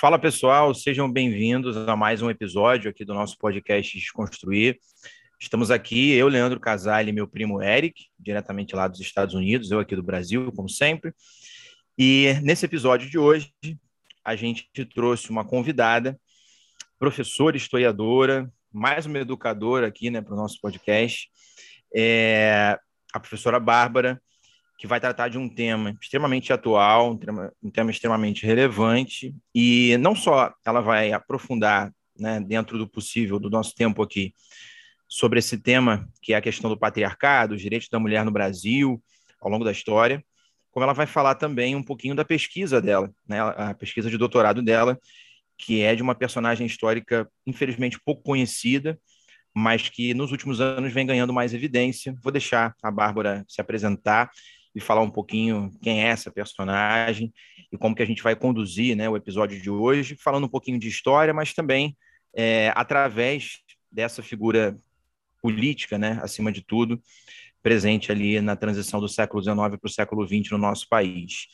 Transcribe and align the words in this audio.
Fala 0.00 0.18
pessoal, 0.18 0.74
sejam 0.74 1.12
bem-vindos 1.12 1.76
a 1.76 1.94
mais 1.94 2.22
um 2.22 2.30
episódio 2.30 2.88
aqui 2.88 3.04
do 3.04 3.12
nosso 3.12 3.36
podcast 3.36 3.98
Desconstruir. 3.98 4.78
Estamos 5.38 5.70
aqui, 5.70 6.12
eu, 6.12 6.26
Leandro 6.26 6.58
Casale 6.58 7.10
e 7.10 7.12
meu 7.12 7.28
primo 7.28 7.62
Eric, 7.62 8.06
diretamente 8.18 8.74
lá 8.74 8.88
dos 8.88 8.98
Estados 8.98 9.34
Unidos, 9.34 9.70
eu 9.70 9.78
aqui 9.78 9.94
do 9.94 10.02
Brasil, 10.02 10.50
como 10.52 10.70
sempre. 10.70 11.12
E 11.98 12.32
nesse 12.42 12.64
episódio 12.64 13.10
de 13.10 13.18
hoje, 13.18 13.52
a 14.24 14.34
gente 14.34 14.70
trouxe 14.94 15.28
uma 15.28 15.44
convidada, 15.44 16.18
professora, 16.98 17.58
historiadora, 17.58 18.50
mais 18.72 19.04
uma 19.04 19.18
educadora 19.18 19.86
aqui 19.86 20.08
né, 20.08 20.22
para 20.22 20.32
o 20.32 20.36
nosso 20.38 20.58
podcast, 20.62 21.28
é 21.94 22.78
a 23.12 23.20
professora 23.20 23.60
Bárbara 23.60 24.18
que 24.80 24.86
vai 24.86 24.98
tratar 24.98 25.28
de 25.28 25.36
um 25.36 25.46
tema 25.46 25.94
extremamente 26.00 26.54
atual, 26.54 27.12
um 27.12 27.16
tema, 27.18 27.52
um 27.62 27.70
tema 27.70 27.90
extremamente 27.90 28.46
relevante, 28.46 29.36
e 29.54 29.94
não 29.98 30.14
só 30.14 30.54
ela 30.64 30.80
vai 30.80 31.12
aprofundar, 31.12 31.92
né, 32.18 32.40
dentro 32.40 32.78
do 32.78 32.88
possível 32.88 33.38
do 33.38 33.50
nosso 33.50 33.74
tempo 33.74 34.02
aqui, 34.02 34.34
sobre 35.06 35.38
esse 35.38 35.58
tema, 35.58 36.08
que 36.22 36.32
é 36.32 36.36
a 36.36 36.40
questão 36.40 36.70
do 36.70 36.78
patriarcado, 36.78 37.54
os 37.54 37.60
direitos 37.60 37.90
da 37.90 37.98
mulher 37.98 38.24
no 38.24 38.30
Brasil, 38.30 39.02
ao 39.38 39.50
longo 39.50 39.66
da 39.66 39.70
história, 39.70 40.24
como 40.70 40.82
ela 40.82 40.94
vai 40.94 41.06
falar 41.06 41.34
também 41.34 41.76
um 41.76 41.82
pouquinho 41.82 42.14
da 42.14 42.24
pesquisa 42.24 42.80
dela, 42.80 43.10
né, 43.28 43.38
a 43.38 43.74
pesquisa 43.74 44.08
de 44.08 44.16
doutorado 44.16 44.62
dela, 44.62 44.98
que 45.58 45.82
é 45.82 45.94
de 45.94 46.00
uma 46.00 46.14
personagem 46.14 46.66
histórica, 46.66 47.30
infelizmente, 47.46 48.00
pouco 48.02 48.22
conhecida, 48.22 48.98
mas 49.54 49.90
que 49.90 50.14
nos 50.14 50.32
últimos 50.32 50.58
anos 50.58 50.90
vem 50.90 51.04
ganhando 51.04 51.34
mais 51.34 51.52
evidência. 51.52 52.16
Vou 52.22 52.32
deixar 52.32 52.74
a 52.82 52.90
Bárbara 52.90 53.44
se 53.46 53.60
apresentar 53.60 54.30
e 54.74 54.80
falar 54.80 55.02
um 55.02 55.10
pouquinho 55.10 55.70
quem 55.82 56.04
é 56.04 56.08
essa 56.08 56.30
personagem 56.30 57.32
e 57.72 57.78
como 57.78 57.94
que 57.94 58.02
a 58.02 58.06
gente 58.06 58.22
vai 58.22 58.36
conduzir 58.36 58.96
né, 58.96 59.08
o 59.08 59.16
episódio 59.16 59.60
de 59.60 59.70
hoje, 59.70 60.16
falando 60.16 60.44
um 60.44 60.48
pouquinho 60.48 60.78
de 60.78 60.88
história, 60.88 61.34
mas 61.34 61.52
também 61.52 61.96
é, 62.34 62.72
através 62.74 63.58
dessa 63.90 64.22
figura 64.22 64.76
política, 65.42 65.98
né, 65.98 66.20
acima 66.22 66.52
de 66.52 66.62
tudo, 66.62 67.00
presente 67.62 68.10
ali 68.10 68.40
na 68.40 68.56
transição 68.56 69.00
do 69.00 69.08
século 69.08 69.42
XIX 69.42 69.56
para 69.56 69.78
o 69.84 69.90
século 69.90 70.26
XX 70.26 70.52
no 70.52 70.58
nosso 70.58 70.88
país. 70.88 71.46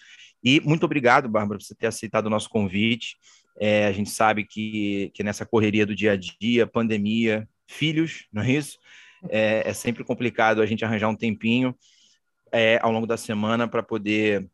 E 0.43 0.61
muito 0.61 0.85
obrigado, 0.85 1.29
Bárbara, 1.29 1.59
por 1.59 1.65
você 1.65 1.75
ter 1.75 1.87
aceitado 1.87 2.27
o 2.27 2.31
nosso 2.31 2.49
convite. 2.49 3.17
É, 3.59 3.87
a 3.87 3.93
gente 3.93 4.11
sabe 4.11 4.45
que, 4.45 5.11
que 5.15 5.25
nessa 5.25 5.47
correria 5.47 5.87
do 5.87 5.95
dia 5.95 6.13
a 6.13 6.17
dia, 6.17 6.67
pandemia, 6.67 7.49
filhos, 7.67 8.27
não 8.33 8.43
é 8.43 8.53
isso? 8.53 8.79
É, 9.29 9.69
é 9.69 9.73
sempre 9.73 10.05
complicado 10.05 10.61
a 10.61 10.67
gente 10.67 10.85
arranjar 10.85 11.09
um 11.09 11.17
tempinho 11.17 11.75
é, 12.57 12.79
ao 12.81 12.91
longo 12.91 13.07
da 13.07 13.19
semana 13.19 13.69
para 13.69 13.83
poder 13.83 14.49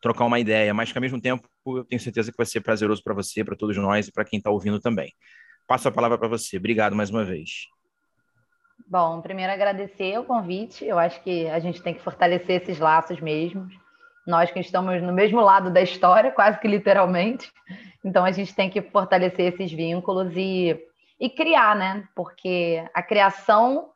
trocar 0.00 0.24
uma 0.24 0.38
ideia, 0.38 0.72
mas 0.72 0.92
que 0.92 0.98
ao 0.98 1.02
mesmo 1.02 1.20
tempo 1.20 1.48
eu 1.66 1.84
tenho 1.84 2.00
certeza 2.00 2.30
que 2.30 2.36
vai 2.36 2.46
ser 2.46 2.60
prazeroso 2.60 3.02
para 3.02 3.14
você, 3.14 3.44
para 3.44 3.56
todos 3.56 3.76
nós 3.76 4.06
e 4.06 4.12
para 4.12 4.24
quem 4.24 4.38
está 4.38 4.50
ouvindo 4.50 4.80
também. 4.80 5.12
Passo 5.66 5.88
a 5.88 5.92
palavra 5.92 6.16
para 6.18 6.28
você. 6.28 6.56
Obrigado 6.56 6.94
mais 6.94 7.10
uma 7.10 7.24
vez. 7.24 7.66
Bom, 8.86 9.20
primeiro 9.20 9.52
agradecer 9.52 10.18
o 10.18 10.24
convite. 10.24 10.84
Eu 10.84 10.98
acho 10.98 11.20
que 11.22 11.48
a 11.48 11.58
gente 11.58 11.82
tem 11.82 11.94
que 11.94 12.02
fortalecer 12.02 12.62
esses 12.62 12.78
laços 12.78 13.20
mesmo. 13.20 13.68
Nós 14.26 14.50
que 14.50 14.60
estamos 14.60 15.02
no 15.02 15.12
mesmo 15.12 15.40
lado 15.40 15.70
da 15.70 15.82
história, 15.82 16.30
quase 16.30 16.60
que 16.60 16.68
literalmente. 16.68 17.50
Então 18.04 18.24
a 18.24 18.30
gente 18.30 18.54
tem 18.54 18.70
que 18.70 18.82
fortalecer 18.82 19.52
esses 19.52 19.72
vínculos 19.72 20.32
e, 20.36 20.78
e 21.18 21.30
criar, 21.30 21.74
né? 21.74 22.06
Porque 22.14 22.84
a 22.92 23.02
criação 23.02 23.91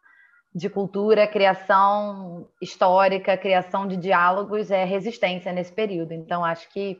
de 0.56 0.70
cultura, 0.70 1.26
criação 1.26 2.48
histórica, 2.62 3.36
criação 3.36 3.86
de 3.86 3.94
diálogos 3.94 4.70
é 4.70 4.84
resistência 4.84 5.52
nesse 5.52 5.70
período. 5.70 6.12
Então, 6.14 6.42
acho 6.42 6.66
que 6.70 6.98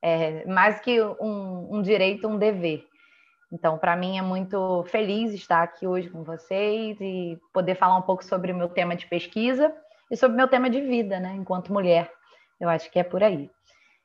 é 0.00 0.46
mais 0.46 0.78
que 0.78 1.02
um, 1.02 1.78
um 1.78 1.82
direito, 1.82 2.28
um 2.28 2.38
dever. 2.38 2.86
Então, 3.52 3.76
para 3.76 3.96
mim 3.96 4.16
é 4.18 4.22
muito 4.22 4.84
feliz 4.84 5.34
estar 5.34 5.64
aqui 5.64 5.84
hoje 5.84 6.08
com 6.08 6.22
vocês 6.22 6.96
e 7.00 7.36
poder 7.52 7.74
falar 7.74 7.96
um 7.96 8.02
pouco 8.02 8.24
sobre 8.24 8.52
o 8.52 8.56
meu 8.56 8.68
tema 8.68 8.94
de 8.94 9.04
pesquisa 9.06 9.74
e 10.08 10.16
sobre 10.16 10.34
o 10.34 10.36
meu 10.36 10.46
tema 10.46 10.70
de 10.70 10.80
vida, 10.80 11.18
né, 11.18 11.34
enquanto 11.34 11.72
mulher. 11.72 12.08
Eu 12.60 12.68
acho 12.68 12.88
que 12.88 13.00
é 13.00 13.02
por 13.02 13.20
aí. 13.20 13.50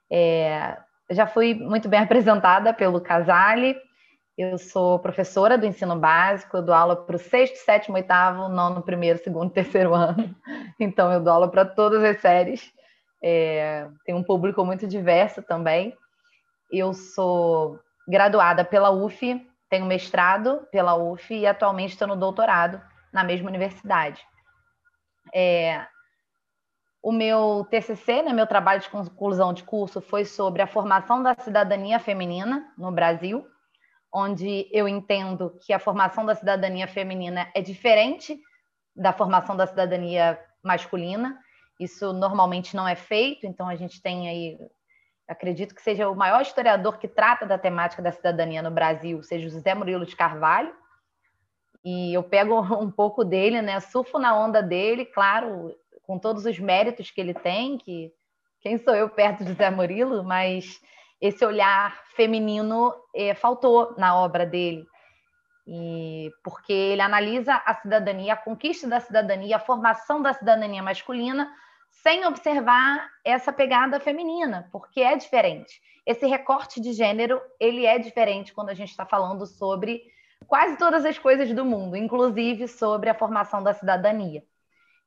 É, 0.10 0.76
já 1.12 1.28
fui 1.28 1.54
muito 1.54 1.88
bem 1.88 2.00
apresentada 2.02 2.74
pelo 2.74 3.00
Casale, 3.00 3.78
eu 4.42 4.58
sou 4.58 5.00
professora 5.00 5.58
do 5.58 5.66
ensino 5.66 5.96
básico, 5.96 6.58
eu 6.58 6.62
dou 6.62 6.74
aula 6.74 6.96
para 6.96 7.16
o 7.16 7.20
sexto, 7.20 7.58
sétimo, 7.58 7.96
oitavo, 7.96 8.50
nono, 8.50 8.82
primeiro, 8.82 9.20
segundo, 9.20 9.52
terceiro 9.54 9.94
ano. 9.94 10.36
Então, 10.80 11.12
eu 11.12 11.22
dou 11.22 11.34
aula 11.34 11.50
para 11.50 11.66
todas 11.66 12.04
as 12.04 12.20
séries. 12.20 12.74
É, 13.22 13.88
tem 14.06 14.16
um 14.16 14.24
público 14.24 14.64
muito 14.66 14.88
diverso 14.88 15.44
também. 15.44 15.96
Eu 16.72 16.94
sou 16.94 17.80
graduada 18.08 18.66
pela 18.66 18.90
UF, 18.90 19.48
tenho 19.70 19.86
mestrado 19.86 20.68
pela 20.72 20.96
UF 20.96 21.34
e 21.34 21.46
atualmente 21.46 21.92
estou 21.92 22.08
no 22.08 22.16
doutorado 22.16 22.82
na 23.14 23.24
mesma 23.24 23.50
universidade. 23.50 24.26
É, 25.34 25.86
o 27.04 27.12
meu 27.12 27.68
TCC, 27.70 28.24
né, 28.24 28.34
meu 28.34 28.48
trabalho 28.48 28.82
de 28.82 28.90
conclusão 28.90 29.54
de 29.54 29.64
curso, 29.64 30.02
foi 30.02 30.26
sobre 30.26 30.62
a 30.62 30.68
formação 30.68 31.22
da 31.22 31.36
cidadania 31.36 32.00
feminina 32.00 32.72
no 32.78 32.92
Brasil 32.92 33.46
onde 34.14 34.68
eu 34.72 34.88
entendo 34.88 35.58
que 35.62 35.72
a 35.72 35.80
formação 35.80 36.26
da 36.26 36.36
cidadania 36.36 36.88
feminina 36.88 37.50
é 37.56 37.62
diferente 37.62 38.40
da 38.96 39.14
formação 39.14 39.56
da 39.56 39.66
cidadania 39.66 40.40
masculina. 40.64 41.40
Isso 41.80 42.12
normalmente 42.14 42.76
não 42.76 42.88
é 42.88 42.96
feito, 42.96 43.48
então 43.48 43.68
a 43.68 43.76
gente 43.76 44.02
tem 44.02 44.30
aí, 44.30 44.60
acredito 45.28 45.74
que 45.74 45.82
seja 45.82 46.10
o 46.10 46.16
maior 46.16 46.42
historiador 46.42 47.00
que 47.00 47.08
trata 47.08 47.46
da 47.46 47.58
temática 47.58 48.02
da 48.02 48.12
cidadania 48.12 48.62
no 48.62 48.70
Brasil, 48.70 49.24
seja 49.24 49.48
o 49.48 49.50
José 49.50 49.74
Murilo 49.74 50.06
de 50.06 50.16
Carvalho. 50.16 50.76
E 51.84 52.14
eu 52.14 52.22
pego 52.22 52.60
um 52.80 52.92
pouco 52.92 53.24
dele, 53.24 53.62
né? 53.62 53.80
Surfo 53.80 54.20
na 54.20 54.38
onda 54.38 54.62
dele, 54.62 55.06
claro, 55.06 55.76
com 56.04 56.20
todos 56.20 56.46
os 56.46 56.60
méritos 56.60 57.10
que 57.10 57.20
ele 57.20 57.34
tem, 57.34 57.78
que 57.78 58.14
quem 58.60 58.78
sou 58.78 58.94
eu 58.94 59.10
perto 59.10 59.44
de 59.44 59.52
José 59.52 59.72
Murilo, 59.72 60.24
mas 60.24 60.80
esse 61.22 61.46
olhar 61.46 61.96
feminino 62.16 62.94
é, 63.16 63.36
faltou 63.36 63.94
na 63.98 64.16
obra 64.20 64.46
dele. 64.46 64.86
E 65.68 66.32
porque 66.44 66.74
ele 66.74 67.02
analisa 67.02 67.62
a 67.64 67.76
cidadania, 67.76 68.34
a 68.34 68.38
conquista 68.38 68.88
da 68.88 69.00
cidadania, 69.00 69.58
a 69.58 69.60
formação 69.60 70.22
da 70.22 70.34
cidadania 70.34 70.82
masculina, 70.82 71.54
sem 71.92 72.26
observar 72.26 73.08
essa 73.24 73.54
pegada 73.54 74.00
feminina, 74.00 74.68
porque 74.72 75.02
é 75.02 75.16
diferente. 75.16 75.80
Esse 76.06 76.26
recorte 76.26 76.82
de 76.82 76.94
gênero, 76.94 77.40
ele 77.60 77.86
é 77.86 78.00
diferente 78.00 78.54
quando 78.54 78.70
a 78.70 78.74
gente 78.74 78.90
está 78.90 79.06
falando 79.06 79.46
sobre 79.46 80.02
quase 80.48 80.78
todas 80.78 81.06
as 81.06 81.20
coisas 81.20 81.54
do 81.54 81.64
mundo, 81.64 81.96
inclusive 81.96 82.68
sobre 82.68 83.10
a 83.10 83.14
formação 83.14 83.62
da 83.62 83.74
cidadania. 83.74 84.44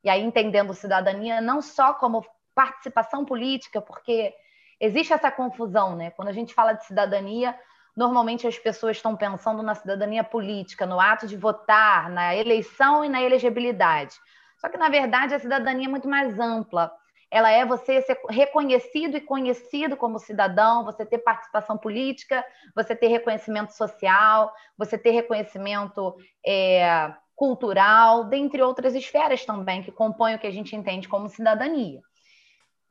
E 0.04 0.08
aí 0.08 0.22
entendendo 0.22 0.72
cidadania 0.72 1.40
não 1.40 1.60
só 1.60 1.94
como 1.94 2.24
participação 2.54 3.24
política, 3.24 3.80
porque 3.80 4.32
existe 4.84 5.12
essa 5.12 5.30
confusão, 5.30 5.96
né? 5.96 6.10
Quando 6.10 6.28
a 6.28 6.32
gente 6.32 6.54
fala 6.54 6.72
de 6.72 6.84
cidadania, 6.84 7.58
normalmente 7.96 8.46
as 8.46 8.58
pessoas 8.58 8.96
estão 8.96 9.16
pensando 9.16 9.62
na 9.62 9.74
cidadania 9.74 10.24
política, 10.24 10.86
no 10.86 11.00
ato 11.00 11.26
de 11.26 11.36
votar, 11.36 12.10
na 12.10 12.34
eleição 12.34 13.04
e 13.04 13.08
na 13.08 13.22
elegibilidade. 13.22 14.14
Só 14.58 14.68
que, 14.68 14.78
na 14.78 14.88
verdade, 14.88 15.34
a 15.34 15.38
cidadania 15.38 15.86
é 15.86 15.90
muito 15.90 16.08
mais 16.08 16.38
ampla. 16.38 16.92
ela 17.30 17.50
é 17.50 17.64
você 17.64 18.00
ser 18.02 18.16
reconhecido 18.30 19.16
e 19.16 19.20
conhecido 19.20 19.96
como 19.96 20.20
cidadão, 20.20 20.84
você 20.84 21.04
ter 21.04 21.18
participação 21.18 21.76
política, 21.76 22.44
você 22.76 22.94
ter 22.94 23.08
reconhecimento 23.08 23.72
social, 23.72 24.52
você 24.78 24.96
ter 24.96 25.10
reconhecimento 25.10 26.14
é, 26.46 27.12
cultural, 27.34 28.24
dentre 28.24 28.62
outras 28.62 28.94
esferas 28.94 29.44
também 29.44 29.82
que 29.82 29.90
compõem 29.90 30.36
o 30.36 30.38
que 30.38 30.46
a 30.46 30.52
gente 30.52 30.76
entende 30.76 31.08
como 31.08 31.28
cidadania. 31.28 32.00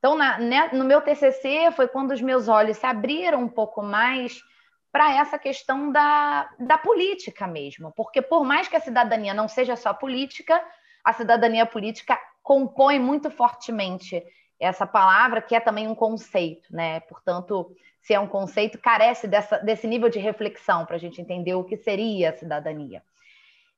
Então, 0.03 0.17
na, 0.17 0.37
né, 0.37 0.69
no 0.73 0.83
meu 0.83 0.99
TCC 0.99 1.71
foi 1.71 1.87
quando 1.87 2.11
os 2.11 2.19
meus 2.19 2.49
olhos 2.49 2.75
se 2.75 2.85
abriram 2.85 3.41
um 3.41 3.47
pouco 3.47 3.81
mais 3.81 4.43
para 4.91 5.15
essa 5.15 5.39
questão 5.39 5.93
da, 5.93 6.49
da 6.59 6.77
política 6.77 7.47
mesmo, 7.47 7.89
porque 7.95 8.21
por 8.21 8.43
mais 8.43 8.67
que 8.67 8.75
a 8.75 8.81
cidadania 8.81 9.33
não 9.33 9.47
seja 9.47 9.77
só 9.77 9.93
política, 9.93 10.61
a 11.05 11.13
cidadania 11.13 11.65
política 11.65 12.19
compõe 12.41 12.99
muito 12.99 13.31
fortemente 13.31 14.21
essa 14.59 14.85
palavra, 14.85 15.41
que 15.41 15.55
é 15.55 15.61
também 15.61 15.87
um 15.87 15.95
conceito, 15.95 16.67
né? 16.75 16.99
Portanto, 16.99 17.73
se 18.01 18.13
é 18.13 18.19
um 18.19 18.27
conceito, 18.27 18.77
carece 18.79 19.25
dessa, 19.25 19.57
desse 19.59 19.87
nível 19.87 20.09
de 20.09 20.19
reflexão 20.19 20.85
para 20.85 20.97
a 20.97 20.99
gente 20.99 21.21
entender 21.21 21.53
o 21.53 21.63
que 21.63 21.77
seria 21.77 22.31
a 22.31 22.37
cidadania. 22.37 23.01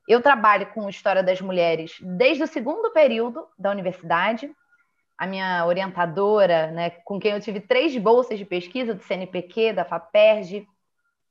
Eu 0.08 0.24
trabalho 0.24 0.66
com 0.74 0.90
história 0.90 1.22
das 1.22 1.40
mulheres 1.40 1.98
desde 2.02 2.42
o 2.42 2.48
segundo 2.48 2.92
período 2.92 3.48
da 3.60 3.70
universidade. 3.70 4.52
A 5.18 5.26
minha 5.26 5.66
orientadora, 5.66 6.72
né, 6.72 6.90
com 6.90 7.20
quem 7.20 7.32
eu 7.32 7.40
tive 7.40 7.60
três 7.60 7.96
bolsas 7.98 8.38
de 8.38 8.46
pesquisa 8.46 8.94
do 8.94 9.02
CNPq, 9.02 9.74
da 9.74 9.86
FAPERJ, 9.86 10.68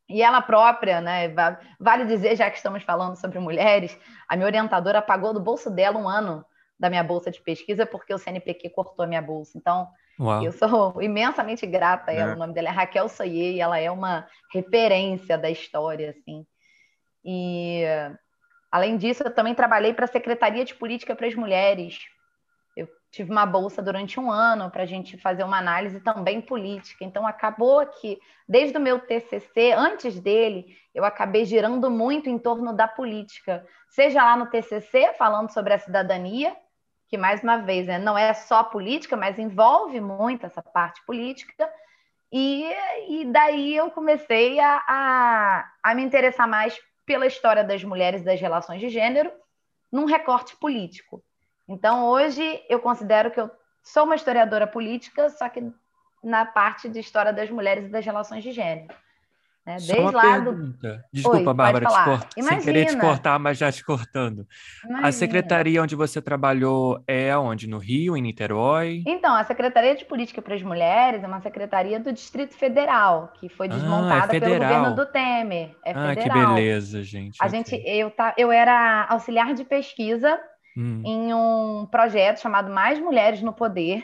e 0.08 0.22
ela 0.22 0.40
própria, 0.40 1.00
né, 1.00 1.32
vale 1.78 2.04
dizer, 2.06 2.36
já 2.36 2.50
que 2.50 2.56
estamos 2.56 2.82
falando 2.82 3.16
sobre 3.16 3.38
mulheres, 3.38 3.98
a 4.28 4.36
minha 4.36 4.46
orientadora 4.46 5.00
pagou 5.02 5.32
do 5.32 5.40
bolso 5.40 5.70
dela 5.70 5.98
um 5.98 6.08
ano 6.08 6.44
da 6.78 6.90
minha 6.90 7.04
bolsa 7.04 7.30
de 7.30 7.40
pesquisa 7.40 7.86
porque 7.86 8.12
o 8.12 8.18
CNPq 8.18 8.70
cortou 8.70 9.04
a 9.04 9.08
minha 9.08 9.22
bolsa. 9.22 9.56
Então, 9.56 9.88
Uau. 10.18 10.44
eu 10.44 10.52
sou 10.52 11.00
imensamente 11.00 11.66
grata 11.66 12.10
a 12.10 12.14
ela. 12.14 12.32
É. 12.32 12.34
O 12.34 12.38
nome 12.38 12.52
dela 12.52 12.68
é 12.68 12.72
Raquel 12.72 13.08
Soyer 13.08 13.54
e 13.54 13.60
ela 13.60 13.78
é 13.78 13.90
uma 13.90 14.26
referência 14.52 15.38
da 15.38 15.50
história, 15.50 16.10
assim. 16.10 16.44
E 17.24 17.84
Além 18.74 18.96
disso, 18.96 19.22
eu 19.22 19.30
também 19.30 19.54
trabalhei 19.54 19.94
para 19.94 20.04
a 20.04 20.08
Secretaria 20.08 20.64
de 20.64 20.74
Política 20.74 21.14
para 21.14 21.28
as 21.28 21.34
Mulheres. 21.36 22.08
Tive 23.14 23.30
uma 23.30 23.46
bolsa 23.46 23.80
durante 23.80 24.18
um 24.18 24.28
ano 24.28 24.68
para 24.72 24.82
a 24.82 24.86
gente 24.86 25.16
fazer 25.16 25.44
uma 25.44 25.58
análise 25.58 26.00
também 26.00 26.40
política. 26.40 27.04
Então, 27.04 27.24
acabou 27.24 27.86
que, 27.86 28.18
desde 28.48 28.76
o 28.76 28.80
meu 28.80 28.98
TCC, 28.98 29.70
antes 29.70 30.18
dele, 30.18 30.76
eu 30.92 31.04
acabei 31.04 31.44
girando 31.44 31.88
muito 31.88 32.28
em 32.28 32.36
torno 32.36 32.72
da 32.72 32.88
política. 32.88 33.64
Seja 33.88 34.24
lá 34.24 34.36
no 34.36 34.50
TCC, 34.50 35.14
falando 35.16 35.52
sobre 35.52 35.74
a 35.74 35.78
cidadania, 35.78 36.56
que, 37.08 37.16
mais 37.16 37.40
uma 37.40 37.58
vez, 37.58 37.86
né, 37.86 38.00
não 38.00 38.18
é 38.18 38.34
só 38.34 38.64
política, 38.64 39.16
mas 39.16 39.38
envolve 39.38 40.00
muito 40.00 40.44
essa 40.44 40.60
parte 40.60 41.00
política. 41.06 41.70
E, 42.32 42.68
e 43.08 43.26
daí 43.26 43.76
eu 43.76 43.92
comecei 43.92 44.58
a, 44.58 44.82
a, 44.88 45.72
a 45.84 45.94
me 45.94 46.02
interessar 46.02 46.48
mais 46.48 46.76
pela 47.06 47.28
história 47.28 47.62
das 47.62 47.84
mulheres 47.84 48.22
e 48.22 48.24
das 48.24 48.40
relações 48.40 48.80
de 48.80 48.88
gênero 48.88 49.30
num 49.92 50.04
recorte 50.04 50.56
político. 50.56 51.22
Então, 51.68 52.06
hoje, 52.06 52.62
eu 52.68 52.78
considero 52.80 53.30
que 53.30 53.40
eu 53.40 53.50
sou 53.82 54.04
uma 54.04 54.14
historiadora 54.14 54.66
política, 54.66 55.28
só 55.30 55.48
que 55.48 55.62
na 56.22 56.44
parte 56.44 56.88
de 56.88 56.98
história 56.98 57.32
das 57.32 57.50
mulheres 57.50 57.86
e 57.86 57.88
das 57.88 58.04
relações 58.04 58.42
de 58.42 58.52
gênero. 58.52 58.94
Né? 59.66 59.76
Desde 59.76 59.98
uma 59.98 60.10
lá 60.10 60.22
pergunta. 60.22 60.96
Do... 60.96 61.04
Desculpa, 61.10 61.38
Oi, 61.38 61.54
Bárbara, 61.54 61.86
te 61.86 62.04
cort... 62.04 62.28
sem 62.38 62.60
querer 62.60 62.86
te 62.86 62.98
cortar, 62.98 63.38
mas 63.38 63.56
já 63.56 63.72
te 63.72 63.82
cortando. 63.82 64.46
Imagina. 64.84 65.08
A 65.08 65.12
secretaria 65.12 65.82
onde 65.82 65.96
você 65.96 66.20
trabalhou 66.20 67.02
é 67.06 67.34
onde? 67.36 67.66
No 67.66 67.78
Rio, 67.78 68.14
em 68.14 68.20
Niterói? 68.20 69.02
Então, 69.06 69.34
a 69.34 69.42
Secretaria 69.42 69.96
de 69.96 70.04
Política 70.04 70.42
para 70.42 70.54
as 70.54 70.62
Mulheres 70.62 71.24
é 71.24 71.26
uma 71.26 71.40
secretaria 71.40 71.98
do 71.98 72.12
Distrito 72.12 72.54
Federal, 72.54 73.32
que 73.40 73.48
foi 73.48 73.68
desmontada 73.68 74.32
ah, 74.32 74.36
é 74.36 74.40
pelo 74.40 74.58
governo 74.58 74.94
do 74.94 75.06
Temer. 75.06 75.74
É 75.82 75.92
ah, 75.94 76.14
que 76.14 76.28
beleza, 76.28 77.02
gente. 77.02 77.38
A 77.40 77.46
okay. 77.46 77.58
gente 77.58 77.82
eu, 77.86 78.10
tá, 78.10 78.34
eu 78.36 78.52
era 78.52 79.06
auxiliar 79.08 79.54
de 79.54 79.64
pesquisa 79.64 80.38
hum. 80.76 81.02
em 81.04 81.34
um 81.34 81.86
projeto 81.86 82.40
chamado 82.40 82.72
Mais 82.72 82.98
Mulheres 82.98 83.42
no 83.42 83.52
Poder, 83.52 84.02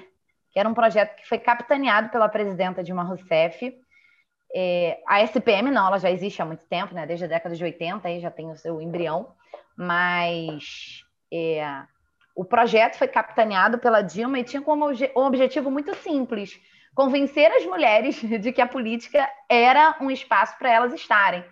que 0.53 0.59
era 0.59 0.69
um 0.69 0.75
projeto 0.75 1.17
que 1.17 1.29
foi 1.29 1.39
capitaneado 1.39 2.11
pela 2.11 2.29
presidenta 2.29 2.83
Dilma 2.83 3.03
Rousseff 3.03 3.75
é, 4.55 5.01
a 5.07 5.23
SPM 5.23 5.71
não, 5.71 5.87
ela 5.87 5.99
já 5.99 6.11
existe 6.11 6.43
há 6.43 6.45
muito 6.45 6.67
tempo, 6.67 6.95
né? 6.95 7.07
Desde 7.07 7.25
a 7.25 7.29
década 7.29 7.55
de 7.55 7.63
80 7.63 8.07
aí 8.07 8.21
já 8.21 8.31
tem 8.31 8.51
o 8.51 8.57
seu 8.57 8.81
embrião, 8.81 9.33
mas 9.77 11.05
é, 11.33 11.83
o 12.35 12.45
projeto 12.45 12.97
foi 12.97 13.07
capitaneado 13.07 13.79
pela 13.79 14.03
Dilma 14.03 14.39
e 14.39 14.45
tinha 14.45 14.61
como 14.61 14.87
um 14.89 15.21
objetivo 15.21 15.71
muito 15.71 15.95
simples: 15.97 16.61
convencer 16.95 17.51
as 17.53 17.65
mulheres 17.65 18.21
de 18.41 18.53
que 18.53 18.61
a 18.61 18.67
política 18.67 19.29
era 19.49 19.97
um 20.01 20.11
espaço 20.11 20.59
para 20.59 20.71
elas 20.71 20.93
estarem. 20.93 21.45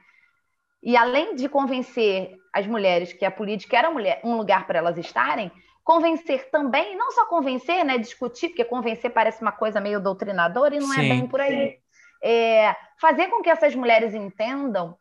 E 0.83 0.97
além 0.97 1.35
de 1.35 1.49
convencer 1.49 2.37
as 2.59 2.67
mulheres 2.67 3.13
que 3.13 3.25
a 3.25 3.31
política 3.31 3.79
era 3.79 3.91
um 4.25 4.37
lugar 4.37 4.67
para 4.67 4.79
elas 4.79 4.99
estarem, 4.99 5.51
convencer 5.85 6.51
também, 6.51 6.97
não 6.97 7.11
só 7.13 7.25
convencer, 7.27 7.85
né, 7.85 7.97
discutir, 7.97 8.49
porque 8.49 8.65
convencer 8.65 9.11
parece 9.11 9.41
uma 9.41 9.53
coisa 9.53 9.81
meio 9.81 10.01
doutrinadora 10.01 10.77
e 10.77 10.81
não 10.81 10.93
é 10.93 10.97
Sim. 10.97 11.07
é 11.07 11.09
bem 11.09 11.27
por 11.27 11.41
aí 11.41 11.79
é, 12.23 12.75
fazer 13.01 13.29
com 13.29 13.43
que 13.43 13.51
essas 13.51 13.75
mulheres 13.75 14.15
entendam 14.15 14.97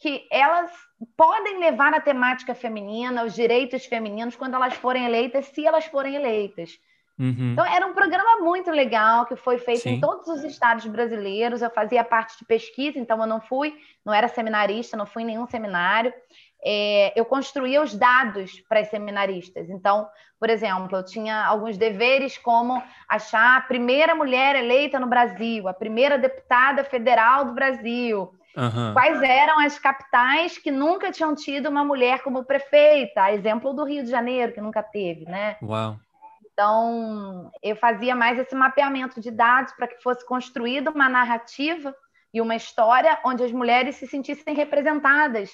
que 0.00 0.26
elas 0.30 0.70
podem 1.16 1.58
levar 1.58 1.92
a 1.92 2.00
temática 2.00 2.54
feminina, 2.54 3.24
os 3.24 3.34
direitos 3.34 3.84
femininos, 3.86 4.36
quando 4.36 4.54
elas 4.54 4.74
forem 4.74 5.04
eleitas, 5.04 5.46
se 5.46 5.66
elas 5.66 5.86
forem 5.86 6.14
eleitas. 6.14 6.78
Uhum. 7.18 7.52
Então, 7.52 7.66
era 7.66 7.84
um 7.84 7.94
programa 7.94 8.44
muito 8.44 8.70
legal 8.70 9.26
que 9.26 9.34
foi 9.34 9.58
feito 9.58 9.80
Sim. 9.80 9.94
em 9.94 10.00
todos 10.00 10.28
os 10.28 10.44
estados 10.44 10.86
brasileiros. 10.86 11.62
Eu 11.62 11.70
fazia 11.70 12.04
parte 12.04 12.38
de 12.38 12.44
pesquisa, 12.44 12.96
então 12.96 13.20
eu 13.20 13.26
não 13.26 13.40
fui, 13.40 13.76
não 14.04 14.14
era 14.14 14.28
seminarista, 14.28 14.96
não 14.96 15.04
fui 15.04 15.24
em 15.24 15.26
nenhum 15.26 15.48
seminário 15.48 16.14
é, 16.64 17.12
eu 17.18 17.24
construía 17.24 17.80
os 17.80 17.94
dados 17.94 18.60
para 18.68 18.80
as 18.80 18.88
seminaristas. 18.88 19.70
Então, 19.70 20.08
por 20.38 20.50
exemplo, 20.50 20.96
eu 20.96 21.04
tinha 21.04 21.44
alguns 21.44 21.76
deveres 21.76 22.36
como 22.38 22.82
achar 23.08 23.56
a 23.56 23.60
primeira 23.60 24.14
mulher 24.14 24.56
eleita 24.56 24.98
no 24.98 25.06
Brasil, 25.06 25.68
a 25.68 25.74
primeira 25.74 26.18
deputada 26.18 26.84
federal 26.84 27.44
do 27.44 27.52
Brasil. 27.52 28.32
Uhum. 28.56 28.92
Quais 28.92 29.22
eram 29.22 29.60
as 29.60 29.78
capitais 29.78 30.58
que 30.58 30.70
nunca 30.70 31.12
tinham 31.12 31.34
tido 31.34 31.68
uma 31.68 31.84
mulher 31.84 32.22
como 32.22 32.44
prefeita? 32.44 33.32
Exemplo 33.32 33.72
do 33.72 33.84
Rio 33.84 34.02
de 34.02 34.10
Janeiro, 34.10 34.52
que 34.52 34.60
nunca 34.60 34.82
teve, 34.82 35.24
né? 35.26 35.56
Uau. 35.62 35.96
Então, 36.52 37.52
eu 37.62 37.76
fazia 37.76 38.16
mais 38.16 38.36
esse 38.36 38.54
mapeamento 38.56 39.20
de 39.20 39.30
dados 39.30 39.72
para 39.74 39.86
que 39.86 40.02
fosse 40.02 40.26
construída 40.26 40.90
uma 40.90 41.08
narrativa 41.08 41.94
e 42.34 42.40
uma 42.40 42.56
história 42.56 43.16
onde 43.24 43.44
as 43.44 43.52
mulheres 43.52 43.94
se 43.94 44.08
sentissem 44.08 44.56
representadas 44.56 45.52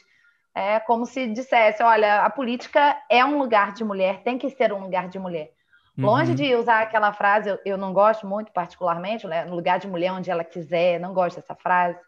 é 0.54 0.78
como 0.80 1.04
se 1.04 1.26
dissesse: 1.26 1.82
olha, 1.82 2.23
a 2.23 2.30
política 2.30 2.96
é 3.11 3.25
um 3.25 3.38
lugar 3.38 3.73
de 3.73 3.82
mulher, 3.84 4.23
tem 4.23 4.38
que 4.38 4.49
ser 4.50 4.73
um 4.73 4.80
lugar 4.80 5.08
de 5.08 5.18
mulher. 5.18 5.52
Longe 5.96 6.30
uhum. 6.30 6.37
de 6.37 6.54
usar 6.56 6.82
aquela 6.82 7.12
frase, 7.12 7.49
eu, 7.49 7.58
eu, 7.64 7.78
não 7.78 7.92
gosto 7.92 8.26
muito, 8.26 8.50
particularmente, 8.50 9.26
né? 9.28 9.44
no 9.44 9.54
lugar 9.54 9.78
de 9.78 9.87
mulher 9.87 10.12
onde 10.12 10.28
ela 10.28 10.42
quiser, 10.42 10.99
não 10.99 11.14
gosto 11.14 11.37
dessa 11.37 11.54
frase. 11.54 11.99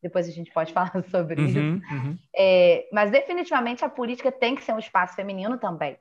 Depois 0.00 0.28
a 0.28 0.32
gente 0.32 0.52
pode 0.52 0.72
falar 0.74 0.92
sobre 1.10 1.40
uhum, 1.40 1.46
isso. 1.46 1.58
Uhum. 1.58 2.18
É, 2.36 2.88
mas 2.92 3.10
definitivamente 3.10 3.84
a 3.84 3.88
política 3.88 4.30
tem 4.30 4.54
que 4.54 4.62
ser 4.62 4.72
um 4.72 4.78
espaço 4.78 5.16
feminino 5.16 5.58
também. 5.58 5.98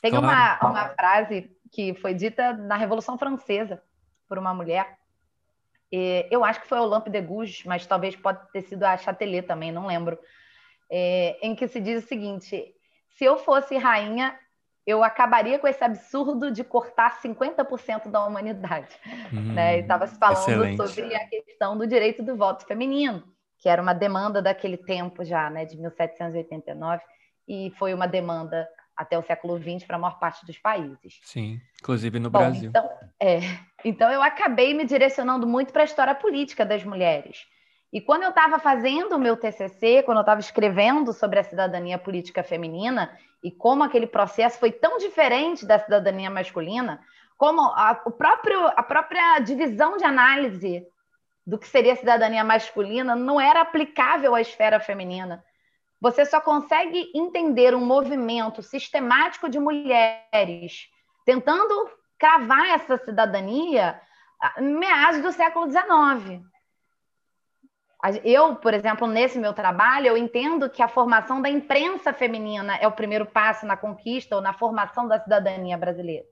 Tem 0.00 0.10
claro. 0.10 0.26
uma, 0.26 0.70
uma 0.70 0.88
frase 0.90 1.50
que 1.70 1.94
foi 1.94 2.14
dita 2.14 2.54
na 2.54 2.76
Revolução 2.76 3.18
Francesa 3.18 3.82
por 4.26 4.38
uma 4.38 4.54
mulher. 4.54 4.98
E 5.90 6.26
eu 6.30 6.42
acho 6.42 6.62
que 6.62 6.66
foi 6.66 6.78
Olympe 6.78 7.10
de 7.10 7.20
Gouges, 7.20 7.64
mas 7.64 7.86
talvez 7.86 8.16
pode 8.16 8.40
ter 8.50 8.62
sido 8.62 8.82
a 8.84 8.96
Chatelet 8.96 9.46
também, 9.46 9.70
não 9.70 9.86
lembro 9.86 10.18
é, 10.94 11.38
em 11.40 11.54
que 11.54 11.66
se 11.66 11.80
diz 11.80 12.04
o 12.04 12.06
seguinte: 12.06 12.74
se 13.08 13.24
eu 13.24 13.38
fosse 13.38 13.78
rainha, 13.78 14.38
eu 14.86 15.02
acabaria 15.02 15.58
com 15.58 15.66
esse 15.66 15.82
absurdo 15.82 16.50
de 16.50 16.62
cortar 16.62 17.18
50% 17.22 18.10
da 18.10 18.22
humanidade. 18.26 18.94
Hum, 19.32 19.54
né? 19.54 19.78
Estava 19.78 20.06
se 20.06 20.18
falando 20.18 20.38
excelente. 20.38 20.76
sobre 20.76 21.14
a 21.14 21.26
questão 21.26 21.78
do 21.78 21.86
direito 21.86 22.22
do 22.22 22.36
voto 22.36 22.66
feminino, 22.66 23.24
que 23.58 23.70
era 23.70 23.80
uma 23.80 23.94
demanda 23.94 24.42
daquele 24.42 24.76
tempo 24.76 25.24
já, 25.24 25.48
né, 25.48 25.64
de 25.64 25.78
1789, 25.78 27.02
e 27.48 27.72
foi 27.78 27.94
uma 27.94 28.06
demanda 28.06 28.68
até 28.94 29.18
o 29.18 29.22
século 29.22 29.58
XX 29.58 29.86
para 29.86 29.96
a 29.96 29.98
maior 29.98 30.18
parte 30.18 30.44
dos 30.44 30.58
países. 30.58 31.20
Sim, 31.22 31.58
inclusive 31.80 32.18
no 32.18 32.28
Bom, 32.28 32.40
Brasil. 32.40 32.68
Então, 32.68 32.90
é, 33.18 33.38
então 33.84 34.10
eu 34.10 34.22
acabei 34.22 34.74
me 34.74 34.84
direcionando 34.84 35.46
muito 35.46 35.72
para 35.72 35.82
a 35.82 35.84
história 35.84 36.14
política 36.14 36.66
das 36.66 36.84
mulheres. 36.84 37.46
E 37.92 38.00
quando 38.00 38.22
eu 38.22 38.30
estava 38.30 38.58
fazendo 38.58 39.16
o 39.16 39.18
meu 39.18 39.36
TCC, 39.36 40.02
quando 40.02 40.18
eu 40.18 40.22
estava 40.22 40.40
escrevendo 40.40 41.12
sobre 41.12 41.38
a 41.38 41.44
cidadania 41.44 41.98
política 41.98 42.42
feminina 42.42 43.14
e 43.44 43.50
como 43.50 43.82
aquele 43.82 44.06
processo 44.06 44.58
foi 44.58 44.72
tão 44.72 44.96
diferente 44.96 45.66
da 45.66 45.78
cidadania 45.78 46.30
masculina, 46.30 47.00
como 47.36 47.60
a, 47.60 48.00
o 48.06 48.10
próprio, 48.10 48.66
a 48.68 48.82
própria 48.82 49.38
divisão 49.40 49.98
de 49.98 50.04
análise 50.04 50.86
do 51.46 51.58
que 51.58 51.68
seria 51.68 51.96
cidadania 51.96 52.42
masculina 52.44 53.14
não 53.14 53.40
era 53.40 53.60
aplicável 53.60 54.34
à 54.34 54.40
esfera 54.40 54.80
feminina. 54.80 55.44
Você 56.00 56.24
só 56.24 56.40
consegue 56.40 57.12
entender 57.14 57.74
um 57.74 57.84
movimento 57.84 58.62
sistemático 58.62 59.48
de 59.48 59.58
mulheres 59.58 60.88
tentando 61.24 61.90
cravar 62.18 62.70
essa 62.70 62.96
cidadania 62.96 64.00
meados 64.58 65.20
do 65.20 65.32
século 65.32 65.70
XIX. 65.70 66.42
Eu, 68.24 68.56
por 68.56 68.74
exemplo, 68.74 69.06
nesse 69.06 69.38
meu 69.38 69.52
trabalho, 69.52 70.08
eu 70.08 70.16
entendo 70.16 70.68
que 70.68 70.82
a 70.82 70.88
formação 70.88 71.40
da 71.40 71.48
imprensa 71.48 72.12
feminina 72.12 72.76
é 72.76 72.88
o 72.88 72.92
primeiro 72.92 73.24
passo 73.24 73.64
na 73.64 73.76
conquista 73.76 74.34
ou 74.34 74.42
na 74.42 74.52
formação 74.52 75.06
da 75.06 75.20
cidadania 75.20 75.78
brasileira, 75.78 76.26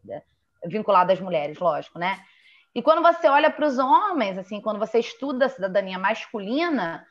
vinculada 0.65 1.13
às 1.13 1.21
mulheres, 1.21 1.59
lógico, 1.61 1.97
né? 1.97 2.21
E 2.75 2.83
quando 2.83 3.03
você 3.03 3.29
olha 3.29 3.51
para 3.51 3.67
os 3.67 3.79
homens, 3.79 4.37
assim, 4.37 4.61
quando 4.61 4.81
você 4.81 4.99
estuda 4.99 5.47
a 5.47 5.49
cidadania 5.49 5.99
masculina, 5.99 7.07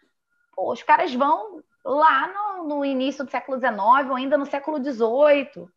pô, 0.54 0.74
os 0.74 0.84
caras 0.84 1.14
vão 1.14 1.62
lá 1.84 2.28
no, 2.28 2.68
no, 2.68 2.86
início 2.86 3.24
do 3.24 3.32
século 3.32 3.58
XIX 3.58 4.10
ou 4.10 4.16
ainda 4.16 4.38
no 4.38 4.46
século 4.46 4.78
XVIII. 4.78 5.68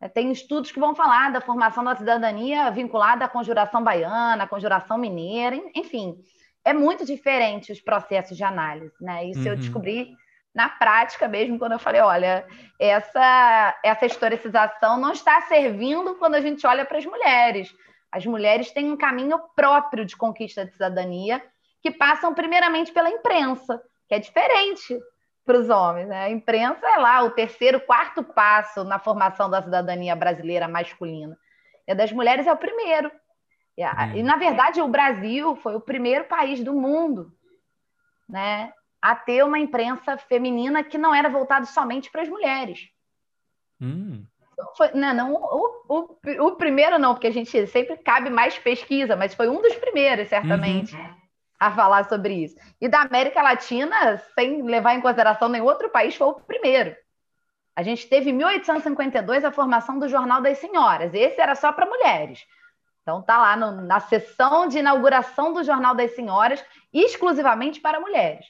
É, 0.00 0.08
tem 0.08 0.30
estudos 0.30 0.70
que 0.70 0.78
vão 0.78 0.94
falar 0.94 1.32
da 1.32 1.40
formação 1.40 1.82
da 1.82 1.96
cidadania 1.96 2.70
vinculada 2.70 3.24
à 3.24 3.28
conjuração 3.28 3.82
baiana, 3.82 4.44
à 4.44 4.46
conjuração 4.46 4.98
mineira, 4.98 5.56
enfim. 5.74 6.16
É 6.68 6.72
muito 6.74 7.04
diferente 7.04 7.72
os 7.72 7.80
processos 7.80 8.36
de 8.36 8.44
análise, 8.44 8.92
né? 9.00 9.24
Isso 9.24 9.40
uhum. 9.40 9.46
eu 9.46 9.56
descobri 9.56 10.14
na 10.54 10.68
prática 10.68 11.26
mesmo, 11.26 11.58
quando 11.58 11.72
eu 11.72 11.78
falei, 11.78 12.00
olha, 12.00 12.46
essa, 12.78 13.78
essa 13.82 14.04
historicização 14.04 15.00
não 15.00 15.12
está 15.12 15.40
servindo 15.42 16.16
quando 16.16 16.34
a 16.34 16.40
gente 16.40 16.66
olha 16.66 16.84
para 16.84 16.98
as 16.98 17.06
mulheres. 17.06 17.74
As 18.12 18.26
mulheres 18.26 18.70
têm 18.70 18.90
um 18.90 18.96
caminho 18.96 19.38
próprio 19.54 20.04
de 20.04 20.16
conquista 20.16 20.66
de 20.66 20.72
cidadania, 20.72 21.42
que 21.80 21.90
passam 21.90 22.34
primeiramente 22.34 22.92
pela 22.92 23.08
imprensa, 23.08 23.80
que 24.06 24.14
é 24.14 24.18
diferente 24.18 24.98
para 25.46 25.58
os 25.58 25.70
homens. 25.70 26.08
Né? 26.08 26.24
A 26.24 26.30
imprensa 26.30 26.86
é 26.86 26.96
lá 26.96 27.22
o 27.22 27.30
terceiro, 27.30 27.80
quarto 27.80 28.22
passo 28.22 28.84
na 28.84 28.98
formação 28.98 29.48
da 29.48 29.62
cidadania 29.62 30.14
brasileira 30.14 30.68
masculina. 30.68 31.34
E 31.86 31.94
das 31.94 32.12
mulheres 32.12 32.46
é 32.46 32.52
o 32.52 32.56
primeiro. 32.58 33.10
E, 33.78 34.18
e, 34.18 34.22
na 34.24 34.36
verdade, 34.36 34.82
o 34.82 34.88
Brasil 34.88 35.54
foi 35.56 35.76
o 35.76 35.80
primeiro 35.80 36.24
país 36.24 36.62
do 36.64 36.74
mundo 36.74 37.32
né, 38.28 38.72
a 39.00 39.14
ter 39.14 39.44
uma 39.44 39.58
imprensa 39.58 40.18
feminina 40.18 40.82
que 40.82 40.98
não 40.98 41.14
era 41.14 41.28
voltada 41.28 41.64
somente 41.64 42.10
para 42.10 42.22
as 42.22 42.28
mulheres. 42.28 42.88
Hum. 43.80 44.24
Foi, 44.76 44.90
não, 44.94 45.14
não 45.14 45.34
o, 45.34 45.84
o, 45.88 46.46
o, 46.46 46.56
primeiro 46.56 46.98
não, 46.98 47.14
porque 47.14 47.28
a 47.28 47.32
gente 47.32 47.68
sempre 47.68 47.96
cabe 47.98 48.28
mais 48.28 48.58
pesquisa, 48.58 49.14
mas 49.14 49.32
foi 49.32 49.48
um 49.48 49.62
dos 49.62 49.76
primeiros, 49.76 50.28
certamente, 50.28 50.96
uhum. 50.96 51.14
a 51.60 51.70
falar 51.70 52.08
sobre 52.08 52.34
isso. 52.34 52.56
E 52.80 52.88
da 52.88 53.02
América 53.02 53.40
Latina, 53.40 54.20
sem 54.34 54.62
levar 54.62 54.94
em 54.94 55.00
consideração 55.00 55.48
nenhum 55.48 55.66
outro 55.66 55.88
país, 55.88 56.16
foi 56.16 56.26
o 56.26 56.34
primeiro. 56.34 56.96
A 57.76 57.84
gente 57.84 58.08
teve 58.08 58.30
em 58.30 58.32
1852 58.32 59.44
a 59.44 59.52
formação 59.52 60.00
do 60.00 60.08
Jornal 60.08 60.42
das 60.42 60.58
Senhoras. 60.58 61.14
Esse 61.14 61.40
era 61.40 61.54
só 61.54 61.70
para 61.72 61.86
mulheres. 61.86 62.44
Então 63.08 63.22
tá 63.22 63.38
lá 63.38 63.56
no, 63.56 63.80
na 63.80 64.00
sessão 64.00 64.68
de 64.68 64.80
inauguração 64.80 65.54
do 65.54 65.64
Jornal 65.64 65.94
das 65.94 66.14
Senhoras, 66.14 66.62
exclusivamente 66.92 67.80
para 67.80 67.98
mulheres. 67.98 68.44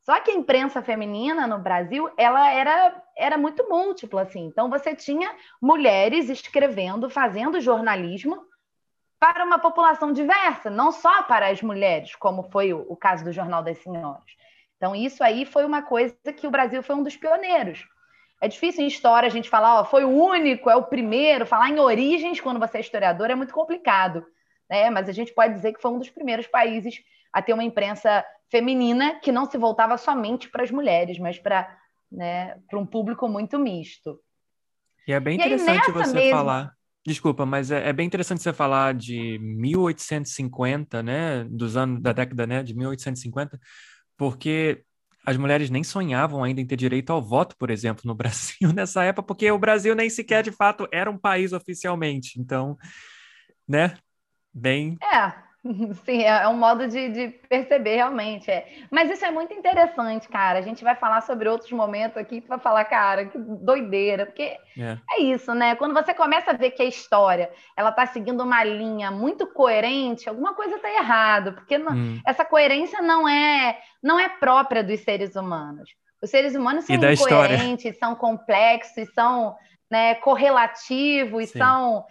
Só 0.00 0.18
que 0.18 0.32
a 0.32 0.34
imprensa 0.34 0.82
feminina 0.82 1.46
no 1.46 1.60
Brasil, 1.60 2.10
ela 2.16 2.50
era, 2.50 3.00
era 3.16 3.38
muito 3.38 3.68
múltipla, 3.68 4.22
assim. 4.22 4.46
Então, 4.46 4.68
você 4.68 4.96
tinha 4.96 5.32
mulheres 5.62 6.28
escrevendo, 6.28 7.08
fazendo 7.08 7.60
jornalismo 7.60 8.44
para 9.20 9.44
uma 9.44 9.60
população 9.60 10.12
diversa, 10.12 10.68
não 10.68 10.90
só 10.90 11.22
para 11.22 11.48
as 11.48 11.62
mulheres, 11.62 12.16
como 12.16 12.42
foi 12.50 12.72
o, 12.72 12.84
o 12.88 12.96
caso 12.96 13.22
do 13.24 13.32
Jornal 13.32 13.62
das 13.62 13.78
Senhoras. 13.78 14.24
Então, 14.76 14.96
isso 14.96 15.22
aí 15.22 15.46
foi 15.46 15.64
uma 15.64 15.82
coisa 15.82 16.16
que 16.36 16.48
o 16.48 16.50
Brasil 16.50 16.82
foi 16.82 16.96
um 16.96 17.02
dos 17.04 17.16
pioneiros. 17.16 17.86
É 18.44 18.48
difícil 18.48 18.84
em 18.84 18.88
história 18.88 19.26
a 19.26 19.30
gente 19.30 19.48
falar, 19.48 19.80
ó, 19.80 19.84
foi 19.86 20.04
o 20.04 20.10
único, 20.10 20.68
é 20.68 20.76
o 20.76 20.82
primeiro. 20.82 21.46
Falar 21.46 21.70
em 21.70 21.78
origens, 21.78 22.42
quando 22.42 22.60
você 22.60 22.76
é 22.76 22.80
historiador, 22.82 23.30
é 23.30 23.34
muito 23.34 23.54
complicado. 23.54 24.22
Né? 24.68 24.90
Mas 24.90 25.08
a 25.08 25.12
gente 25.12 25.32
pode 25.32 25.54
dizer 25.54 25.72
que 25.72 25.80
foi 25.80 25.90
um 25.90 25.98
dos 25.98 26.10
primeiros 26.10 26.46
países 26.46 26.96
a 27.32 27.40
ter 27.40 27.54
uma 27.54 27.64
imprensa 27.64 28.22
feminina 28.50 29.18
que 29.18 29.32
não 29.32 29.50
se 29.50 29.56
voltava 29.56 29.96
somente 29.96 30.50
para 30.50 30.62
as 30.62 30.70
mulheres, 30.70 31.18
mas 31.18 31.38
para 31.38 31.74
né, 32.12 32.58
um 32.74 32.84
público 32.84 33.26
muito 33.26 33.58
misto. 33.58 34.20
E 35.08 35.14
é 35.14 35.20
bem 35.20 35.36
interessante 35.36 35.86
aí, 35.86 35.92
você 35.92 36.12
mesmo... 36.12 36.30
falar. 36.30 36.74
Desculpa, 37.06 37.46
mas 37.46 37.70
é, 37.70 37.88
é, 37.88 37.92
bem 37.94 38.06
interessante 38.06 38.42
você 38.42 38.52
falar 38.52 38.92
de 38.92 39.38
1850, 39.38 41.02
né, 41.02 41.44
dos 41.44 41.78
anos 41.78 42.02
da 42.02 42.12
década, 42.12 42.46
né, 42.46 42.62
de 42.62 42.74
1850, 42.74 43.58
porque 44.18 44.84
as 45.24 45.36
mulheres 45.36 45.70
nem 45.70 45.82
sonhavam 45.82 46.42
ainda 46.44 46.60
em 46.60 46.66
ter 46.66 46.76
direito 46.76 47.10
ao 47.10 47.22
voto, 47.22 47.56
por 47.56 47.70
exemplo, 47.70 48.02
no 48.04 48.14
Brasil 48.16 48.72
nessa 48.72 49.04
época, 49.04 49.26
porque 49.26 49.50
o 49.50 49.58
Brasil 49.58 49.94
nem 49.94 50.10
sequer 50.10 50.42
de 50.42 50.52
fato 50.52 50.88
era 50.92 51.10
um 51.10 51.18
país 51.18 51.52
oficialmente. 51.52 52.40
Então, 52.40 52.76
né, 53.66 53.96
bem. 54.52 54.96
É. 55.02 55.43
Sim, 56.04 56.22
é, 56.22 56.42
é 56.42 56.48
um 56.48 56.58
modo 56.58 56.86
de, 56.86 57.08
de, 57.08 57.28
perceber 57.48 57.96
realmente. 57.96 58.50
É. 58.50 58.66
Mas 58.90 59.10
isso 59.10 59.24
é 59.24 59.30
muito 59.30 59.54
interessante, 59.54 60.28
cara. 60.28 60.58
A 60.58 60.62
gente 60.62 60.84
vai 60.84 60.94
falar 60.94 61.22
sobre 61.22 61.48
outros 61.48 61.72
momentos 61.72 62.18
aqui 62.18 62.40
para 62.40 62.58
falar, 62.58 62.84
cara, 62.84 63.26
que 63.26 63.38
doideira, 63.38 64.26
porque 64.26 64.58
é. 64.78 64.98
é. 65.10 65.22
isso, 65.22 65.54
né? 65.54 65.74
Quando 65.76 65.94
você 65.94 66.12
começa 66.12 66.50
a 66.50 66.54
ver 66.54 66.72
que 66.72 66.82
a 66.82 66.86
história 66.86 67.50
ela 67.76 67.90
está 67.90 68.04
seguindo 68.04 68.42
uma 68.42 68.62
linha 68.62 69.10
muito 69.10 69.46
coerente, 69.46 70.28
alguma 70.28 70.54
coisa 70.54 70.76
está 70.76 70.90
errado, 70.90 71.54
porque 71.54 71.78
não, 71.78 71.92
hum. 71.92 72.20
essa 72.26 72.44
coerência 72.44 73.00
não 73.00 73.26
é 73.26 73.78
não 74.02 74.20
é 74.20 74.28
própria 74.28 74.84
dos 74.84 75.00
seres 75.00 75.34
humanos. 75.34 75.90
Os 76.22 76.30
seres 76.30 76.54
humanos 76.54 76.84
são 76.84 76.96
incoerentes, 76.96 77.98
são 77.98 78.14
complexos, 78.14 79.12
são 79.14 79.56
né, 79.90 80.14
correlativos, 80.16 81.50
Sim. 81.50 81.58
são 81.58 82.04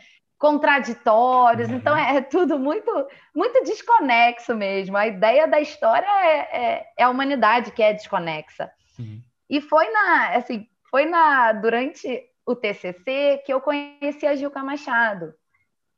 contraditórios, 0.43 1.69
uhum. 1.69 1.75
então 1.77 1.95
é, 1.95 2.17
é, 2.17 2.21
tudo 2.21 2.59
muito 2.59 2.91
muito 3.33 3.63
desconexo 3.63 4.53
mesmo. 4.53 4.97
A 4.97 5.07
ideia 5.07 5.47
da 5.47 5.61
história 5.61 6.05
é, 6.05 6.37
é, 6.37 6.93
é 6.97 7.03
a 7.05 7.09
humanidade 7.09 7.71
que 7.71 7.81
é 7.81 7.93
desconexa. 7.93 8.69
Uhum. 8.99 9.21
E 9.49 9.61
foi 9.61 9.89
na 9.89 10.35
assim, 10.35 10.67
foi 10.91 11.05
na 11.05 11.53
durante 11.53 12.21
o 12.45 12.57
TCC 12.57 13.41
que 13.45 13.53
eu 13.53 13.61
conheci 13.61 14.27
a 14.27 14.35
Gilca 14.35 14.61
Machado, 14.61 15.33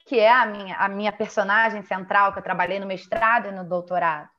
que 0.06 0.20
é 0.20 0.32
a 0.32 0.46
minha 0.46 0.78
a 0.78 0.88
minha 0.90 1.12
personagem 1.12 1.82
central 1.82 2.32
que 2.32 2.38
eu 2.38 2.44
trabalhei 2.44 2.80
no 2.80 2.86
mestrado 2.86 3.48
e 3.48 3.52
no 3.52 3.64
doutorado. 3.68 4.30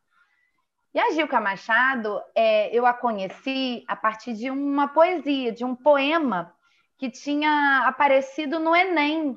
E 0.94 1.00
a 1.00 1.10
Gilca 1.10 1.40
Machado, 1.40 2.22
é, 2.32 2.72
eu 2.72 2.86
a 2.86 2.94
conheci 2.94 3.84
a 3.88 3.96
partir 3.96 4.34
de 4.34 4.52
uma 4.52 4.86
poesia, 4.86 5.50
de 5.50 5.64
um 5.64 5.74
poema 5.74 6.54
que 6.96 7.10
tinha 7.10 7.82
aparecido 7.86 8.60
no 8.60 8.74
Enem 8.74 9.36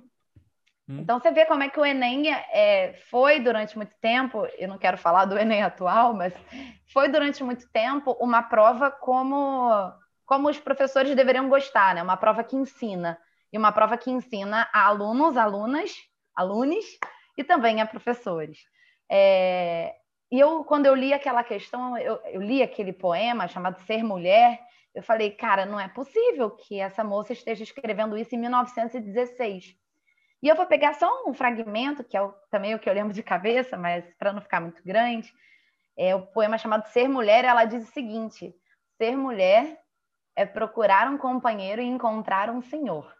Hum. 0.89 0.99
Então 1.01 1.19
você 1.19 1.29
vê 1.29 1.45
como 1.45 1.61
é 1.61 1.69
que 1.69 1.79
o 1.79 1.85
Enem 1.85 2.33
é, 2.33 2.93
foi 3.11 3.39
durante 3.39 3.77
muito 3.77 3.95
tempo, 4.01 4.47
eu 4.57 4.67
não 4.67 4.79
quero 4.79 4.97
falar 4.97 5.25
do 5.25 5.37
Enem 5.37 5.61
atual, 5.61 6.13
mas 6.13 6.33
foi 6.91 7.07
durante 7.09 7.43
muito 7.43 7.69
tempo 7.71 8.17
uma 8.19 8.41
prova 8.41 8.89
como, 8.89 9.69
como 10.25 10.49
os 10.49 10.59
professores 10.59 11.15
deveriam 11.15 11.47
gostar, 11.47 11.93
né? 11.93 12.01
Uma 12.01 12.17
prova 12.17 12.43
que 12.43 12.55
ensina. 12.55 13.19
E 13.53 13.57
uma 13.57 13.71
prova 13.71 13.97
que 13.97 14.11
ensina 14.11 14.69
a 14.73 14.85
alunos, 14.85 15.37
alunas, 15.37 15.91
alunos 16.35 16.85
e 17.37 17.43
também 17.43 17.81
a 17.81 17.85
professores. 17.85 18.59
É, 19.09 19.95
e 20.31 20.39
eu, 20.39 20.63
quando 20.63 20.85
eu 20.85 20.93
li 20.93 21.13
aquela 21.13 21.43
questão, 21.43 21.97
eu, 21.97 22.19
eu 22.25 22.41
li 22.41 22.61
aquele 22.61 22.93
poema 22.93 23.47
chamado 23.47 23.79
Ser 23.81 24.03
Mulher, 24.03 24.59
eu 24.93 25.01
falei, 25.01 25.31
cara, 25.31 25.65
não 25.65 25.79
é 25.79 25.87
possível 25.87 26.51
que 26.51 26.79
essa 26.79 27.03
moça 27.03 27.33
esteja 27.33 27.63
escrevendo 27.63 28.15
isso 28.15 28.35
em 28.35 28.39
1916 28.39 29.75
e 30.41 30.47
eu 30.47 30.55
vou 30.55 30.65
pegar 30.65 30.93
só 30.93 31.27
um 31.27 31.33
fragmento, 31.33 32.03
que 32.03 32.15
é 32.15 32.21
o, 32.21 32.33
também 32.49 32.73
o 32.73 32.79
que 32.79 32.89
eu 32.89 32.93
lembro 32.93 33.13
de 33.13 33.21
cabeça, 33.21 33.77
mas 33.77 34.05
para 34.17 34.31
não 34.31 34.41
ficar 34.41 34.61
muito 34.61 34.81
grande. 34.83 35.33
É 35.97 36.15
o 36.15 36.25
poema 36.27 36.57
chamado 36.57 36.87
Ser 36.87 37.09
Mulher, 37.09 37.43
ela 37.43 37.65
diz 37.65 37.83
o 37.83 37.91
seguinte: 37.91 38.55
Ser 38.97 39.17
mulher 39.17 39.77
é 40.35 40.45
procurar 40.45 41.09
um 41.09 41.17
companheiro 41.17 41.81
e 41.81 41.85
encontrar 41.85 42.49
um 42.49 42.61
senhor. 42.61 43.13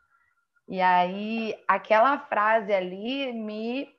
E 0.65 0.79
aí, 0.79 1.61
aquela 1.67 2.17
frase 2.17 2.71
ali 2.71 3.33
me, 3.33 3.89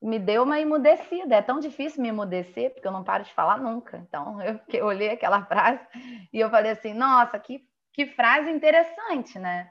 me 0.00 0.18
deu 0.20 0.44
uma 0.44 0.60
emudecida. 0.60 1.34
É 1.34 1.42
tão 1.42 1.58
difícil 1.58 2.00
me 2.00 2.10
emudecer, 2.10 2.72
porque 2.72 2.86
eu 2.86 2.92
não 2.92 3.02
paro 3.02 3.24
de 3.24 3.32
falar 3.32 3.58
nunca. 3.58 3.96
Então, 3.96 4.40
eu, 4.42 4.60
eu 4.68 4.86
olhei 4.86 5.10
aquela 5.10 5.44
frase 5.44 5.84
e 6.32 6.38
eu 6.38 6.48
falei 6.48 6.70
assim: 6.70 6.94
nossa, 6.94 7.40
que, 7.40 7.66
que 7.92 8.06
frase 8.06 8.50
interessante, 8.50 9.36
né? 9.36 9.68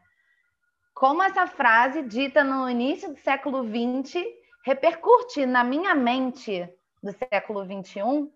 Como 0.99 1.23
essa 1.23 1.47
frase, 1.47 2.01
dita 2.01 2.43
no 2.43 2.69
início 2.69 3.13
do 3.13 3.19
século 3.21 3.63
XX, 3.63 4.21
repercute 4.65 5.45
na 5.45 5.63
minha 5.63 5.95
mente 5.95 6.67
do 7.01 7.13
século 7.13 7.63
XXI, 7.63 8.29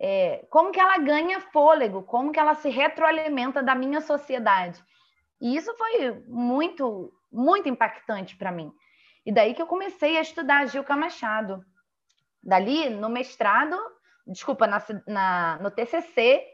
é, 0.00 0.44
como 0.50 0.72
que 0.72 0.80
ela 0.80 0.98
ganha 0.98 1.38
fôlego, 1.38 2.02
como 2.02 2.32
que 2.32 2.40
ela 2.40 2.56
se 2.56 2.68
retroalimenta 2.68 3.62
da 3.62 3.76
minha 3.76 4.00
sociedade. 4.00 4.84
E 5.40 5.54
isso 5.54 5.72
foi 5.76 6.24
muito, 6.26 7.12
muito 7.30 7.68
impactante 7.68 8.34
para 8.34 8.50
mim. 8.50 8.72
E 9.24 9.30
daí 9.30 9.54
que 9.54 9.62
eu 9.62 9.66
comecei 9.68 10.18
a 10.18 10.22
estudar 10.22 10.66
Gilca 10.66 10.96
Machado. 10.96 11.64
Dali, 12.42 12.90
no 12.90 13.08
mestrado, 13.08 13.78
desculpa, 14.26 14.66
na, 14.66 14.82
na, 15.06 15.58
no 15.62 15.70
TCC, 15.70 16.44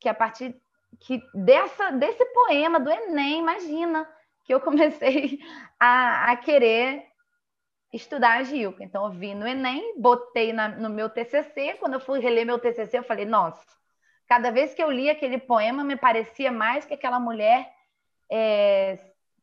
que 0.00 0.08
a 0.08 0.14
partir 0.14 0.58
que 0.98 1.22
dessa, 1.34 1.90
desse 1.90 2.24
poema 2.32 2.80
do 2.80 2.90
Enem, 2.90 3.40
imagina, 3.40 4.08
que 4.44 4.52
eu 4.52 4.60
comecei 4.60 5.38
a, 5.78 6.32
a 6.32 6.36
querer 6.36 7.06
estudar 7.92 8.38
a 8.38 8.42
Gilca. 8.42 8.82
Então, 8.82 9.04
eu 9.04 9.12
vi 9.12 9.34
no 9.34 9.46
Enem, 9.46 10.00
botei 10.00 10.52
na, 10.52 10.68
no 10.68 10.88
meu 10.88 11.10
TCC. 11.10 11.76
Quando 11.78 11.94
eu 11.94 12.00
fui 12.00 12.20
reler 12.20 12.46
meu 12.46 12.58
TCC, 12.58 12.98
eu 12.98 13.04
falei, 13.04 13.24
nossa, 13.24 13.66
cada 14.26 14.50
vez 14.50 14.72
que 14.74 14.82
eu 14.82 14.90
li 14.90 15.10
aquele 15.10 15.38
poema, 15.38 15.84
me 15.84 15.96
parecia 15.96 16.50
mais 16.50 16.84
que 16.84 16.94
aquela 16.94 17.20
mulher 17.20 17.70
é, 18.30 18.98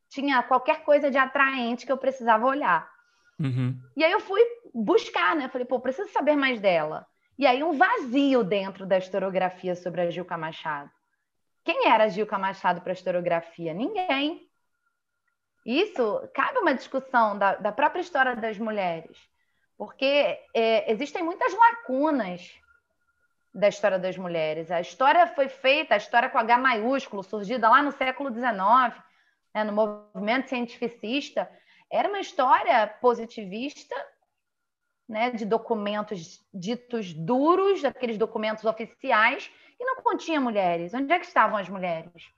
tinha 0.08 0.42
qualquer 0.42 0.82
coisa 0.82 1.10
de 1.10 1.16
atraente 1.16 1.86
que 1.86 1.92
eu 1.92 1.98
precisava 1.98 2.46
olhar. 2.46 2.90
Uhum. 3.38 3.80
E 3.96 4.04
aí 4.04 4.10
eu 4.10 4.20
fui 4.20 4.42
buscar, 4.74 5.36
né? 5.36 5.48
Falei, 5.48 5.66
pô, 5.66 5.78
preciso 5.80 6.10
saber 6.10 6.36
mais 6.36 6.60
dela. 6.60 7.06
E 7.38 7.46
aí 7.46 7.62
um 7.62 7.72
vazio 7.72 8.42
dentro 8.42 8.84
da 8.84 8.98
historiografia 8.98 9.74
sobre 9.74 10.02
a 10.02 10.10
Gilca 10.10 10.36
Machado. 10.36 10.90
Quem 11.64 11.88
era 11.88 12.04
a 12.04 12.08
Gilca 12.08 12.38
Machado 12.38 12.80
para 12.80 12.92
a 12.92 12.94
historiografia? 12.94 13.72
Ninguém. 13.72 14.49
Isso 15.64 16.28
cabe 16.34 16.58
uma 16.58 16.74
discussão 16.74 17.36
da, 17.36 17.56
da 17.56 17.72
própria 17.72 18.00
história 18.00 18.34
das 18.34 18.58
mulheres, 18.58 19.16
porque 19.76 20.38
é, 20.54 20.90
existem 20.90 21.22
muitas 21.22 21.52
lacunas 21.52 22.58
da 23.52 23.68
história 23.68 23.98
das 23.98 24.16
mulheres. 24.16 24.70
A 24.70 24.80
história 24.80 25.26
foi 25.26 25.48
feita, 25.48 25.94
a 25.94 25.98
história 25.98 26.30
com 26.30 26.38
H 26.38 26.58
maiúsculo, 26.58 27.22
surgida 27.22 27.68
lá 27.68 27.82
no 27.82 27.92
século 27.92 28.32
XIX, 28.32 29.02
né, 29.54 29.64
no 29.64 29.72
movimento 29.72 30.48
cientificista, 30.48 31.50
era 31.90 32.08
uma 32.08 32.20
história 32.20 32.86
positivista, 33.00 33.94
né, 35.08 35.30
de 35.30 35.44
documentos 35.44 36.40
ditos 36.54 37.12
duros, 37.12 37.82
daqueles 37.82 38.16
documentos 38.16 38.64
oficiais, 38.64 39.50
e 39.78 39.84
não 39.84 39.96
continha 40.02 40.40
mulheres. 40.40 40.94
Onde 40.94 41.12
é 41.12 41.18
que 41.18 41.26
estavam 41.26 41.56
as 41.56 41.68
mulheres? 41.68 42.30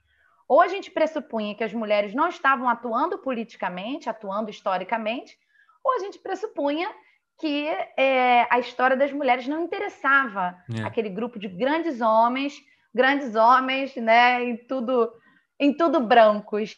Ou 0.47 0.61
a 0.61 0.67
gente 0.67 0.91
pressupunha 0.91 1.55
que 1.55 1.63
as 1.63 1.73
mulheres 1.73 2.13
não 2.13 2.27
estavam 2.27 2.67
atuando 2.67 3.17
politicamente, 3.17 4.09
atuando 4.09 4.49
historicamente, 4.49 5.37
ou 5.83 5.95
a 5.95 5.99
gente 5.99 6.19
pressupunha 6.19 6.89
que 7.39 7.67
é, 7.97 8.47
a 8.49 8.59
história 8.59 8.95
das 8.95 9.11
mulheres 9.11 9.47
não 9.47 9.63
interessava 9.63 10.57
é. 10.73 10.83
aquele 10.83 11.09
grupo 11.09 11.39
de 11.39 11.47
grandes 11.47 11.99
homens, 11.99 12.53
grandes 12.93 13.35
homens, 13.35 13.95
né, 13.95 14.43
em 14.43 14.57
tudo, 14.57 15.11
em 15.59 15.75
tudo 15.75 15.99
brancos, 15.99 16.77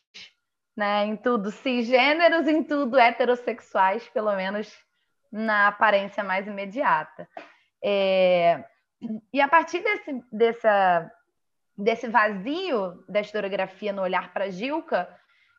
né, 0.75 1.05
em 1.05 1.15
tudo 1.17 1.51
cisgêneros, 1.51 2.47
em 2.47 2.63
tudo 2.63 2.97
heterossexuais, 2.97 4.07
pelo 4.09 4.35
menos 4.35 4.73
na 5.31 5.67
aparência 5.67 6.23
mais 6.23 6.47
imediata. 6.47 7.27
É, 7.83 8.63
e 9.31 9.41
a 9.41 9.47
partir 9.47 9.79
desse, 9.79 10.23
dessa, 10.31 11.11
desse 11.77 12.07
vazio 12.07 13.03
da 13.07 13.19
historiografia 13.19 13.91
no 13.91 14.01
olhar 14.01 14.31
para 14.31 14.49
Gilca, 14.49 15.09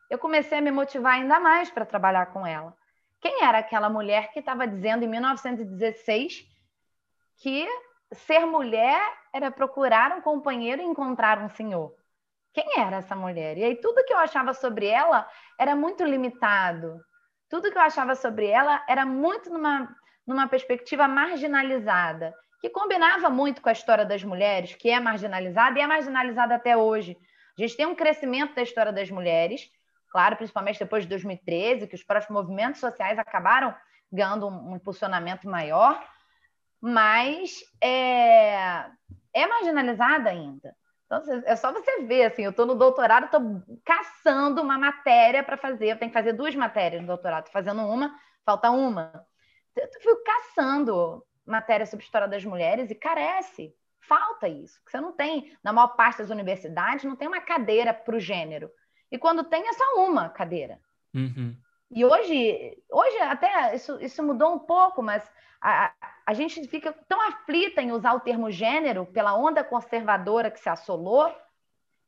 eu 0.09 0.17
comecei 0.17 0.57
a 0.57 0.61
me 0.61 0.71
motivar 0.71 1.15
ainda 1.15 1.39
mais 1.39 1.69
para 1.69 1.85
trabalhar 1.85 2.27
com 2.27 2.45
ela. 2.45 2.75
Quem 3.19 3.43
era 3.43 3.59
aquela 3.59 3.89
mulher 3.89 4.31
que 4.31 4.39
estava 4.39 4.67
dizendo 4.67 5.03
em 5.03 5.07
1916 5.07 6.45
que 7.37 7.67
ser 8.13 8.45
mulher 8.45 9.01
era 9.33 9.51
procurar 9.51 10.11
um 10.11 10.21
companheiro 10.21 10.81
e 10.81 10.85
encontrar 10.85 11.39
um 11.39 11.49
senhor? 11.49 11.93
Quem 12.53 12.79
era 12.79 12.97
essa 12.97 13.15
mulher? 13.15 13.57
E 13.57 13.63
aí 13.63 13.75
tudo 13.75 14.03
que 14.03 14.13
eu 14.13 14.17
achava 14.17 14.53
sobre 14.53 14.87
ela 14.87 15.29
era 15.59 15.75
muito 15.75 16.03
limitado. 16.03 16.99
Tudo 17.49 17.71
que 17.71 17.77
eu 17.77 17.81
achava 17.81 18.15
sobre 18.15 18.47
ela 18.47 18.83
era 18.87 19.05
muito 19.05 19.49
numa, 19.51 19.95
numa 20.25 20.47
perspectiva 20.47 21.07
marginalizada 21.07 22.33
que 22.59 22.69
combinava 22.69 23.29
muito 23.29 23.61
com 23.61 23.69
a 23.69 23.73
história 23.73 24.05
das 24.05 24.23
mulheres, 24.23 24.73
que 24.75 24.89
é 24.89 24.99
marginalizada 24.99 25.77
e 25.77 25.81
é 25.81 25.87
marginalizada 25.87 26.55
até 26.55 26.75
hoje. 26.75 27.17
A 27.57 27.61
gente 27.61 27.75
tem 27.75 27.85
um 27.85 27.95
crescimento 27.95 28.55
da 28.55 28.61
história 28.61 28.91
das 28.91 29.09
mulheres, 29.09 29.69
claro, 30.09 30.35
principalmente 30.35 30.79
depois 30.79 31.03
de 31.03 31.09
2013, 31.09 31.87
que 31.87 31.95
os 31.95 32.03
próprios 32.03 32.29
movimentos 32.29 32.79
sociais 32.79 33.19
acabaram 33.19 33.75
ganhando 34.11 34.47
um, 34.47 34.75
impulsionamento 34.75 35.47
maior, 35.47 36.01
mas 36.79 37.59
é, 37.81 38.85
é 39.33 39.47
marginalizada 39.47 40.29
ainda. 40.29 40.75
Então, 41.05 41.21
é 41.45 41.55
só 41.55 41.71
você 41.71 42.03
ver, 42.03 42.25
assim, 42.25 42.43
eu 42.43 42.51
estou 42.51 42.65
no 42.65 42.75
doutorado, 42.75 43.25
estou 43.25 43.63
caçando 43.85 44.61
uma 44.61 44.77
matéria 44.77 45.41
para 45.41 45.55
fazer, 45.55 45.91
eu 45.91 45.97
tenho 45.97 46.11
que 46.11 46.17
fazer 46.17 46.33
duas 46.33 46.53
matérias 46.53 47.01
no 47.01 47.07
doutorado, 47.07 47.45
estou 47.45 47.53
fazendo 47.53 47.81
uma, 47.81 48.13
falta 48.45 48.69
uma. 48.69 49.25
Eu 49.75 49.87
fico 50.01 50.23
caçando 50.23 51.23
matéria 51.47 51.85
sobre 51.85 52.05
história 52.05 52.27
das 52.27 52.43
mulheres 52.43 52.91
e 52.91 52.95
carece. 52.95 53.73
Falta 54.01 54.47
isso. 54.47 54.79
Você 54.85 55.01
não 55.01 55.11
tem, 55.11 55.57
na 55.63 55.73
maior 55.73 55.89
parte 55.89 56.19
das 56.19 56.29
universidades, 56.29 57.05
não 57.05 57.15
tem 57.15 57.27
uma 57.27 57.41
cadeira 57.41 57.93
para 57.93 58.15
o 58.15 58.19
gênero. 58.19 58.69
E 59.11 59.17
quando 59.17 59.43
tem, 59.43 59.67
é 59.67 59.73
só 59.73 60.05
uma 60.05 60.29
cadeira. 60.29 60.79
Uhum. 61.13 61.55
E 61.89 62.03
hoje, 62.03 62.77
hoje 62.91 63.17
até 63.19 63.73
isso, 63.75 63.97
isso 64.01 64.21
mudou 64.21 64.53
um 64.53 64.59
pouco, 64.59 65.01
mas 65.01 65.29
a, 65.61 65.93
a 66.25 66.33
gente 66.33 66.67
fica 66.67 66.93
tão 67.07 67.21
aflita 67.21 67.81
em 67.81 67.91
usar 67.91 68.13
o 68.13 68.19
termo 68.19 68.51
gênero 68.51 69.05
pela 69.05 69.35
onda 69.35 69.63
conservadora 69.63 70.51
que 70.51 70.59
se 70.59 70.69
assolou, 70.69 71.33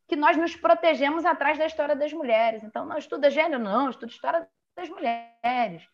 que 0.08 0.15
nós 0.15 0.36
nos 0.36 0.56
protegemos 0.56 1.25
atrás 1.25 1.58
da 1.58 1.65
história 1.65 1.95
das 1.95 2.12
mulheres. 2.12 2.63
Então, 2.63 2.86
não 2.86 2.97
estuda 2.97 3.30
gênero, 3.30 3.62
não, 3.62 3.89
estuda 3.89 4.12
história 4.12 4.49
das 4.75 4.89
mulheres. 4.89 5.88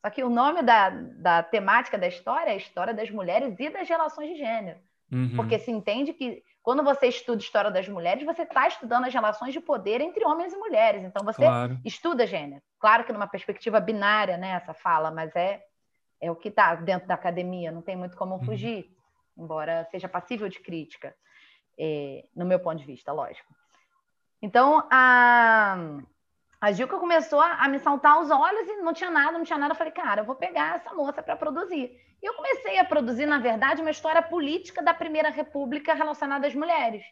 Só 0.00 0.10
que 0.10 0.24
o 0.24 0.30
nome 0.30 0.62
da, 0.62 0.90
da 0.90 1.42
temática 1.42 1.98
da 1.98 2.08
história 2.08 2.50
é 2.50 2.54
a 2.54 2.56
história 2.56 2.94
das 2.94 3.10
mulheres 3.10 3.58
e 3.58 3.68
das 3.68 3.88
relações 3.88 4.30
de 4.30 4.36
gênero. 4.36 4.78
Uhum. 5.12 5.36
Porque 5.36 5.58
se 5.58 5.70
entende 5.70 6.12
que 6.12 6.42
quando 6.62 6.82
você 6.82 7.08
estuda 7.08 7.42
história 7.42 7.70
das 7.70 7.88
mulheres, 7.88 8.24
você 8.24 8.42
está 8.42 8.66
estudando 8.68 9.06
as 9.06 9.12
relações 9.12 9.52
de 9.52 9.60
poder 9.60 10.00
entre 10.00 10.24
homens 10.24 10.52
e 10.52 10.56
mulheres. 10.56 11.02
Então 11.04 11.24
você 11.24 11.42
claro. 11.42 11.78
estuda 11.84 12.26
gênero. 12.26 12.62
Claro 12.78 13.04
que 13.04 13.12
numa 13.12 13.26
perspectiva 13.26 13.80
binária, 13.80 14.36
né, 14.36 14.52
essa 14.52 14.72
fala, 14.72 15.10
mas 15.10 15.34
é, 15.36 15.62
é 16.20 16.30
o 16.30 16.36
que 16.36 16.48
está 16.48 16.74
dentro 16.74 17.06
da 17.06 17.14
academia, 17.14 17.72
não 17.72 17.82
tem 17.82 17.96
muito 17.96 18.16
como 18.16 18.36
uhum. 18.36 18.44
fugir, 18.44 18.90
embora 19.36 19.86
seja 19.90 20.08
passível 20.08 20.48
de 20.48 20.60
crítica, 20.60 21.14
é, 21.78 22.24
no 22.34 22.46
meu 22.46 22.60
ponto 22.60 22.78
de 22.78 22.86
vista, 22.86 23.12
lógico. 23.12 23.54
Então, 24.42 24.86
a 24.90 25.76
a 26.60 26.72
Gilca 26.72 26.98
começou 26.98 27.40
a, 27.40 27.66
me 27.68 27.78
saltar 27.78 28.16
aos 28.16 28.30
olhos 28.30 28.68
e 28.68 28.76
não 28.82 28.92
tinha 28.92 29.10
nada, 29.10 29.38
não 29.38 29.44
tinha 29.44 29.58
nada. 29.58 29.72
Eu 29.72 29.78
falei, 29.78 29.92
cara, 29.92 30.20
eu 30.20 30.26
vou 30.26 30.34
pegar 30.34 30.76
essa 30.76 30.92
moça 30.94 31.22
para 31.22 31.34
produzir. 31.34 31.90
E 32.22 32.26
eu 32.28 32.34
comecei 32.34 32.78
a 32.78 32.84
produzir, 32.84 33.24
na 33.24 33.38
verdade, 33.38 33.80
uma 33.80 33.90
história 33.90 34.20
política 34.20 34.82
da 34.82 34.92
Primeira 34.92 35.30
República 35.30 35.94
relacionada 35.94 36.46
às 36.46 36.54
mulheres. 36.54 37.02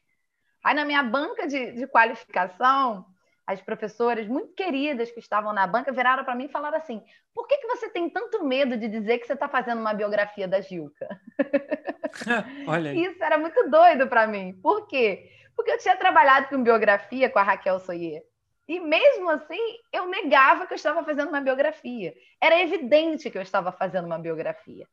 Aí, 0.62 0.74
na 0.74 0.84
minha 0.84 1.02
banca 1.02 1.46
de, 1.46 1.72
de 1.72 1.86
qualificação, 1.86 3.06
as 3.46 3.62
professoras 3.62 4.26
muito 4.26 4.52
queridas 4.52 5.10
que 5.10 5.20
estavam 5.20 5.54
na 5.54 5.66
banca 5.66 5.90
viraram 5.90 6.22
para 6.24 6.34
mim 6.34 6.44
e 6.44 6.52
falaram 6.52 6.76
assim: 6.76 7.02
por 7.32 7.46
que, 7.46 7.56
que 7.56 7.66
você 7.68 7.88
tem 7.88 8.10
tanto 8.10 8.44
medo 8.44 8.76
de 8.76 8.86
dizer 8.86 9.18
que 9.18 9.26
você 9.26 9.32
está 9.32 9.48
fazendo 9.48 9.80
uma 9.80 9.94
biografia 9.94 10.46
da 10.46 10.60
Gilca? 10.60 11.08
Olha 12.68 12.90
aí. 12.90 13.02
Isso 13.06 13.24
era 13.24 13.38
muito 13.38 13.70
doido 13.70 14.06
para 14.08 14.26
mim. 14.26 14.52
Por 14.60 14.86
quê? 14.86 15.30
Porque 15.56 15.70
eu 15.70 15.78
tinha 15.78 15.96
trabalhado 15.96 16.48
com 16.48 16.62
biografia 16.62 17.30
com 17.30 17.38
a 17.38 17.42
Raquel 17.42 17.80
Soyer. 17.80 18.22
E 18.68 18.78
mesmo 18.78 19.30
assim, 19.30 19.78
eu 19.90 20.06
negava 20.06 20.66
que 20.66 20.74
eu 20.74 20.76
estava 20.76 21.02
fazendo 21.02 21.30
uma 21.30 21.40
biografia. 21.40 22.14
Era 22.38 22.60
evidente 22.60 23.30
que 23.30 23.38
eu 23.38 23.42
estava 23.42 23.72
fazendo 23.72 24.04
uma 24.04 24.18
biografia. 24.18 24.86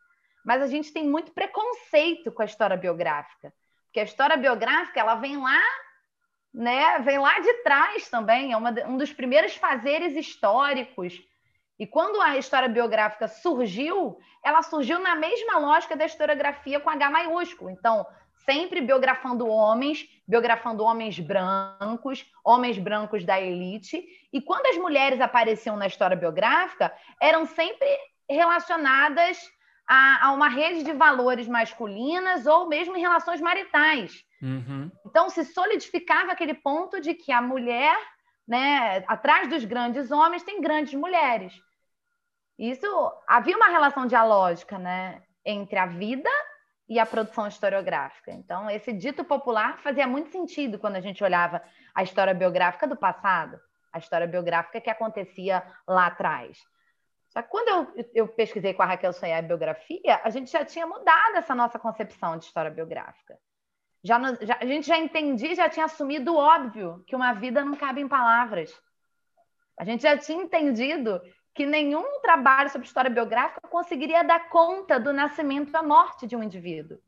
Mas 0.45 0.61
a 0.61 0.67
gente 0.67 0.93
tem 0.93 1.05
muito 1.05 1.33
preconceito 1.33 2.31
com 2.31 2.41
a 2.41 2.45
história 2.45 2.77
biográfica. 2.77 3.53
Porque 3.85 3.99
a 3.99 4.03
história 4.03 4.37
biográfica, 4.37 4.99
ela 4.99 5.15
vem 5.15 5.35
lá, 5.37 5.61
né? 6.53 6.99
Vem 6.99 7.17
lá 7.17 7.37
de 7.39 7.53
trás 7.63 8.09
também, 8.09 8.53
é 8.53 8.57
uma, 8.57 8.71
um 8.87 8.95
dos 8.95 9.11
primeiros 9.11 9.55
fazeres 9.55 10.15
históricos. 10.15 11.21
E 11.77 11.85
quando 11.85 12.21
a 12.21 12.37
história 12.37 12.69
biográfica 12.69 13.27
surgiu, 13.27 14.17
ela 14.41 14.61
surgiu 14.61 14.99
na 14.99 15.15
mesma 15.15 15.57
lógica 15.57 15.97
da 15.97 16.05
historiografia 16.05 16.79
com 16.79 16.89
H 16.89 17.09
maiúsculo. 17.09 17.69
Então, 17.69 18.05
sempre 18.45 18.79
biografando 18.79 19.47
homens, 19.47 20.07
biografando 20.27 20.83
homens 20.83 21.19
brancos, 21.19 22.25
homens 22.43 22.77
brancos 22.77 23.25
da 23.25 23.41
elite. 23.41 24.05
E 24.31 24.39
quando 24.41 24.67
as 24.67 24.77
mulheres 24.77 25.19
apareciam 25.19 25.75
na 25.75 25.87
história 25.87 26.15
biográfica, 26.15 26.93
eram 27.19 27.45
sempre 27.45 27.87
relacionadas 28.29 29.37
a, 29.87 30.27
a 30.27 30.31
uma 30.31 30.47
rede 30.47 30.83
de 30.83 30.93
valores 30.93 31.47
masculinas 31.47 32.45
ou 32.45 32.67
mesmo 32.67 32.95
em 32.95 33.01
relações 33.01 33.41
maritais. 33.41 34.23
Uhum. 34.41 34.91
Então, 35.05 35.29
se 35.29 35.43
solidificava 35.45 36.31
aquele 36.31 36.53
ponto 36.53 37.01
de 37.01 37.13
que 37.13 37.31
a 37.31 37.41
mulher, 37.41 37.97
né, 38.47 39.03
atrás 39.07 39.49
dos 39.49 39.65
grandes 39.65 40.11
homens, 40.11 40.43
tem 40.43 40.61
grandes 40.61 40.93
mulheres. 40.93 41.53
Isso 42.57 42.87
havia 43.27 43.57
uma 43.57 43.67
relação 43.67 44.05
dialógica, 44.05 44.77
né, 44.77 45.21
entre 45.43 45.77
a 45.77 45.85
vida 45.85 46.29
e 46.87 46.99
a 46.99 47.05
produção 47.05 47.47
historiográfica. 47.47 48.31
Então, 48.31 48.69
esse 48.69 48.93
dito 48.93 49.23
popular 49.23 49.77
fazia 49.79 50.07
muito 50.07 50.29
sentido 50.31 50.77
quando 50.77 50.95
a 50.95 51.01
gente 51.01 51.23
olhava 51.23 51.61
a 51.93 52.03
história 52.03 52.33
biográfica 52.33 52.87
do 52.87 52.95
passado, 52.95 53.59
a 53.91 53.97
história 53.97 54.27
biográfica 54.27 54.79
que 54.79 54.89
acontecia 54.89 55.63
lá 55.87 56.07
atrás. 56.07 56.59
Só 57.29 57.41
que 57.41 57.49
quando 57.49 57.67
eu, 57.95 58.09
eu 58.13 58.27
pesquisei 58.27 58.73
com 58.73 58.83
a 58.83 58.85
Raquel 58.85 59.11
Sonhar 59.11 59.39
a 59.39 59.47
biografia, 59.47 60.21
a 60.23 60.29
gente 60.29 60.51
já 60.51 60.63
tinha 60.63 60.85
mudado 60.85 61.37
essa 61.37 61.55
nossa 61.55 61.79
concepção 61.79 62.37
de 62.37 62.45
história 62.45 62.71
biográfica. 62.71 63.37
Já, 64.03 64.19
no, 64.19 64.37
já 64.45 64.57
a 64.61 64.65
gente 64.65 64.87
já 64.87 64.97
entendia, 64.97 65.55
já 65.55 65.67
tinha 65.67 65.85
assumido 65.85 66.33
o 66.33 66.37
óbvio 66.37 67.03
que 67.07 67.15
uma 67.15 67.33
vida 67.33 67.65
não 67.65 67.75
cabe 67.75 68.01
em 68.01 68.07
palavras. 68.07 68.71
A 69.77 69.83
gente 69.83 70.03
já 70.03 70.17
tinha 70.17 70.43
entendido 70.43 71.19
que 71.55 71.65
nenhum 71.65 72.19
trabalho 72.21 72.69
sobre 72.69 72.85
história 72.85 73.09
biográfica 73.09 73.65
conseguiria 73.69 74.23
dar 74.23 74.49
conta 74.49 74.99
do 74.99 75.13
nascimento 75.13 75.73
a 75.73 75.81
morte 75.81 76.27
de 76.27 76.35
um 76.35 76.43
indivíduo. 76.43 76.99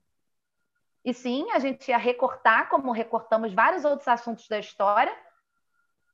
E 1.03 1.13
sim, 1.13 1.51
a 1.51 1.60
gente 1.60 1.89
ia 1.89 1.97
recortar, 1.97 2.69
como 2.69 2.93
recortamos 2.93 3.53
vários 3.53 3.83
outros 3.83 4.07
assuntos 4.07 4.47
da 4.47 4.57
história, 4.57 5.13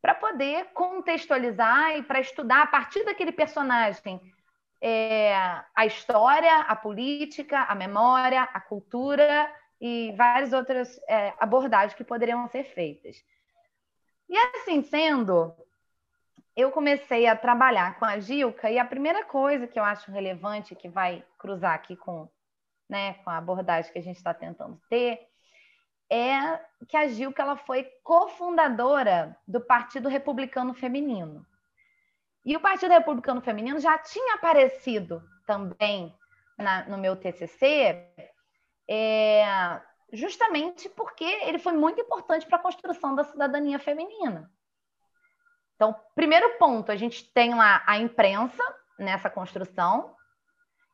para 0.01 0.15
poder 0.15 0.65
contextualizar 0.73 1.95
e 1.95 2.03
para 2.03 2.19
estudar 2.19 2.63
a 2.63 2.67
partir 2.67 3.05
daquele 3.05 3.31
personagem 3.31 4.19
é, 4.81 5.33
a 5.75 5.85
história, 5.85 6.61
a 6.61 6.75
política, 6.75 7.61
a 7.61 7.75
memória, 7.75 8.41
a 8.41 8.59
cultura 8.59 9.49
e 9.79 10.11
várias 10.17 10.53
outras 10.53 10.99
é, 11.07 11.33
abordagens 11.39 11.93
que 11.93 12.03
poderiam 12.03 12.47
ser 12.47 12.63
feitas. 12.63 13.23
E 14.27 14.35
assim 14.37 14.81
sendo, 14.81 15.55
eu 16.55 16.71
comecei 16.71 17.27
a 17.27 17.35
trabalhar 17.35 17.97
com 17.97 18.05
a 18.05 18.19
Gilca 18.19 18.69
e 18.69 18.77
a 18.77 18.85
primeira 18.85 19.25
coisa 19.25 19.67
que 19.67 19.79
eu 19.79 19.83
acho 19.83 20.11
relevante 20.11 20.75
que 20.75 20.87
vai 20.87 21.25
cruzar 21.37 21.73
aqui 21.73 21.95
com, 21.95 22.29
né, 22.87 23.15
com 23.15 23.29
a 23.29 23.37
abordagem 23.37 23.91
que 23.91 23.99
a 23.99 24.03
gente 24.03 24.17
está 24.17 24.33
tentando 24.33 24.79
ter 24.89 25.27
é 26.09 26.59
que 26.87 26.95
a 26.95 27.07
Gilca 27.07 27.41
ela 27.41 27.55
foi 27.55 27.83
cofundadora 28.03 29.35
do 29.47 29.59
Partido 29.59 30.07
Republicano 30.07 30.73
Feminino. 30.73 31.45
E 32.45 32.55
o 32.55 32.59
Partido 32.59 32.91
Republicano 32.91 33.41
Feminino 33.41 33.79
já 33.79 33.97
tinha 33.97 34.35
aparecido 34.35 35.23
também 35.47 36.13
na, 36.57 36.83
no 36.85 36.97
meu 36.97 37.15
TCC, 37.15 38.05
é, 38.87 39.81
justamente 40.11 40.87
porque 40.89 41.23
ele 41.23 41.57
foi 41.57 41.73
muito 41.73 41.99
importante 41.99 42.45
para 42.45 42.57
a 42.57 42.61
construção 42.61 43.15
da 43.15 43.23
cidadania 43.23 43.79
feminina. 43.79 44.51
Então, 45.75 45.95
primeiro 46.15 46.57
ponto, 46.57 46.91
a 46.91 46.95
gente 46.95 47.31
tem 47.33 47.53
lá 47.53 47.83
a 47.85 47.97
imprensa 47.97 48.63
nessa 48.97 49.29
construção, 49.29 50.13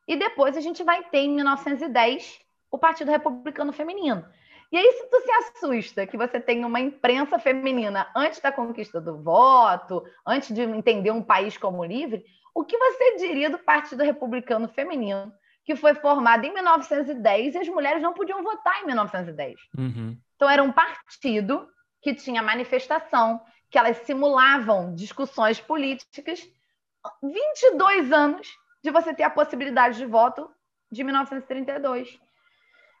e 0.08 0.16
depois 0.16 0.56
a 0.56 0.60
gente 0.60 0.82
vai 0.82 1.04
ter, 1.04 1.18
em 1.18 1.34
1910, 1.36 2.40
o 2.70 2.78
Partido 2.78 3.10
Republicano 3.10 3.72
Feminino. 3.72 4.26
E 4.72 4.76
aí, 4.76 4.92
se 4.92 5.10
tu 5.10 5.20
se 5.20 5.30
assusta 5.30 6.06
que 6.06 6.16
você 6.16 6.40
tem 6.40 6.64
uma 6.64 6.80
imprensa 6.80 7.38
feminina 7.38 8.08
antes 8.14 8.40
da 8.40 8.52
conquista 8.52 9.00
do 9.00 9.22
voto, 9.22 10.04
antes 10.26 10.54
de 10.54 10.62
entender 10.62 11.10
um 11.10 11.22
país 11.22 11.56
como 11.56 11.84
livre, 11.84 12.24
o 12.54 12.64
que 12.64 12.76
você 12.76 13.16
diria 13.16 13.50
do 13.50 13.58
Partido 13.58 14.02
Republicano 14.02 14.68
Feminino, 14.68 15.32
que 15.64 15.76
foi 15.76 15.94
formado 15.94 16.44
em 16.44 16.54
1910 16.54 17.54
e 17.54 17.58
as 17.58 17.68
mulheres 17.68 18.02
não 18.02 18.12
podiam 18.12 18.42
votar 18.42 18.82
em 18.82 18.86
1910? 18.86 19.60
Uhum. 19.76 20.16
Então, 20.36 20.48
era 20.48 20.62
um 20.62 20.72
partido 20.72 21.68
que 22.00 22.14
tinha 22.14 22.42
manifestação, 22.42 23.40
que 23.70 23.78
elas 23.78 23.98
simulavam 23.98 24.94
discussões 24.94 25.60
políticas. 25.60 26.46
22 27.22 28.12
anos 28.12 28.48
de 28.82 28.90
você 28.90 29.14
ter 29.14 29.22
a 29.22 29.30
possibilidade 29.30 29.96
de 29.96 30.04
voto 30.04 30.50
de 30.90 31.04
1932. 31.04 32.18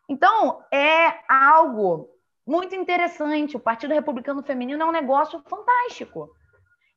Então, 0.08 0.64
é 0.72 1.20
algo 1.28 2.08
muito 2.46 2.74
interessante. 2.74 3.56
O 3.56 3.60
Partido 3.60 3.92
Republicano 3.92 4.42
Feminino 4.42 4.82
é 4.82 4.86
um 4.86 4.92
negócio 4.92 5.42
fantástico. 5.48 6.30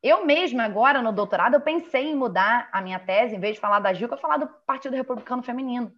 Eu 0.02 0.26
mesma, 0.26 0.64
agora 0.64 1.02
no 1.02 1.14
doutorado, 1.14 1.54
eu 1.54 1.62
pensei 1.62 2.10
em 2.10 2.16
mudar 2.16 2.70
a 2.72 2.82
minha 2.82 3.00
tese, 3.00 3.36
em 3.36 3.40
vez 3.40 3.56
de 3.56 3.62
falar 3.62 3.80
da 3.80 3.94
Gilca, 3.94 4.18
falar 4.18 4.38
do 4.38 4.48
Partido 4.66 4.96
Republicano 4.96 5.42
Feminino, 5.42 5.94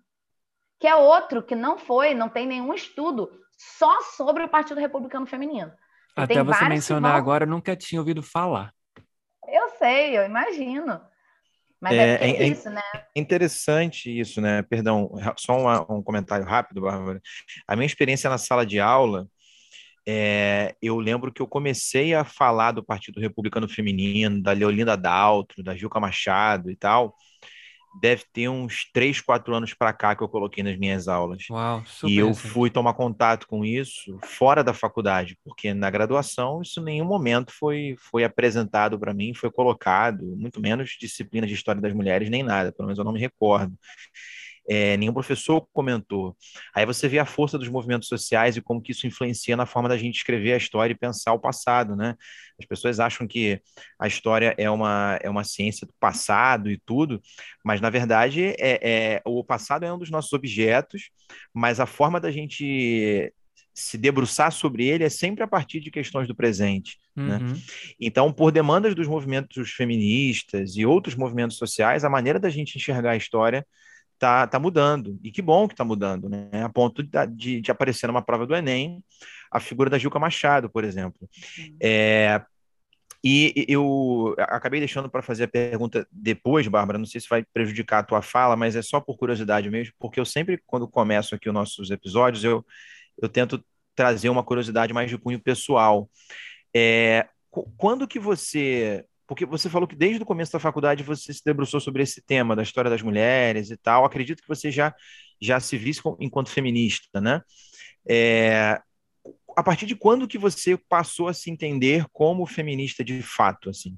que 0.79 0.87
é 0.87 0.95
outro 0.95 1.41
que 1.41 1.55
não 1.55 1.77
foi, 1.77 2.13
não 2.13 2.29
tem 2.29 2.45
nenhum 2.45 2.73
estudo 2.73 3.31
só 3.57 4.01
sobre 4.01 4.43
o 4.43 4.49
Partido 4.49 4.79
Republicano 4.79 5.25
Feminino. 5.25 5.73
Até 6.15 6.43
você 6.43 6.69
mencionar 6.69 7.11
vão... 7.11 7.19
agora, 7.19 7.43
eu 7.43 7.49
nunca 7.49 7.75
tinha 7.75 7.99
ouvido 7.99 8.23
falar. 8.23 8.73
Eu 9.47 9.69
sei, 9.77 10.17
eu 10.17 10.25
imagino. 10.25 11.01
Mas 11.79 11.93
é, 11.93 12.15
é, 12.15 12.29
é, 12.31 12.43
é 12.43 12.47
isso, 12.47 12.69
né? 12.69 12.81
interessante 13.15 14.19
isso, 14.19 14.41
né? 14.41 14.63
Perdão, 14.63 15.11
só 15.37 15.57
um, 15.57 15.97
um 15.97 16.01
comentário 16.01 16.45
rápido, 16.45 16.81
Bárbara. 16.81 17.21
A 17.67 17.75
minha 17.75 17.85
experiência 17.85 18.29
na 18.29 18.37
sala 18.37 18.65
de 18.65 18.79
aula, 18.79 19.27
é, 20.07 20.75
eu 20.81 20.97
lembro 20.97 21.31
que 21.31 21.41
eu 21.41 21.47
comecei 21.47 22.13
a 22.13 22.23
falar 22.23 22.71
do 22.71 22.83
Partido 22.83 23.19
Republicano 23.19 23.67
Feminino, 23.67 24.41
da 24.41 24.51
Leolinda 24.51 24.95
Daltro, 24.95 25.63
da 25.63 25.75
Gilca 25.75 25.99
Machado 25.99 26.71
e 26.71 26.75
tal, 26.75 27.15
deve 28.01 28.23
ter 28.33 28.49
uns 28.49 28.89
3, 28.93 29.21
4 29.21 29.53
anos 29.55 29.73
para 29.73 29.93
cá 29.93 30.15
que 30.15 30.23
eu 30.23 30.29
coloquei 30.29 30.63
nas 30.63 30.77
minhas 30.77 31.07
aulas. 31.07 31.45
Uau, 31.49 31.83
e 32.03 32.17
eu 32.17 32.33
fui 32.33 32.69
tomar 32.69 32.93
contato 32.93 33.47
com 33.47 33.63
isso 33.63 34.17
fora 34.23 34.63
da 34.63 34.73
faculdade, 34.73 35.37
porque 35.43 35.73
na 35.73 35.89
graduação 35.89 36.61
isso 36.61 36.79
em 36.79 36.83
nenhum 36.83 37.05
momento 37.05 37.51
foi, 37.51 37.95
foi 37.97 38.23
apresentado 38.23 38.99
para 38.99 39.13
mim, 39.13 39.33
foi 39.33 39.51
colocado, 39.51 40.35
muito 40.35 40.59
menos 40.61 40.95
disciplina 40.99 41.47
de 41.47 41.53
história 41.53 41.81
das 41.81 41.93
mulheres, 41.93 42.29
nem 42.29 42.43
nada, 42.43 42.71
pelo 42.71 42.87
menos 42.87 42.99
eu 42.99 43.05
não 43.05 43.13
me 43.13 43.19
recordo 43.19 43.77
é, 44.67 44.97
nenhum 44.97 45.13
professor 45.13 45.67
comentou. 45.73 46.35
Aí 46.73 46.85
você 46.85 47.07
vê 47.07 47.19
a 47.19 47.25
força 47.25 47.57
dos 47.57 47.69
movimentos 47.69 48.07
sociais 48.07 48.57
e 48.57 48.61
como 48.61 48.81
que 48.81 48.91
isso 48.91 49.05
influencia 49.05 49.55
na 49.55 49.65
forma 49.65 49.87
da 49.87 49.97
gente 49.97 50.17
escrever 50.17 50.53
a 50.53 50.57
história 50.57 50.93
e 50.93 50.97
pensar 50.97 51.33
o 51.33 51.39
passado, 51.39 51.95
né? 51.95 52.15
As 52.59 52.65
pessoas 52.65 52.99
acham 52.99 53.27
que 53.27 53.61
a 53.99 54.07
história 54.07 54.55
é 54.57 54.69
uma, 54.69 55.19
é 55.21 55.29
uma 55.29 55.43
ciência 55.43 55.85
do 55.85 55.93
passado 55.99 56.71
e 56.71 56.79
tudo, 56.85 57.21
mas 57.63 57.81
na 57.81 57.89
verdade 57.89 58.55
é, 58.57 59.15
é 59.17 59.21
o 59.25 59.43
passado 59.43 59.85
é 59.85 59.93
um 59.93 59.99
dos 59.99 60.09
nossos 60.09 60.33
objetos, 60.33 61.09
mas 61.53 61.79
a 61.79 61.85
forma 61.85 62.19
da 62.19 62.31
gente 62.31 63.33
se 63.75 63.97
debruçar 63.97 64.53
sobre 64.53 64.85
ele 64.85 65.03
é 65.03 65.09
sempre 65.09 65.43
a 65.43 65.47
partir 65.47 65.81
de 65.81 65.91
questões 65.91 66.29
do 66.29 66.33
presente. 66.33 66.97
Né? 67.13 67.37
Uhum. 67.37 67.47
Né? 67.47 67.59
Então, 67.99 68.31
por 68.31 68.49
demandas 68.49 68.95
dos 68.95 69.05
movimentos 69.05 69.71
feministas 69.71 70.77
e 70.77 70.85
outros 70.85 71.13
movimentos 71.13 71.57
sociais, 71.57 72.05
a 72.05 72.09
maneira 72.09 72.39
da 72.39 72.49
gente 72.49 72.77
enxergar 72.77 73.11
a 73.11 73.17
história 73.17 73.67
tá, 74.25 74.47
tá 74.47 74.59
mudando. 74.59 75.19
E 75.23 75.31
que 75.31 75.41
bom 75.41 75.67
que 75.67 75.75
está 75.75 75.85
mudando, 75.85 76.27
né? 76.27 76.49
A 76.63 76.69
ponto 76.69 77.03
de, 77.03 77.09
de, 77.27 77.61
de, 77.61 77.71
aparecer 77.71 78.07
numa 78.07 78.23
prova 78.23 78.47
do 78.47 78.55
Enem 78.55 79.03
a 79.51 79.59
figura 79.59 79.89
da 79.89 79.99
Gilca 79.99 80.17
Machado, 80.17 80.67
por 80.67 80.83
exemplo. 80.83 81.29
Uhum. 81.59 81.77
É, 81.79 82.41
e 83.23 83.65
eu 83.67 84.35
acabei 84.39 84.79
deixando 84.79 85.09
para 85.09 85.21
fazer 85.21 85.43
a 85.43 85.47
pergunta 85.47 86.07
depois, 86.11 86.67
Bárbara, 86.67 86.97
não 86.97 87.05
sei 87.05 87.21
se 87.21 87.29
vai 87.29 87.45
prejudicar 87.53 87.99
a 87.99 88.03
tua 88.03 88.21
fala, 88.21 88.55
mas 88.55 88.75
é 88.75 88.81
só 88.81 88.99
por 88.99 89.17
curiosidade 89.17 89.69
mesmo, 89.69 89.93
porque 89.99 90.19
eu 90.19 90.25
sempre, 90.25 90.61
quando 90.65 90.87
começo 90.87 91.35
aqui 91.35 91.47
os 91.47 91.53
nossos 91.53 91.91
episódios, 91.91 92.43
eu, 92.43 92.65
eu 93.21 93.29
tento 93.29 93.63
trazer 93.95 94.29
uma 94.29 94.43
curiosidade 94.43 94.93
mais 94.93 95.09
de 95.09 95.17
cunho 95.17 95.39
pessoal. 95.39 96.09
É, 96.75 97.27
quando 97.77 98.07
que 98.07 98.19
você 98.19 99.05
porque 99.27 99.45
você 99.45 99.69
falou 99.69 99.87
que 99.87 99.95
desde 99.95 100.21
o 100.21 100.25
começo 100.25 100.51
da 100.51 100.59
faculdade 100.59 101.03
você 101.03 101.33
se 101.33 101.43
debruçou 101.43 101.79
sobre 101.79 102.03
esse 102.03 102.21
tema 102.21 102.55
da 102.55 102.63
história 102.63 102.89
das 102.89 103.01
mulheres 103.01 103.71
e 103.71 103.77
tal. 103.77 104.05
Acredito 104.05 104.41
que 104.41 104.47
você 104.47 104.69
já, 104.69 104.93
já 105.41 105.59
se 105.59 105.77
visse 105.77 106.01
enquanto 106.19 106.49
feminista, 106.49 107.19
né? 107.19 107.41
É, 108.07 108.79
a 109.55 109.63
partir 109.63 109.85
de 109.85 109.95
quando 109.95 110.27
que 110.27 110.37
você 110.37 110.77
passou 110.77 111.27
a 111.27 111.33
se 111.33 111.49
entender 111.49 112.05
como 112.11 112.45
feminista 112.45 113.03
de 113.03 113.21
fato, 113.23 113.69
assim? 113.69 113.97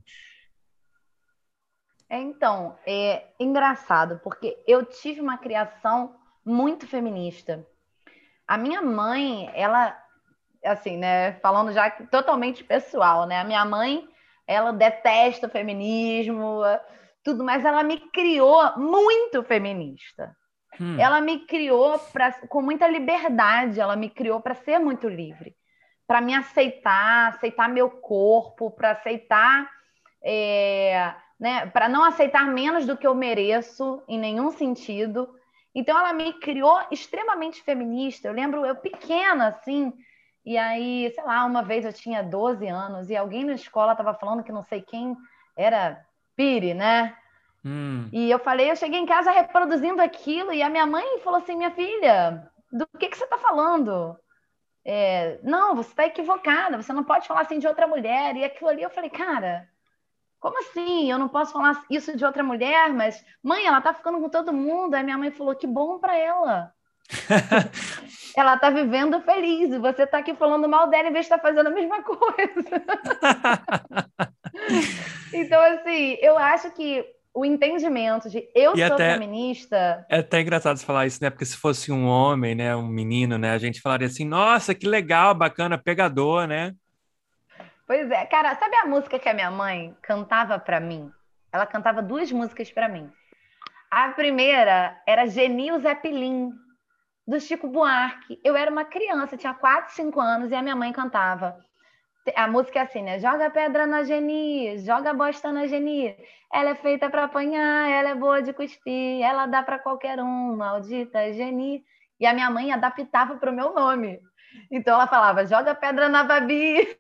É, 2.10 2.18
então, 2.20 2.78
é 2.86 3.28
engraçado, 3.38 4.22
porque 4.24 4.58
eu 4.66 4.86
tive 4.86 5.20
uma 5.20 5.38
criação 5.38 6.16
muito 6.46 6.88
feminista. 6.88 7.68
A 8.48 8.58
minha 8.58 8.82
mãe, 8.82 9.52
ela, 9.54 9.98
assim, 10.64 10.96
né, 10.96 11.34
falando 11.42 11.74
já 11.74 11.92
totalmente 11.92 12.64
pessoal, 12.64 13.28
né? 13.28 13.42
A 13.42 13.44
minha 13.44 13.66
mãe 13.66 14.08
ela 14.48 14.72
detesta 14.72 15.48
o 15.48 15.50
feminismo, 15.50 16.62
tudo, 17.24 17.44
mas 17.44 17.66
ela 17.66 17.84
me 17.84 18.00
criou 18.12 18.78
muito 18.78 19.44
feminista. 19.44 20.34
Hum. 20.80 20.98
Ela 21.00 21.20
me 21.20 21.40
criou 21.40 22.00
pra, 22.14 22.32
com 22.48 22.62
muita 22.62 22.88
liberdade, 22.88 23.82
ela 23.82 23.96
me 23.96 24.10
criou 24.10 24.40
para 24.40 24.54
ser 24.54 24.80
muito 24.80 25.10
livre, 25.10 25.56
para 26.08 26.22
me 26.22 26.34
aceitar, 26.34 27.30
aceitar 27.30 27.68
meu 27.68 27.90
corpo, 27.90 28.72
para 28.72 28.92
aceitar, 28.92 29.70
é, 30.24 31.14
né, 31.40 31.66
para 31.68 31.90
não 31.90 32.04
aceitar 32.04 32.48
menos 32.48 32.86
do 32.86 32.96
que 32.96 33.06
eu 33.06 33.14
mereço 33.14 34.02
em 34.08 34.18
nenhum 34.18 34.52
sentido. 34.52 35.28
Então 35.76 35.98
ela 35.98 36.14
me 36.14 36.34
criou 36.34 36.80
extremamente 36.92 37.62
feminista. 37.62 38.28
Eu 38.28 38.34
lembro 38.34 38.66
eu 38.66 38.76
pequena 38.76 39.48
assim, 39.48 39.94
e 40.48 40.58
aí, 40.58 41.12
sei 41.14 41.26
lá, 41.26 41.44
uma 41.44 41.62
vez 41.62 41.84
eu 41.84 41.92
tinha 41.92 42.24
12 42.24 42.66
anos 42.68 43.10
e 43.10 43.18
alguém 43.18 43.44
na 43.44 43.52
escola 43.52 43.92
estava 43.92 44.14
falando 44.14 44.46
que 44.46 44.52
não 44.54 44.64
sei 44.64 44.82
quem 44.82 45.14
era 45.58 46.02
Pire, 46.38 46.74
né? 46.74 47.18
Hum. 47.66 48.08
E 48.14 48.32
eu 48.32 48.40
falei, 48.40 48.72
eu 48.72 48.76
cheguei 48.78 48.98
em 48.98 49.06
casa 49.06 49.30
reproduzindo 49.30 50.02
aquilo 50.02 50.54
e 50.54 50.64
a 50.64 50.70
minha 50.70 50.86
mãe 50.86 51.20
falou 51.20 51.40
assim, 51.40 51.58
minha 51.58 51.72
filha, 51.72 52.50
do 52.72 52.88
que, 52.98 53.10
que 53.10 53.18
você 53.18 53.26
está 53.26 53.38
falando? 53.38 54.18
É, 54.86 55.38
não, 55.44 55.76
você 55.76 55.90
está 55.90 56.06
equivocada, 56.06 56.82
você 56.82 56.94
não 56.94 57.04
pode 57.04 57.28
falar 57.28 57.42
assim 57.42 57.60
de 57.60 57.68
outra 57.68 57.86
mulher. 57.86 58.38
E 58.38 58.46
aquilo 58.46 58.70
ali 58.70 58.84
eu 58.84 58.90
falei, 58.90 59.10
cara, 59.10 59.68
como 60.40 60.58
assim? 60.60 61.12
Eu 61.12 61.20
não 61.20 61.28
posso 61.28 61.52
falar 61.52 61.84
isso 61.90 62.16
de 62.16 62.24
outra 62.24 62.42
mulher, 62.42 62.94
mas 62.94 63.22
mãe, 63.44 63.66
ela 63.66 63.82
tá 63.82 63.94
ficando 63.94 64.22
com 64.22 64.30
todo 64.30 64.54
mundo. 64.54 64.94
Aí 64.94 65.04
minha 65.04 65.18
mãe 65.18 65.30
falou, 65.30 65.54
que 65.54 65.68
bom 65.68 66.00
para 66.00 66.16
ela. 66.16 66.74
ela 68.36 68.56
está 68.56 68.70
vivendo 68.70 69.20
feliz 69.22 69.72
e 69.72 69.80
você 69.80 70.04
está 70.04 70.20
aqui 70.20 70.36
falando 70.36 70.68
mal 70.68 70.90
dela 70.90 71.10
em 71.10 71.14
vez 71.14 71.26
de 71.26 71.34
estar 71.34 71.38
tá 71.38 71.48
fazendo 71.48 71.68
a 71.68 71.72
mesma 71.72 72.02
coisa. 72.04 72.84
então, 75.34 75.62
assim, 75.62 76.18
eu 76.22 76.38
acho 76.38 76.72
que 76.72 77.06
o 77.34 77.46
entendimento 77.46 78.30
de 78.30 78.48
eu 78.56 78.74
E 78.76 78.86
sou 78.86 78.96
até- 78.96 79.14
feminista. 79.14 80.06
É 80.10 80.20
até 80.20 80.42
engraçado 80.42 80.78
você 80.78 80.86
falar 80.86 81.06
isso, 81.06 81.24
né? 81.24 81.30
Porque 81.30 81.46
se 81.46 81.56
fosse 81.56 81.92
um 81.92 82.06
homem, 82.08 82.56
né? 82.56 82.76
Um 82.76 82.88
menino, 82.88 83.38
né? 83.38 83.52
A 83.52 83.58
gente 83.58 83.80
falaria 83.82 84.08
assim, 84.08 84.26
nossa, 84.26 84.74
que 84.74 84.88
legal, 84.88 85.34
bacana, 85.36 85.78
pegador, 85.78 86.48
né? 86.48 86.74
Pois 87.86 88.10
é, 88.12 88.26
cara, 88.26 88.54
sabe 88.56 88.76
a 88.76 88.86
música 88.86 89.18
que 89.18 89.30
a 89.30 89.34
minha 89.34 89.50
mãe 89.52 89.96
cantava 90.02 90.60
pra 90.60 90.80
mim? 90.80 91.10
Ela 91.54 91.66
cantava 91.66 92.02
duas 92.02 92.32
músicas 92.32 92.70
pra 92.72 92.90
mim. 92.90 93.10
A 93.90 94.10
primeira 94.10 94.98
era 95.08 95.26
Genil 95.28 95.80
Zeppelin, 95.80 96.52
do 97.28 97.40
Chico 97.40 97.68
Buarque. 97.68 98.40
Eu 98.44 98.56
era 98.56 98.72
uma 98.72 98.86
criança, 98.86 99.36
tinha 99.36 99.54
4, 99.54 99.94
5 99.94 100.20
anos, 100.20 100.52
e 100.52 100.56
a 100.56 100.62
minha 100.62 100.76
mãe 100.76 100.94
cantava. 100.94 101.58
A 102.36 102.48
música 102.48 102.80
é 102.80 102.82
assim, 102.84 103.04
né? 103.04 103.20
Joga 103.20 103.50
pedra 103.50 103.88
na 103.88 104.04
Geni, 104.04 104.78
joga 104.80 105.14
bosta 105.14 105.52
na 105.52 105.68
Geni. 105.68 106.16
Ela 106.52 106.72
é 106.72 106.76
feita 106.76 107.10
pra 107.10 107.26
apanhar, 107.26 107.90
ela 107.90 108.10
é 108.10 108.16
boa 108.16 108.42
de 108.42 108.54
cuspir, 108.54 109.22
ela 109.22 109.46
dá 109.46 109.64
pra 109.64 109.80
qualquer 109.80 110.20
um, 110.20 110.56
maldita 110.56 111.32
Geni. 111.34 111.84
E 112.20 112.26
a 112.26 112.34
minha 112.34 112.50
mãe 112.50 112.72
adaptava 112.72 113.38
pro 113.38 113.54
meu 113.54 113.74
nome. 113.74 114.20
Então 114.72 114.96
ela 114.96 115.08
falava: 115.08 115.46
joga 115.46 115.76
pedra 115.76 116.10
na 116.10 116.24
Babi. 116.24 116.98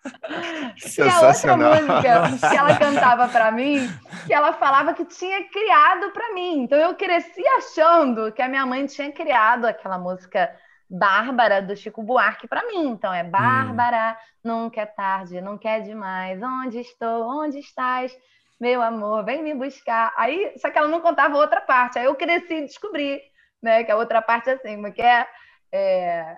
E 0.98 1.02
a 1.02 1.20
outra 1.20 1.56
música 1.56 2.38
que 2.50 2.56
ela 2.56 2.76
cantava 2.76 3.28
pra 3.28 3.50
mim, 3.50 3.88
que 4.26 4.32
ela 4.32 4.52
falava 4.52 4.94
que 4.94 5.04
tinha 5.04 5.44
criado 5.48 6.10
pra 6.12 6.32
mim. 6.34 6.62
Então 6.62 6.78
eu 6.78 6.94
cresci 6.94 7.42
achando 7.58 8.32
que 8.32 8.42
a 8.42 8.48
minha 8.48 8.66
mãe 8.66 8.86
tinha 8.86 9.12
criado 9.12 9.66
aquela 9.66 9.98
música 9.98 10.54
Bárbara 10.88 11.62
do 11.62 11.76
Chico 11.76 12.02
Buarque 12.02 12.46
pra 12.46 12.66
mim. 12.66 12.88
Então 12.90 13.12
é 13.12 13.24
Bárbara, 13.24 14.16
nunca 14.42 14.82
é 14.82 14.86
tarde, 14.86 15.40
nunca 15.40 15.68
é 15.68 15.80
demais. 15.80 16.40
Onde 16.42 16.80
estou? 16.80 17.28
Onde 17.28 17.58
estás? 17.58 18.16
Meu 18.60 18.80
amor, 18.80 19.24
vem 19.24 19.42
me 19.42 19.54
buscar. 19.54 20.12
Aí, 20.16 20.54
só 20.56 20.70
que 20.70 20.78
ela 20.78 20.88
não 20.88 21.00
contava 21.00 21.36
outra 21.36 21.60
parte. 21.60 21.98
Aí 21.98 22.04
eu 22.04 22.14
cresci 22.14 22.54
e 22.54 22.62
descobri, 22.62 23.20
né, 23.62 23.84
que 23.84 23.90
a 23.90 23.96
outra 23.96 24.22
parte 24.22 24.48
é 24.48 24.52
assim, 24.54 24.90
que 24.92 25.02
é, 25.02 25.26
é 25.72 26.36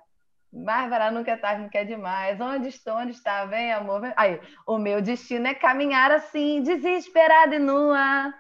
Bárbara, 0.65 1.11
nunca 1.11 1.33
é 1.33 1.37
tarde, 1.37 1.63
nunca 1.63 1.79
é 1.79 1.85
demais. 1.85 2.41
Onde 2.41 2.69
estou? 2.69 2.95
Onde 2.95 3.13
está? 3.13 3.45
Vem, 3.45 3.73
amor. 3.73 4.01
Vem. 4.01 4.13
Aí, 4.17 4.41
o 4.67 4.79
meu 4.79 5.03
destino 5.03 5.47
é 5.47 5.55
caminhar 5.55 6.11
assim, 6.11 6.63
desesperada 6.63 7.57
e 7.57 7.59
nua, 7.59 8.33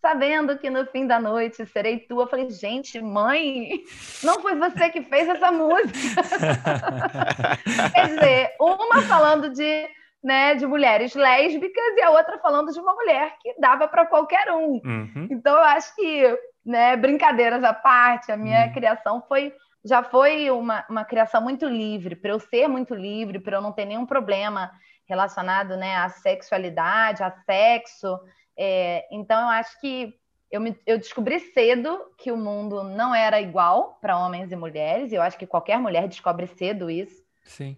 sabendo 0.00 0.58
que 0.58 0.68
no 0.68 0.84
fim 0.86 1.06
da 1.06 1.20
noite 1.20 1.64
serei 1.66 2.00
tua. 2.00 2.24
Eu 2.24 2.28
falei, 2.28 2.50
gente, 2.50 3.00
mãe, 3.00 3.84
não 4.24 4.40
foi 4.40 4.56
você 4.56 4.90
que 4.90 5.02
fez 5.02 5.28
essa 5.28 5.52
música. 5.52 6.22
Quer 7.94 8.08
dizer, 8.08 8.56
uma 8.58 9.02
falando 9.02 9.50
de, 9.50 9.88
né, 10.22 10.56
de 10.56 10.66
mulheres 10.66 11.14
lésbicas 11.14 11.96
e 11.96 12.02
a 12.02 12.10
outra 12.10 12.38
falando 12.38 12.72
de 12.72 12.80
uma 12.80 12.94
mulher 12.94 13.36
que 13.40 13.54
dava 13.60 13.86
para 13.86 14.04
qualquer 14.06 14.50
um. 14.50 14.80
Uhum. 14.84 15.28
Então, 15.30 15.54
eu 15.54 15.62
acho 15.62 15.94
que, 15.94 16.38
né, 16.66 16.96
brincadeiras 16.96 17.62
à 17.62 17.72
parte, 17.72 18.32
a 18.32 18.36
minha 18.36 18.66
Hum. 18.66 18.72
criação 18.72 19.22
foi 19.28 19.54
já 19.84 20.02
foi 20.02 20.50
uma, 20.50 20.84
uma 20.88 21.04
criação 21.04 21.42
muito 21.42 21.66
livre, 21.66 22.14
para 22.14 22.30
eu 22.30 22.40
ser 22.40 22.68
muito 22.68 22.94
livre, 22.94 23.40
para 23.40 23.56
eu 23.56 23.60
não 23.60 23.72
ter 23.72 23.84
nenhum 23.84 24.06
problema 24.06 24.70
relacionado 25.06 25.76
né, 25.76 25.96
à 25.96 26.08
sexualidade, 26.08 27.22
a 27.22 27.30
sexo. 27.30 28.18
É, 28.56 29.06
então, 29.10 29.40
eu 29.40 29.48
acho 29.48 29.80
que 29.80 30.14
eu, 30.50 30.60
me, 30.60 30.78
eu 30.86 30.98
descobri 30.98 31.40
cedo 31.40 31.98
que 32.18 32.30
o 32.30 32.36
mundo 32.36 32.84
não 32.84 33.14
era 33.14 33.40
igual 33.40 33.98
para 34.00 34.18
homens 34.18 34.52
e 34.52 34.56
mulheres, 34.56 35.10
e 35.10 35.14
eu 35.14 35.22
acho 35.22 35.38
que 35.38 35.46
qualquer 35.46 35.78
mulher 35.78 36.06
descobre 36.06 36.46
cedo 36.46 36.90
isso. 36.90 37.22
Sim. 37.44 37.76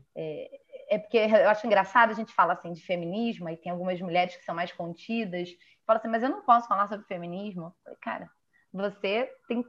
É 0.90 0.98
porque 0.98 1.16
eu 1.16 1.48
acho 1.48 1.66
engraçado 1.66 2.10
a 2.10 2.14
gente 2.14 2.32
fala 2.34 2.52
assim 2.52 2.72
de 2.72 2.82
feminismo, 2.82 3.48
e 3.48 3.56
tem 3.56 3.72
algumas 3.72 4.00
mulheres 4.00 4.36
que 4.36 4.44
são 4.44 4.54
mais 4.54 4.70
contidas, 4.72 5.48
fala 5.86 5.98
assim, 5.98 6.08
mas 6.08 6.22
eu 6.22 6.28
não 6.28 6.42
posso 6.42 6.68
falar 6.68 6.88
sobre 6.88 7.06
feminismo. 7.06 7.74
Falei, 7.82 7.98
cara, 8.00 8.30
você 8.72 9.30
tem. 9.48 9.64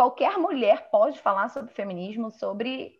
Qualquer 0.00 0.38
mulher 0.38 0.88
pode 0.90 1.20
falar 1.20 1.50
sobre 1.50 1.74
feminismo, 1.74 2.30
sobre, 2.30 2.98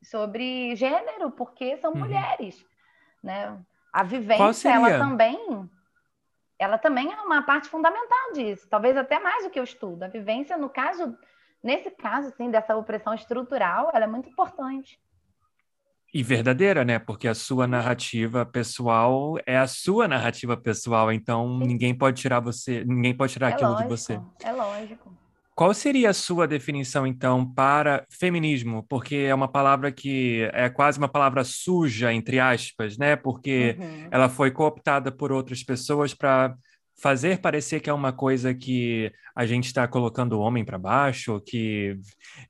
sobre 0.00 0.76
gênero, 0.76 1.32
porque 1.32 1.76
são 1.78 1.92
Uhum. 1.94 1.98
mulheres. 1.98 2.64
Né? 3.20 3.58
A 3.92 4.04
vivência, 4.04 4.68
ela 4.68 4.98
também. 5.00 5.68
Ela 6.60 6.78
também 6.78 7.12
é 7.12 7.20
uma 7.22 7.42
parte 7.42 7.68
fundamental 7.68 8.34
disso, 8.34 8.68
talvez 8.68 8.96
até 8.96 9.18
mais 9.18 9.42
do 9.42 9.50
que 9.50 9.58
o 9.58 9.64
estudo. 9.64 10.04
A 10.04 10.06
vivência, 10.06 10.56
no 10.56 10.70
caso, 10.70 11.18
nesse 11.60 11.90
caso, 11.90 12.28
assim, 12.28 12.52
dessa 12.52 12.76
opressão 12.76 13.14
estrutural, 13.14 13.90
ela 13.92 14.04
é 14.04 14.08
muito 14.08 14.28
importante. 14.28 15.00
E 16.14 16.22
verdadeira, 16.22 16.84
né? 16.84 17.00
Porque 17.00 17.26
a 17.26 17.34
sua 17.34 17.66
narrativa 17.66 18.46
pessoal 18.46 19.34
é 19.44 19.58
a 19.58 19.66
sua 19.66 20.06
narrativa 20.06 20.56
pessoal, 20.56 21.10
então 21.10 21.48
Sim. 21.58 21.66
ninguém 21.66 21.92
pode 21.92 22.20
tirar 22.20 22.38
você, 22.38 22.84
ninguém 22.84 23.12
pode 23.16 23.32
tirar 23.32 23.50
É 23.50 23.54
aquilo 23.54 23.70
lógico, 23.70 23.82
de 23.82 23.96
você. 23.96 24.20
é 24.44 24.52
lógico. 24.52 25.21
Qual 25.54 25.74
seria 25.74 26.10
a 26.10 26.14
sua 26.14 26.48
definição, 26.48 27.06
então, 27.06 27.44
para 27.52 28.06
feminismo? 28.10 28.84
Porque 28.88 29.16
é 29.16 29.34
uma 29.34 29.48
palavra 29.48 29.92
que 29.92 30.48
é 30.52 30.70
quase 30.70 30.98
uma 30.98 31.08
palavra 31.08 31.44
suja, 31.44 32.12
entre 32.12 32.40
aspas, 32.40 32.96
né? 32.96 33.16
Porque 33.16 33.76
Uhum. 33.78 34.08
ela 34.10 34.28
foi 34.30 34.50
cooptada 34.50 35.12
por 35.12 35.30
outras 35.30 35.62
pessoas 35.62 36.14
para 36.14 36.54
fazer 37.00 37.38
parecer 37.40 37.80
que 37.80 37.90
é 37.90 37.92
uma 37.92 38.12
coisa 38.12 38.54
que 38.54 39.12
a 39.36 39.44
gente 39.44 39.66
está 39.66 39.86
colocando 39.86 40.34
o 40.34 40.40
homem 40.40 40.64
para 40.64 40.78
baixo, 40.78 41.40
que 41.44 41.98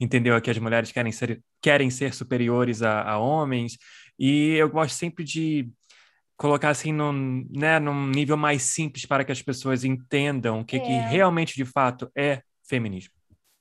entendeu 0.00 0.40
que 0.40 0.50
as 0.50 0.58
mulheres 0.58 0.92
querem 0.92 1.10
ser, 1.10 1.40
querem 1.60 1.90
ser 1.90 2.14
superiores 2.14 2.82
a, 2.82 3.02
a 3.02 3.18
homens. 3.18 3.78
E 4.18 4.50
eu 4.54 4.68
gosto 4.68 4.94
sempre 4.94 5.24
de 5.24 5.68
colocar 6.36 6.70
assim 6.70 6.92
num, 6.92 7.46
né, 7.50 7.78
num 7.80 8.06
nível 8.08 8.36
mais 8.36 8.62
simples 8.62 9.06
para 9.06 9.24
que 9.24 9.32
as 9.32 9.42
pessoas 9.42 9.84
entendam 9.84 10.60
o 10.60 10.64
que, 10.64 10.78
que 10.78 10.92
É. 10.92 11.00
realmente 11.00 11.54
de 11.54 11.64
fato 11.64 12.10
é 12.16 12.42
feminismo. 12.72 13.12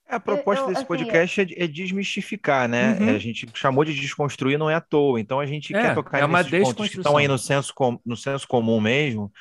A 0.08 0.20
proposta 0.20 0.66
eu, 0.66 0.68
desse 0.68 0.80
assim, 0.80 0.88
podcast 0.88 1.42
é, 1.42 1.64
é 1.64 1.68
desmistificar, 1.68 2.68
né? 2.68 2.98
Uhum. 3.00 3.10
A 3.16 3.18
gente 3.18 3.48
chamou 3.56 3.86
de 3.86 3.94
desconstruir, 3.94 4.58
não 4.58 4.70
é 4.70 4.76
à 4.76 4.82
toa. 4.82 5.20
Então 5.22 5.40
a 5.40 5.46
gente 5.46 5.74
É, 5.74 5.82
quer 5.82 5.94
tocar 5.94 6.20
é 6.20 6.26
uma 6.26 6.44
nesses 6.44 6.52
pontos 6.60 6.90
que 6.90 6.98
desconstrução. 6.98 7.00
estão 7.00 7.18
aí 7.18 7.28
no 7.28 7.38
senso, 7.38 7.74
com- 7.74 8.00
no 8.06 8.18
senso 8.18 8.48
comum 8.48 8.82
mesmo, 8.82 9.32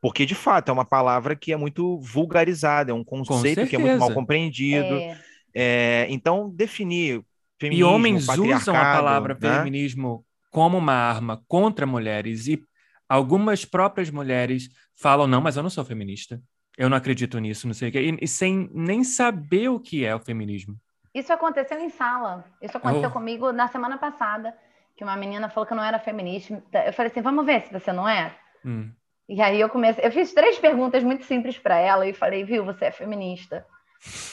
porque 0.00 0.26
de 0.26 0.34
fato 0.34 0.70
é 0.70 0.72
uma 0.72 0.84
palavra 0.84 1.36
que 1.36 1.52
é 1.52 1.56
muito 1.56 2.00
vulgarizada, 2.00 2.90
é 2.90 2.94
um 2.94 3.04
conceito 3.04 3.66
que 3.66 3.76
é 3.76 3.78
muito 3.78 3.98
mal 3.98 4.12
compreendido. 4.12 4.94
É, 4.94 5.18
É, 5.54 6.06
então, 6.10 6.50
definir 6.50 7.20
E 7.20 7.24
feminismo, 7.60 7.88
homens 7.88 8.28
usam 8.28 8.74
a 8.76 8.80
palavra 8.92 9.36
né? 9.40 9.58
feminismo 9.58 10.24
como 10.50 10.78
uma 10.78 10.92
arma 10.94 11.42
contra 11.48 11.86
mulheres 11.86 12.46
e 12.48 12.60
algumas 13.08 13.64
próprias 13.64 14.10
mulheres 14.10 14.68
falam, 14.96 15.26
não, 15.26 15.40
mas 15.40 15.56
eu 15.56 15.62
não 15.62 15.70
sou 15.70 15.84
feminista. 15.84 16.40
Eu 16.78 16.88
não 16.88 16.96
acredito 16.96 17.38
nisso, 17.40 17.66
não 17.66 17.74
sei 17.74 17.88
o 17.88 17.92
quê. 17.92 18.00
E, 18.00 18.24
e 18.24 18.28
sem 18.28 18.70
nem 18.72 19.02
saber 19.04 19.68
o 19.68 19.80
que 19.80 20.04
é 20.06 20.14
o 20.14 20.20
feminismo. 20.20 20.76
Isso 21.12 21.32
aconteceu 21.32 21.78
em 21.80 21.90
sala. 21.90 22.44
Isso 22.62 22.76
aconteceu 22.76 23.08
Oh. 23.08 23.12
comigo 23.12 23.50
na 23.52 23.66
semana 23.66 23.98
passada, 23.98 24.56
que 24.96 25.02
uma 25.02 25.16
menina 25.16 25.48
falou 25.48 25.66
que 25.66 25.72
eu 25.72 25.76
não 25.76 25.82
era 25.84 25.98
feminista. 25.98 26.62
Eu 26.86 26.92
falei 26.92 27.10
assim, 27.10 27.20
vamos 27.20 27.44
ver 27.44 27.62
se 27.62 27.72
você 27.72 27.92
não 27.92 28.08
é. 28.08 28.32
Hum. 28.64 28.90
E 29.28 29.42
aí 29.42 29.60
eu 29.60 29.68
comecei, 29.68 30.06
eu 30.06 30.12
fiz 30.12 30.32
três 30.32 30.58
perguntas 30.58 31.02
muito 31.02 31.24
simples 31.24 31.58
para 31.58 31.76
ela 31.76 32.06
e 32.06 32.14
falei, 32.14 32.44
viu, 32.44 32.64
você 32.64 32.86
é 32.86 32.90
feminista. 32.92 33.66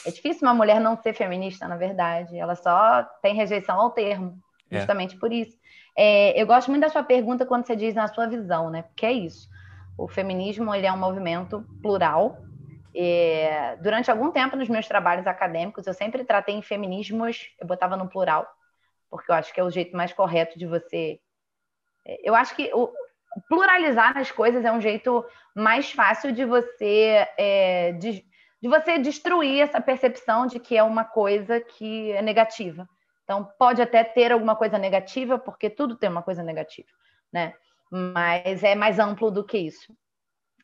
É 0.06 0.10
difícil 0.12 0.46
uma 0.46 0.54
mulher 0.54 0.80
não 0.80 0.96
ser 0.96 1.12
feminista, 1.12 1.66
na 1.66 1.76
verdade. 1.76 2.38
Ela 2.38 2.54
só 2.54 3.02
tem 3.20 3.34
rejeição 3.34 3.78
ao 3.80 3.90
termo, 3.90 4.38
É. 4.70 4.78
justamente 4.78 5.16
por 5.16 5.32
isso. 5.32 5.58
É, 5.98 6.40
eu 6.40 6.46
gosto 6.46 6.70
muito 6.70 6.82
da 6.82 6.88
sua 6.88 7.02
pergunta 7.02 7.44
quando 7.44 7.66
você 7.66 7.74
diz 7.74 7.94
na 7.94 8.06
sua 8.06 8.26
visão, 8.26 8.70
né? 8.70 8.82
Porque 8.82 9.04
é 9.04 9.12
isso. 9.12 9.48
O 9.96 10.06
feminismo 10.06 10.74
ele 10.74 10.86
é 10.86 10.92
um 10.92 10.98
movimento 10.98 11.64
plural. 11.80 12.38
É, 12.94 13.76
durante 13.76 14.10
algum 14.10 14.30
tempo 14.30 14.56
nos 14.56 14.68
meus 14.68 14.86
trabalhos 14.86 15.26
acadêmicos, 15.26 15.86
eu 15.86 15.94
sempre 15.94 16.24
tratei 16.24 16.54
em 16.54 16.62
feminismos, 16.62 17.50
eu 17.60 17.66
botava 17.66 17.96
no 17.96 18.08
plural, 18.08 18.46
porque 19.10 19.30
eu 19.30 19.34
acho 19.34 19.52
que 19.52 19.60
é 19.60 19.64
o 19.64 19.70
jeito 19.70 19.96
mais 19.96 20.12
correto 20.12 20.58
de 20.58 20.66
você. 20.66 21.20
é, 22.06 22.18
Eu 22.22 22.34
acho 22.34 22.54
que 22.54 22.70
o, 22.74 22.92
pluralizar 23.48 24.16
as 24.16 24.30
coisas 24.30 24.64
é 24.64 24.72
um 24.72 24.80
jeito 24.80 25.24
mais 25.54 25.90
fácil 25.92 26.32
de 26.32 26.44
você 26.44 27.26
é, 27.38 27.92
de, 27.92 28.24
de 28.60 28.68
você 28.68 28.98
destruir 28.98 29.60
essa 29.60 29.80
percepção 29.80 30.46
de 30.46 30.58
que 30.58 30.76
é 30.76 30.82
uma 30.82 31.04
coisa 31.04 31.60
que 31.60 32.12
é 32.12 32.22
negativa. 32.22 32.88
Então 33.24 33.44
pode 33.58 33.82
até 33.82 34.04
ter 34.04 34.32
alguma 34.32 34.54
coisa 34.54 34.78
negativa, 34.78 35.38
porque 35.38 35.68
tudo 35.68 35.96
tem 35.96 36.08
uma 36.08 36.22
coisa 36.22 36.42
negativa, 36.42 36.88
né? 37.32 37.54
Mas 37.90 38.62
é 38.62 38.74
mais 38.74 38.98
amplo 38.98 39.30
do 39.30 39.44
que 39.44 39.58
isso. 39.58 39.94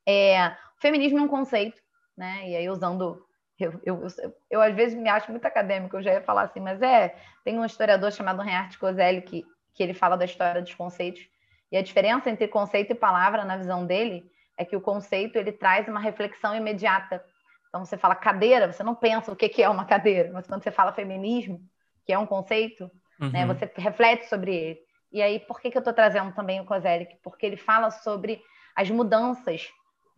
É, 0.06 0.48
o 0.48 0.80
feminismo 0.80 1.18
é 1.18 1.22
um 1.22 1.28
conceito, 1.28 1.80
né? 2.16 2.48
E 2.48 2.56
aí 2.56 2.68
usando 2.68 3.24
eu, 3.58 3.80
eu, 3.85 4.02
eu, 4.02 4.35
eu, 4.50 4.62
às 4.62 4.74
vezes 4.74 4.98
me 4.98 5.08
acho 5.08 5.30
muito 5.30 5.44
acadêmico, 5.44 5.96
eu 5.96 6.02
já 6.02 6.14
ia 6.14 6.22
falar 6.22 6.42
assim, 6.42 6.58
mas 6.58 6.82
é, 6.82 7.14
tem 7.44 7.58
um 7.58 7.64
historiador 7.64 8.11
chamado 8.11 8.42
Reinhard 8.42 8.76
Kozelli 8.76 9.22
que, 9.22 9.44
que 9.72 9.82
ele 9.82 9.94
fala 9.94 10.16
da 10.16 10.24
história 10.24 10.61
dos 10.61 10.74
conceitos, 10.74 11.22
e 11.70 11.76
a 11.76 11.82
diferença 11.82 12.28
entre 12.28 12.48
conceito 12.48 12.90
e 12.90 12.94
palavra, 12.94 13.44
na 13.44 13.56
visão 13.56 13.87
dele, 13.87 14.28
é 14.58 14.64
que 14.64 14.76
o 14.76 14.80
conceito 14.80 15.37
ele 15.37 15.52
traz 15.52 15.87
uma 15.88 16.00
reflexão 16.00 16.54
imediata. 16.54 17.24
Então, 17.68 17.85
você 17.85 17.96
fala 17.96 18.14
cadeira, 18.14 18.70
você 18.70 18.82
não 18.82 18.94
pensa 18.94 19.32
o 19.32 19.37
que, 19.37 19.48
que 19.48 19.62
é 19.62 19.68
uma 19.68 19.87
cadeira, 19.87 20.30
mas 20.32 20.46
quando 20.46 20.62
você 20.62 20.70
fala 20.70 20.92
feminismo, 20.92 21.62
que 22.04 22.12
é 22.12 22.18
um 22.18 22.26
conceito, 22.26 22.90
Uhum. 23.20 23.30
né, 23.30 23.46
você 23.46 23.70
reflete 23.76 24.28
sobre 24.28 24.54
ele. 24.54 24.80
E 25.12 25.20
aí, 25.20 25.38
por 25.40 25.61
que, 25.61 25.70
que 25.70 25.77
eu 25.77 25.81
estou 25.81 25.92
trazendo 25.92 26.33
também 26.33 26.61
o 26.61 26.64
Kozelik? 26.64 27.16
Porque 27.22 27.44
ele 27.44 27.57
fala 27.57 27.90
sobre 27.90 28.42
as 28.75 28.90
mudanças, 28.90 29.68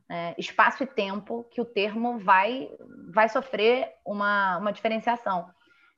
né, 0.08 0.34
espaço 0.38 0.84
e 0.84 0.86
tempo, 0.86 1.44
que 1.50 1.60
o 1.60 1.64
termo 1.64 2.18
vai, 2.18 2.70
vai 3.12 3.28
sofrer 3.28 3.92
uma, 4.04 4.58
uma 4.58 4.72
diferenciação. 4.72 5.50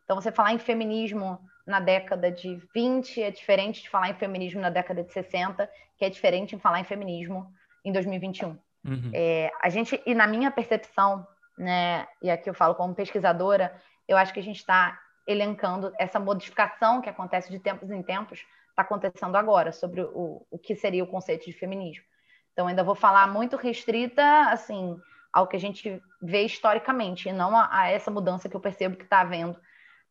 Então, 0.04 0.16
você 0.16 0.32
falar 0.32 0.52
em 0.52 0.58
feminismo 0.58 1.38
na 1.66 1.80
década 1.80 2.30
de 2.30 2.58
20 2.74 3.22
é 3.22 3.30
diferente 3.30 3.82
de 3.82 3.90
falar 3.90 4.08
em 4.08 4.14
feminismo 4.14 4.60
na 4.60 4.70
década 4.70 5.02
de 5.02 5.12
60, 5.12 5.68
que 5.98 6.04
é 6.04 6.08
diferente 6.08 6.54
em 6.54 6.58
falar 6.58 6.80
em 6.80 6.84
feminismo 6.84 7.52
em 7.84 7.92
2021. 7.92 8.50
Uhum. 8.84 9.10
É, 9.12 9.50
a 9.60 9.68
gente, 9.68 10.00
e 10.06 10.14
na 10.14 10.26
minha 10.26 10.50
percepção, 10.50 11.26
né, 11.58 12.06
e 12.22 12.30
aqui 12.30 12.48
eu 12.48 12.54
falo 12.54 12.74
como 12.74 12.94
pesquisadora, 12.94 13.74
eu 14.06 14.16
acho 14.16 14.32
que 14.32 14.40
a 14.40 14.42
gente 14.42 14.58
está 14.58 14.98
elencando 15.26 15.92
essa 15.98 16.20
modificação 16.20 17.00
que 17.00 17.08
acontece 17.08 17.50
de 17.50 17.58
tempos 17.58 17.90
em 17.90 18.02
tempos, 18.02 18.46
está 18.76 18.82
acontecendo 18.82 19.34
agora, 19.36 19.72
sobre 19.72 20.02
o, 20.02 20.46
o 20.50 20.58
que 20.58 20.76
seria 20.76 21.02
o 21.02 21.06
conceito 21.06 21.46
de 21.46 21.52
feminismo. 21.52 22.04
Então, 22.52 22.66
ainda 22.66 22.84
vou 22.84 22.94
falar 22.94 23.26
muito 23.26 23.56
restrita, 23.56 24.22
assim, 24.50 25.00
ao 25.32 25.46
que 25.46 25.56
a 25.56 25.60
gente 25.60 26.02
vê 26.20 26.42
historicamente, 26.42 27.28
e 27.28 27.32
não 27.32 27.56
a, 27.56 27.68
a 27.70 27.88
essa 27.88 28.10
mudança 28.10 28.48
que 28.48 28.54
eu 28.54 28.60
percebo 28.60 28.96
que 28.96 29.04
está 29.04 29.20
havendo 29.20 29.58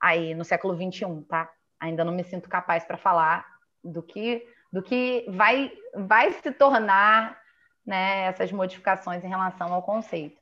aí 0.01 0.33
no 0.33 0.43
século 0.43 0.75
XXI, 0.75 1.23
tá? 1.29 1.49
Ainda 1.79 2.03
não 2.03 2.13
me 2.13 2.23
sinto 2.23 2.49
capaz 2.49 2.83
para 2.83 2.97
falar 2.97 3.45
do 3.83 4.01
que, 4.01 4.47
do 4.71 4.81
que 4.81 5.25
vai, 5.29 5.71
vai 5.93 6.31
se 6.31 6.51
tornar 6.51 7.39
né, 7.85 8.25
essas 8.25 8.51
modificações 8.51 9.23
em 9.23 9.29
relação 9.29 9.71
ao 9.71 9.83
conceito. 9.83 10.41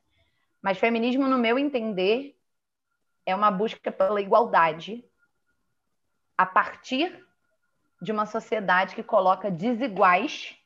Mas 0.62 0.78
feminismo, 0.78 1.28
no 1.28 1.36
meu 1.36 1.58
entender, 1.58 2.38
é 3.26 3.34
uma 3.34 3.50
busca 3.50 3.92
pela 3.92 4.20
igualdade 4.20 5.04
a 6.36 6.46
partir 6.46 7.23
de 8.04 8.12
uma 8.12 8.26
sociedade 8.26 8.94
que 8.94 9.02
coloca 9.02 9.50
desiguais 9.50 10.56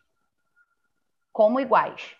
como 1.33 1.61
iguais. 1.61 2.17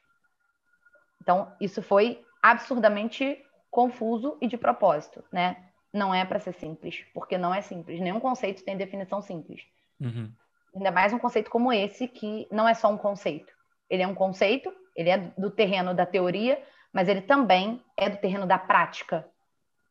Então, 1.21 1.53
isso 1.61 1.83
foi 1.83 2.25
absurdamente 2.41 3.45
confuso 3.69 4.39
e 4.41 4.47
de 4.47 4.57
propósito, 4.57 5.23
né? 5.33 5.71
Não 5.93 6.15
é 6.15 6.25
para 6.25 6.39
ser 6.39 6.55
simples, 6.55 7.05
porque 7.13 7.37
não 7.37 7.53
é 7.53 7.61
simples. 7.61 8.01
Nenhum 8.01 8.21
conceito 8.21 8.65
tem 8.65 8.77
definição 8.77 9.21
simples. 9.21 9.67
Uhum. 10.01 10.33
Ainda 10.75 10.93
mais 10.93 11.13
um 11.13 11.19
conceito 11.19 11.51
como 11.51 11.73
esse, 11.73 12.07
que 12.07 12.47
não 12.53 12.69
é 12.69 12.75
só 12.75 12.89
um 12.89 12.97
conceito. 12.97 13.53
Ele 13.91 14.03
é 14.03 14.07
um 14.07 14.15
conceito, 14.15 14.73
ele 14.95 15.11
é 15.11 15.19
do 15.37 15.51
terreno 15.51 15.93
da 15.93 16.07
teoria, 16.07 16.63
mas 16.93 17.09
ele 17.09 17.23
também 17.23 17.83
é 17.97 18.09
do 18.09 18.19
terreno 18.19 18.47
da 18.47 18.59
prática, 18.59 19.29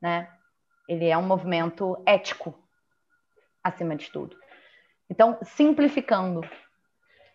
né? 0.01 0.31
Ele 0.87 1.07
é 1.07 1.17
um 1.17 1.27
movimento 1.27 2.01
ético, 2.05 2.57
acima 3.61 3.93
de 3.93 4.09
tudo. 4.09 4.37
Então, 5.09 5.37
simplificando, 5.43 6.41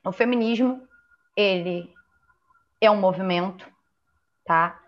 o 0.05 0.13
feminismo, 0.13 0.87
ele 1.37 1.93
é 2.81 2.91
um 2.91 3.01
movimento, 3.01 3.67
tá? 4.45 4.81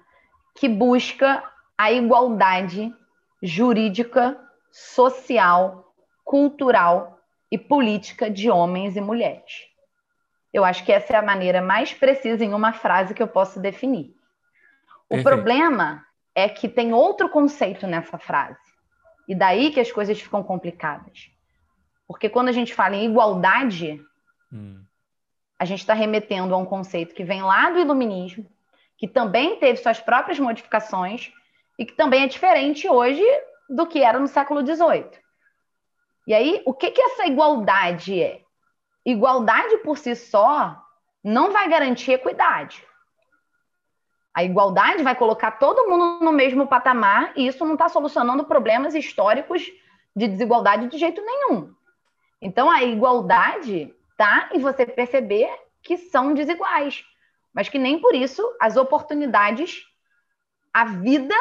Que 0.54 0.68
busca 0.68 1.42
a 1.78 1.92
igualdade 1.92 2.94
jurídica, 3.42 4.38
social, 4.70 5.94
cultural 6.24 7.20
e 7.50 7.58
política 7.58 8.30
de 8.30 8.50
homens 8.50 8.96
e 8.96 9.00
mulheres. 9.00 9.68
Eu 10.52 10.64
acho 10.64 10.84
que 10.84 10.92
essa 10.92 11.14
é 11.14 11.16
a 11.16 11.22
maneira 11.22 11.60
mais 11.60 11.92
precisa 11.92 12.44
em 12.44 12.54
uma 12.54 12.72
frase 12.72 13.14
que 13.14 13.22
eu 13.22 13.28
posso 13.28 13.60
definir. 13.60 14.14
O 15.06 15.16
Perfeito. 15.16 15.24
problema 15.24 16.04
é 16.34 16.48
que 16.48 16.68
tem 16.68 16.92
outro 16.92 17.28
conceito 17.28 17.86
nessa 17.86 18.18
frase. 18.18 18.58
E 19.28 19.34
daí 19.34 19.70
que 19.70 19.80
as 19.80 19.90
coisas 19.90 20.20
ficam 20.20 20.42
complicadas. 20.42 21.30
Porque 22.06 22.28
quando 22.28 22.48
a 22.48 22.52
gente 22.52 22.74
fala 22.74 22.96
em 22.96 23.06
igualdade, 23.06 24.00
hum. 24.52 24.82
a 25.58 25.64
gente 25.64 25.80
está 25.80 25.94
remetendo 25.94 26.54
a 26.54 26.58
um 26.58 26.66
conceito 26.66 27.14
que 27.14 27.24
vem 27.24 27.42
lá 27.42 27.70
do 27.70 27.78
iluminismo, 27.78 28.46
que 28.96 29.08
também 29.08 29.58
teve 29.58 29.78
suas 29.78 30.00
próprias 30.00 30.38
modificações 30.38 31.32
e 31.78 31.84
que 31.84 31.94
também 31.94 32.24
é 32.24 32.28
diferente 32.28 32.88
hoje 32.88 33.24
do 33.68 33.86
que 33.86 34.02
era 34.02 34.18
no 34.18 34.28
século 34.28 34.60
XVIII. 34.64 35.10
E 36.26 36.34
aí, 36.34 36.62
o 36.64 36.72
que, 36.72 36.90
que 36.90 37.00
essa 37.00 37.26
igualdade 37.26 38.22
é? 38.22 38.44
igualdade 39.04 39.76
por 39.78 39.98
si 39.98 40.16
só 40.16 40.82
não 41.22 41.52
vai 41.52 41.68
garantir 41.68 42.12
equidade. 42.12 42.86
A 44.32 44.42
igualdade 44.42 45.02
vai 45.02 45.14
colocar 45.14 45.52
todo 45.52 45.88
mundo 45.88 46.24
no 46.24 46.32
mesmo 46.32 46.66
patamar 46.66 47.32
e 47.36 47.46
isso 47.46 47.64
não 47.64 47.74
está 47.74 47.88
solucionando 47.88 48.44
problemas 48.44 48.94
históricos 48.94 49.62
de 50.16 50.26
desigualdade 50.26 50.88
de 50.88 50.98
jeito 50.98 51.20
nenhum. 51.20 51.72
Então, 52.44 52.70
a 52.70 52.82
igualdade 52.84 53.94
tá 54.18 54.50
em 54.52 54.58
você 54.58 54.84
perceber 54.84 55.48
que 55.82 55.96
são 55.96 56.34
desiguais, 56.34 57.02
mas 57.54 57.70
que 57.70 57.78
nem 57.78 57.98
por 57.98 58.14
isso 58.14 58.42
as 58.60 58.76
oportunidades, 58.76 59.82
a 60.70 60.84
vida, 60.84 61.34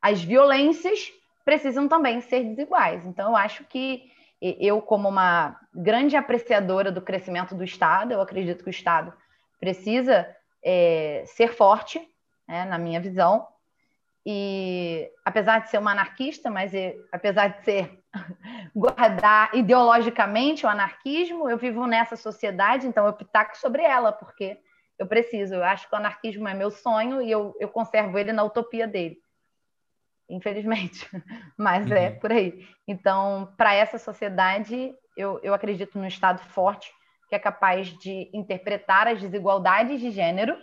as 0.00 0.22
violências 0.22 1.10
precisam 1.42 1.88
também 1.88 2.20
ser 2.20 2.44
desiguais. 2.44 3.06
Então, 3.06 3.30
eu 3.30 3.36
acho 3.36 3.64
que 3.64 4.12
eu, 4.38 4.82
como 4.82 5.08
uma 5.08 5.58
grande 5.74 6.16
apreciadora 6.16 6.92
do 6.92 7.00
crescimento 7.00 7.54
do 7.54 7.64
Estado, 7.64 8.12
eu 8.12 8.20
acredito 8.20 8.62
que 8.62 8.68
o 8.68 8.70
Estado 8.70 9.14
precisa 9.58 10.28
é, 10.62 11.24
ser 11.28 11.54
forte, 11.54 11.98
né, 12.46 12.66
na 12.66 12.76
minha 12.76 13.00
visão, 13.00 13.48
e 14.26 15.10
apesar 15.24 15.60
de 15.60 15.70
ser 15.70 15.78
uma 15.78 15.92
anarquista, 15.92 16.50
mas 16.50 16.72
apesar 17.10 17.48
de 17.48 17.64
ser 17.64 18.02
guardar 18.74 19.54
ideologicamente 19.54 20.66
o 20.66 20.68
anarquismo, 20.68 21.48
eu 21.48 21.58
vivo 21.58 21.86
nessa 21.86 22.16
sociedade, 22.16 22.86
então 22.86 23.06
eu 23.06 23.12
pitaco 23.12 23.56
sobre 23.56 23.82
ela, 23.82 24.12
porque 24.12 24.58
eu 24.98 25.06
preciso, 25.06 25.54
eu 25.54 25.64
acho 25.64 25.88
que 25.88 25.94
o 25.94 25.98
anarquismo 25.98 26.48
é 26.48 26.54
meu 26.54 26.70
sonho 26.70 27.20
e 27.20 27.30
eu, 27.30 27.54
eu 27.60 27.68
conservo 27.68 28.18
ele 28.18 28.32
na 28.32 28.42
utopia 28.42 28.86
dele 28.86 29.18
infelizmente, 30.28 31.08
mas 31.56 31.90
é 31.90 31.94
uhum. 31.94 32.02
é 32.02 32.10
por 32.10 32.32
aí. 32.32 32.68
Então, 32.86 33.52
para 33.56 33.74
essa 33.74 33.98
sociedade, 33.98 34.94
eu, 35.16 35.40
eu 35.42 35.54
acredito 35.54 35.98
num 35.98 36.06
Estado 36.06 36.40
forte 36.50 36.92
que 37.28 37.34
é 37.34 37.38
capaz 37.38 37.88
de 37.98 38.30
interpretar 38.32 39.08
as 39.08 39.20
desigualdades 39.20 40.00
de 40.00 40.10
gênero 40.10 40.56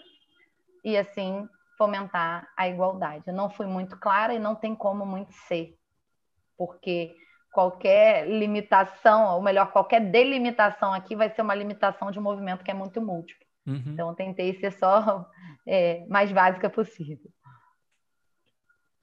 e, 0.84 0.98
assim, 0.98 1.48
fomentar 1.78 2.48
a 2.56 2.70
igualdade. 2.70 3.26
Eu 3.28 3.34
não 3.34 3.50
fui 3.50 3.66
muito 3.66 3.98
clara 4.00 4.34
e 4.34 4.40
não 4.40 4.56
tem 4.56 4.74
como 4.74 5.06
muito 5.06 5.34
ser, 5.34 5.78
porque 6.58 7.16
qualquer 7.54 8.28
limitação, 8.28 9.36
ou 9.36 9.42
melhor, 9.42 9.72
qualquer 9.72 10.02
delimitação 10.02 10.92
aqui 10.92 11.16
vai 11.16 11.30
ser 11.30 11.44
uma 11.44 11.54
limitação 11.54 12.12
de 12.12 12.18
um 12.18 12.22
movimento 12.22 12.64
que 12.64 12.72
é 12.72 12.74
muito 12.74 13.00
múltiplo. 13.00 13.46
Uhum. 13.66 13.84
Então, 13.88 14.10
eu 14.10 14.16
tentei 14.16 14.60
ser 14.60 14.74
só 14.74 15.30
é, 15.66 16.04
mais 16.08 16.32
básica 16.32 16.70
possível. 16.70 17.32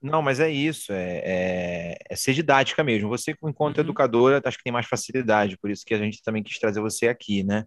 Não, 0.01 0.21
mas 0.21 0.39
é 0.39 0.49
isso, 0.49 0.91
é, 0.91 1.21
é, 1.23 1.97
é 2.09 2.15
ser 2.15 2.33
didática 2.33 2.83
mesmo. 2.83 3.07
Você, 3.09 3.35
enquanto 3.43 3.77
uhum. 3.77 3.83
educadora, 3.83 4.41
acho 4.43 4.57
que 4.57 4.63
tem 4.63 4.73
mais 4.73 4.87
facilidade, 4.87 5.57
por 5.57 5.69
isso 5.69 5.85
que 5.85 5.93
a 5.93 5.97
gente 5.97 6.21
também 6.21 6.43
quis 6.43 6.59
trazer 6.59 6.81
você 6.81 7.07
aqui, 7.07 7.43
né? 7.43 7.65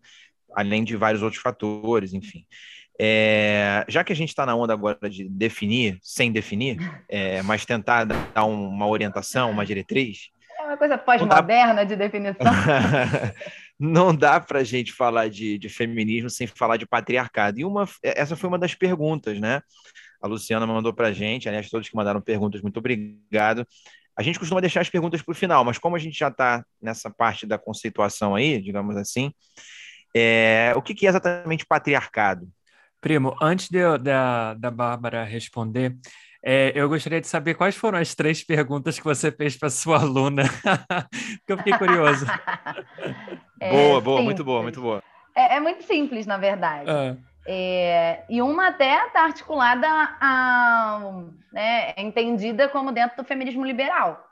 Além 0.55 0.85
de 0.85 0.97
vários 0.97 1.23
outros 1.23 1.41
fatores, 1.41 2.13
enfim. 2.13 2.45
É, 3.01 3.85
já 3.89 4.05
que 4.05 4.13
a 4.13 4.17
gente 4.17 4.29
está 4.29 4.45
na 4.45 4.55
onda 4.55 4.73
agora 4.73 5.09
de 5.09 5.29
definir, 5.29 5.99
sem 6.03 6.31
definir, 6.31 6.77
é, 7.09 7.43
mas 7.43 7.65
tentar 7.65 8.05
dar 8.05 8.45
uma 8.45 8.87
orientação, 8.87 9.51
uma 9.51 9.65
diretriz. 9.65 10.31
Uma 10.75 10.79
coisa 10.79 10.99
pós-moderna 10.99 11.75
dá... 11.77 11.85
de 11.85 11.95
definição. 11.95 12.45
não 13.79 14.15
dá 14.15 14.41
para 14.41 14.59
a 14.59 14.65
gente 14.65 14.93
falar 14.93 15.31
de, 15.31 15.57
de, 15.57 15.69
feminismo 15.69 16.29
sem 16.29 16.49
falar 16.49 16.77
de 16.77 16.85
patriarcado. 16.85 17.61
E 17.61 17.65
uma, 17.65 17.89
essa 18.03 18.35
foi 18.35 18.49
uma 18.49 18.59
das 18.59 18.75
perguntas, 18.75 19.39
né? 19.39 19.63
A 20.21 20.27
Luciana 20.27 20.67
mandou 20.67 20.93
para 20.93 21.09
a 21.09 21.13
gente, 21.13 21.49
aliás, 21.49 21.71
todos 21.71 21.89
que 21.89 21.95
mandaram 21.95 22.21
perguntas, 22.21 22.61
muito 22.61 22.79
obrigado. 22.79 23.65
A 24.17 24.23
gente 24.23 24.39
costuma 24.39 24.61
deixar 24.61 24.81
as 24.81 24.91
perguntas 24.91 25.23
para 25.23 25.33
o 25.33 25.37
final, 25.37 25.65
mas 25.65 25.79
como 25.79 25.95
a 25.95 25.99
gente 25.99 26.19
já 26.19 26.29
está 26.29 26.65
nessa 26.83 27.09
parte 27.09 27.47
da 27.47 27.57
conceituação 27.57 28.35
aí, 28.35 28.61
digamos 28.61 28.97
assim, 28.97 29.33
é, 30.15 30.73
o 30.75 30.83
que, 30.83 30.95
que 30.95 31.07
é 31.07 31.09
exatamente 31.09 31.65
patriarcado? 31.67 32.49
Primo, 33.01 33.37
antes 33.41 33.69
de, 33.69 33.99
da, 33.99 34.55
da 34.55 34.71
Bárbara 34.73 35.25
responder, 35.25 35.97
é, 36.47 36.73
eu 36.75 36.87
gostaria 36.91 37.23
de 37.23 37.27
saber 37.27 37.55
quais 37.55 37.75
foram 37.75 37.99
as 37.99 38.15
três 38.15 38.45
perguntas 38.45 38.99
que 38.99 39.05
você 39.05 39.33
fez 39.33 39.57
para 39.57 39.71
sua 39.71 40.01
aluna, 40.01 40.43
porque 41.39 41.53
eu 41.53 41.57
fiquei 41.57 41.79
curioso. 41.79 42.27
É, 43.59 43.71
boa, 43.71 44.01
boa, 44.01 44.19
simples. 44.19 44.25
muito 44.25 44.45
boa, 44.45 44.63
muito 44.63 44.81
boa. 44.83 45.03
É, 45.35 45.57
é 45.57 45.61
muito 45.61 45.83
simples, 45.85 46.27
na 46.27 46.37
verdade. 46.37 46.91
Ah. 46.91 47.17
É, 47.47 48.25
e 48.29 48.43
uma 48.43 48.69
até 48.69 49.07
está 49.07 49.25
articulada, 49.25 49.87
a, 49.89 51.23
né, 51.51 51.95
é 51.97 52.03
entendida 52.03 52.69
como 52.69 52.93
dentro 52.93 53.17
do 53.17 53.25
feminismo 53.25 53.65
liberal, 53.65 54.23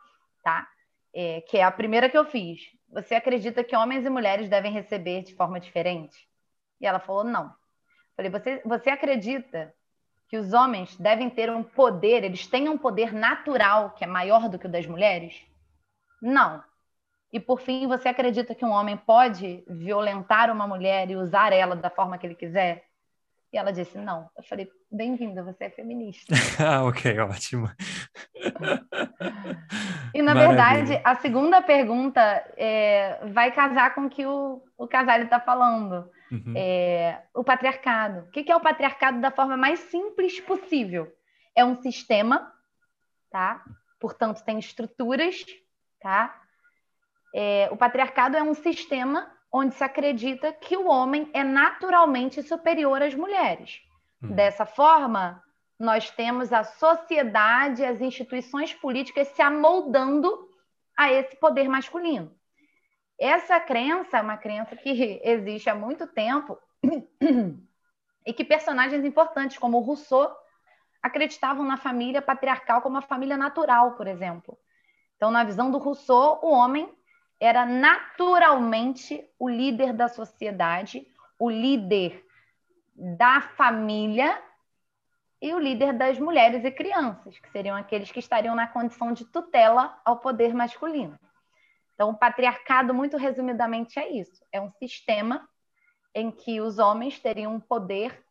tá? 0.45 0.69
É, 1.15 1.41
que 1.43 1.57
é 1.57 1.63
a 1.63 1.71
primeira 1.71 2.11
que 2.11 2.19
eu 2.19 2.27
fiz. 2.27 2.61
Você 2.93 3.15
acredita 3.15 3.65
que 3.65 3.75
homens 3.75 4.05
e 4.05 4.11
mulheres 4.11 4.51
devem 4.51 4.71
receber 4.71 5.23
de 5.23 5.35
forma 5.35 5.59
diferente? 5.59 6.29
E 6.79 6.87
ela 6.87 6.99
falou, 6.99 7.25
não. 7.25 7.51
Falei, 8.15 8.31
você, 8.31 8.61
você 8.67 8.91
acredita 8.91 9.73
que 10.33 10.39
os 10.39 10.55
homens 10.55 10.97
devem 10.97 11.29
ter 11.29 11.51
um 11.51 11.63
poder, 11.63 12.25
eles 12.25 12.47
têm 12.47 12.67
um 12.67 12.79
poder 12.79 13.13
natural 13.13 13.91
que 13.91 14.03
é 14.03 14.07
maior 14.07 14.49
do 14.49 14.59
que 14.59 14.67
o 14.67 14.71
das 14.71 14.87
mulheres? 14.87 15.35
Não. 16.23 16.65
E 17.31 17.39
por 17.39 17.61
fim, 17.61 17.87
você 17.87 18.09
acredita 18.09 18.55
que 18.55 18.65
um 18.65 18.71
homem 18.71 18.97
pode 18.97 19.63
violentar 19.69 20.51
uma 20.51 20.67
mulher 20.67 21.11
e 21.11 21.17
usar 21.17 21.53
ela 21.53 21.77
da 21.77 21.91
forma 21.91 22.17
que 22.17 22.27
ele 22.27 22.35
quiser? 22.35 22.83
E 23.53 23.59
ela 23.59 23.75
disse: 23.75 23.99
Não. 23.99 24.27
Eu 24.35 24.43
falei: 24.45 24.71
Bem-vinda, 24.91 25.43
você 25.45 25.65
é 25.65 25.71
feminista. 25.71 26.35
ah, 26.67 26.83
ok, 26.87 27.19
ótimo. 27.19 27.71
e 30.15 30.23
na 30.23 30.35
Maravilha. 30.35 30.65
verdade, 30.65 31.03
a 31.05 31.15
segunda 31.17 31.61
pergunta 31.61 32.23
é, 32.57 33.21
vai 33.35 33.53
casar 33.53 33.95
com 33.95 34.07
o 34.07 34.11
que 34.11 34.25
o, 34.25 34.63
o 34.79 34.89
Casale 34.89 35.25
está 35.25 35.39
falando. 35.39 36.11
Uhum. 36.33 36.55
É, 36.57 37.25
o 37.35 37.45
patriarcado. 37.45 38.21
O 38.21 38.31
que 38.31 38.51
é 38.51 38.57
o 38.57 38.61
patriarcado 38.61 39.21
da 39.21 39.31
forma 39.31 39.55
mais 39.55 39.79
simples 39.81 40.41
possível? 40.41 41.13
É 41.55 41.63
um 41.63 41.77
sistema, 41.77 42.51
tá? 43.31 43.63
Portanto, 44.01 44.43
tem 44.43 44.59
estruturas, 44.59 45.45
tá? 46.01 46.35
É, 47.35 47.69
o 47.71 47.77
patriarcado 47.77 48.37
é 48.37 48.43
um 48.43 48.55
sistema 48.55 49.31
onde 49.53 49.75
se 49.75 49.85
acredita 49.85 50.53
que 50.55 50.75
o 50.75 50.87
homem 50.87 51.31
é 51.35 51.45
naturalmente 51.45 52.43
superior 52.43 53.03
às 53.03 53.15
mulheres. 53.15 53.83
Hum. 54.23 54.29
Dessa 54.35 54.65
forma, 54.65 55.43
nós 55.79 56.11
temos 56.11 56.51
a 56.51 56.65
sociedade, 56.65 57.85
as 57.85 58.01
instituições 58.01 58.73
políticas 58.73 59.29
se 59.29 59.43
amoldando 59.43 60.49
a 60.97 61.13
esse 61.13 61.37
poder 61.37 61.69
masculino. 61.69 62.35
Essa 63.25 63.61
crença 63.61 64.19
é 64.19 64.21
uma 64.21 64.37
crença 64.37 64.75
que 64.75 64.91
existe 65.23 65.71
há 65.71 65.77
muito 65.77 66.09
tempo 66.09 66.59
e 68.27 68.33
que 68.33 68.45
personagens 68.45 69.05
importantes 69.05 69.57
como 69.59 69.79
Rousseau 69.79 70.29
acreditavam 71.01 71.65
na 71.65 71.77
família 71.77 72.21
patriarcal 72.21 72.83
como 72.83 72.99
a 72.99 73.03
família 73.03 73.37
natural, 73.37 73.93
por 73.93 74.09
exemplo. 74.09 74.59
Então, 75.15 75.31
na 75.31 75.45
visão 75.45 75.71
do 75.71 75.79
Rousseau, 75.79 76.41
o 76.43 76.51
homem 76.51 76.93
era 77.39 77.65
naturalmente 77.65 79.25
o 79.39 79.49
líder 79.49 79.93
da 79.93 80.09
sociedade, 80.09 81.07
o 81.39 81.49
líder 81.49 82.27
da 82.97 83.41
família 83.41 84.37
e 85.41 85.55
o 85.55 85.61
líder 85.61 85.93
das 85.93 86.19
mulheres 86.19 86.65
e 86.65 86.73
crianças, 86.73 87.39
que 87.39 87.51
seriam 87.51 87.77
aqueles 87.77 88.11
que 88.11 88.19
estariam 88.19 88.57
na 88.57 88.67
condição 88.67 89.13
de 89.13 89.25
tutela 89.25 89.97
ao 90.05 90.19
poder 90.19 90.53
masculino. 90.53 91.17
Então, 92.03 92.11
o 92.11 92.19
patriarcado, 92.19 92.93
muito 92.93 93.17
resumidamente, 93.17 93.97
é 93.97 94.11
isso: 94.11 94.45
é 94.51 94.61
um 94.61 94.73
sistema 94.73 95.49
em 96.13 96.33
que 96.33 96.61
os 96.61 96.81
homens 96.81 97.21
teriam 97.21 97.55
um 97.55 97.61
poder 97.61 98.25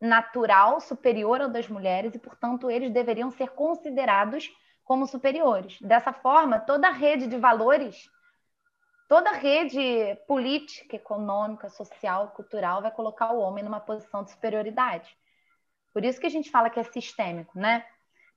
natural 0.00 0.80
superior 0.80 1.42
ao 1.42 1.48
das 1.50 1.68
mulheres 1.68 2.14
e, 2.14 2.18
portanto, 2.18 2.70
eles 2.70 2.90
deveriam 2.90 3.30
ser 3.30 3.50
considerados 3.50 4.50
como 4.82 5.06
superiores. 5.06 5.78
Dessa 5.82 6.10
forma, 6.10 6.58
toda 6.58 6.88
a 6.88 6.90
rede 6.90 7.26
de 7.26 7.36
valores 7.36 8.10
toda 9.10 9.30
rede 9.32 10.16
política, 10.26 10.96
econômica, 10.96 11.68
social, 11.68 12.28
cultural 12.28 12.80
vai 12.80 12.90
colocar 12.90 13.30
o 13.32 13.40
homem 13.40 13.62
numa 13.62 13.78
posição 13.78 14.24
de 14.24 14.30
superioridade. 14.30 15.14
Por 15.92 16.02
isso 16.02 16.18
que 16.18 16.26
a 16.26 16.30
gente 16.30 16.50
fala 16.50 16.70
que 16.70 16.80
é 16.80 16.82
sistêmico, 16.84 17.58
né? 17.58 17.84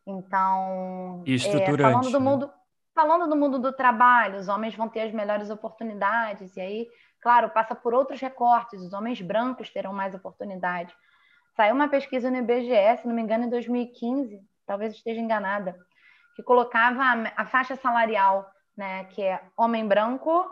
Então, 0.05 1.23
é, 1.25 1.77
falando 1.77 2.11
do 2.11 2.19
né? 2.19 2.64
Falando 2.95 3.27
do 3.27 3.35
mundo 3.35 3.59
do 3.59 3.71
trabalho, 3.71 4.39
os 4.39 4.47
homens 4.47 4.73
vão 4.73 4.89
ter 4.89 5.01
as 5.01 5.11
melhores 5.11 5.49
oportunidades 5.51 6.55
e 6.55 6.61
aí, 6.61 6.87
claro, 7.21 7.49
passa 7.49 7.75
por 7.75 7.93
outros 7.93 8.19
recortes. 8.19 8.81
Os 8.81 8.93
homens 8.93 9.21
brancos 9.21 9.69
terão 9.69 9.93
mais 9.93 10.15
oportunidade. 10.15 10.95
Saiu 11.55 11.75
uma 11.75 11.89
pesquisa 11.89 12.31
no 12.31 12.37
IBGE, 12.37 12.97
se 12.97 13.07
não 13.07 13.13
me 13.13 13.21
engano, 13.21 13.43
em 13.43 13.49
2015, 13.49 14.41
talvez 14.65 14.93
esteja 14.93 15.21
enganada, 15.21 15.77
que 16.35 16.41
colocava 16.41 17.03
a, 17.03 17.43
a 17.43 17.45
faixa 17.45 17.75
salarial, 17.75 18.49
né, 18.75 19.03
que 19.05 19.21
é 19.21 19.41
homem 19.55 19.87
branco 19.87 20.49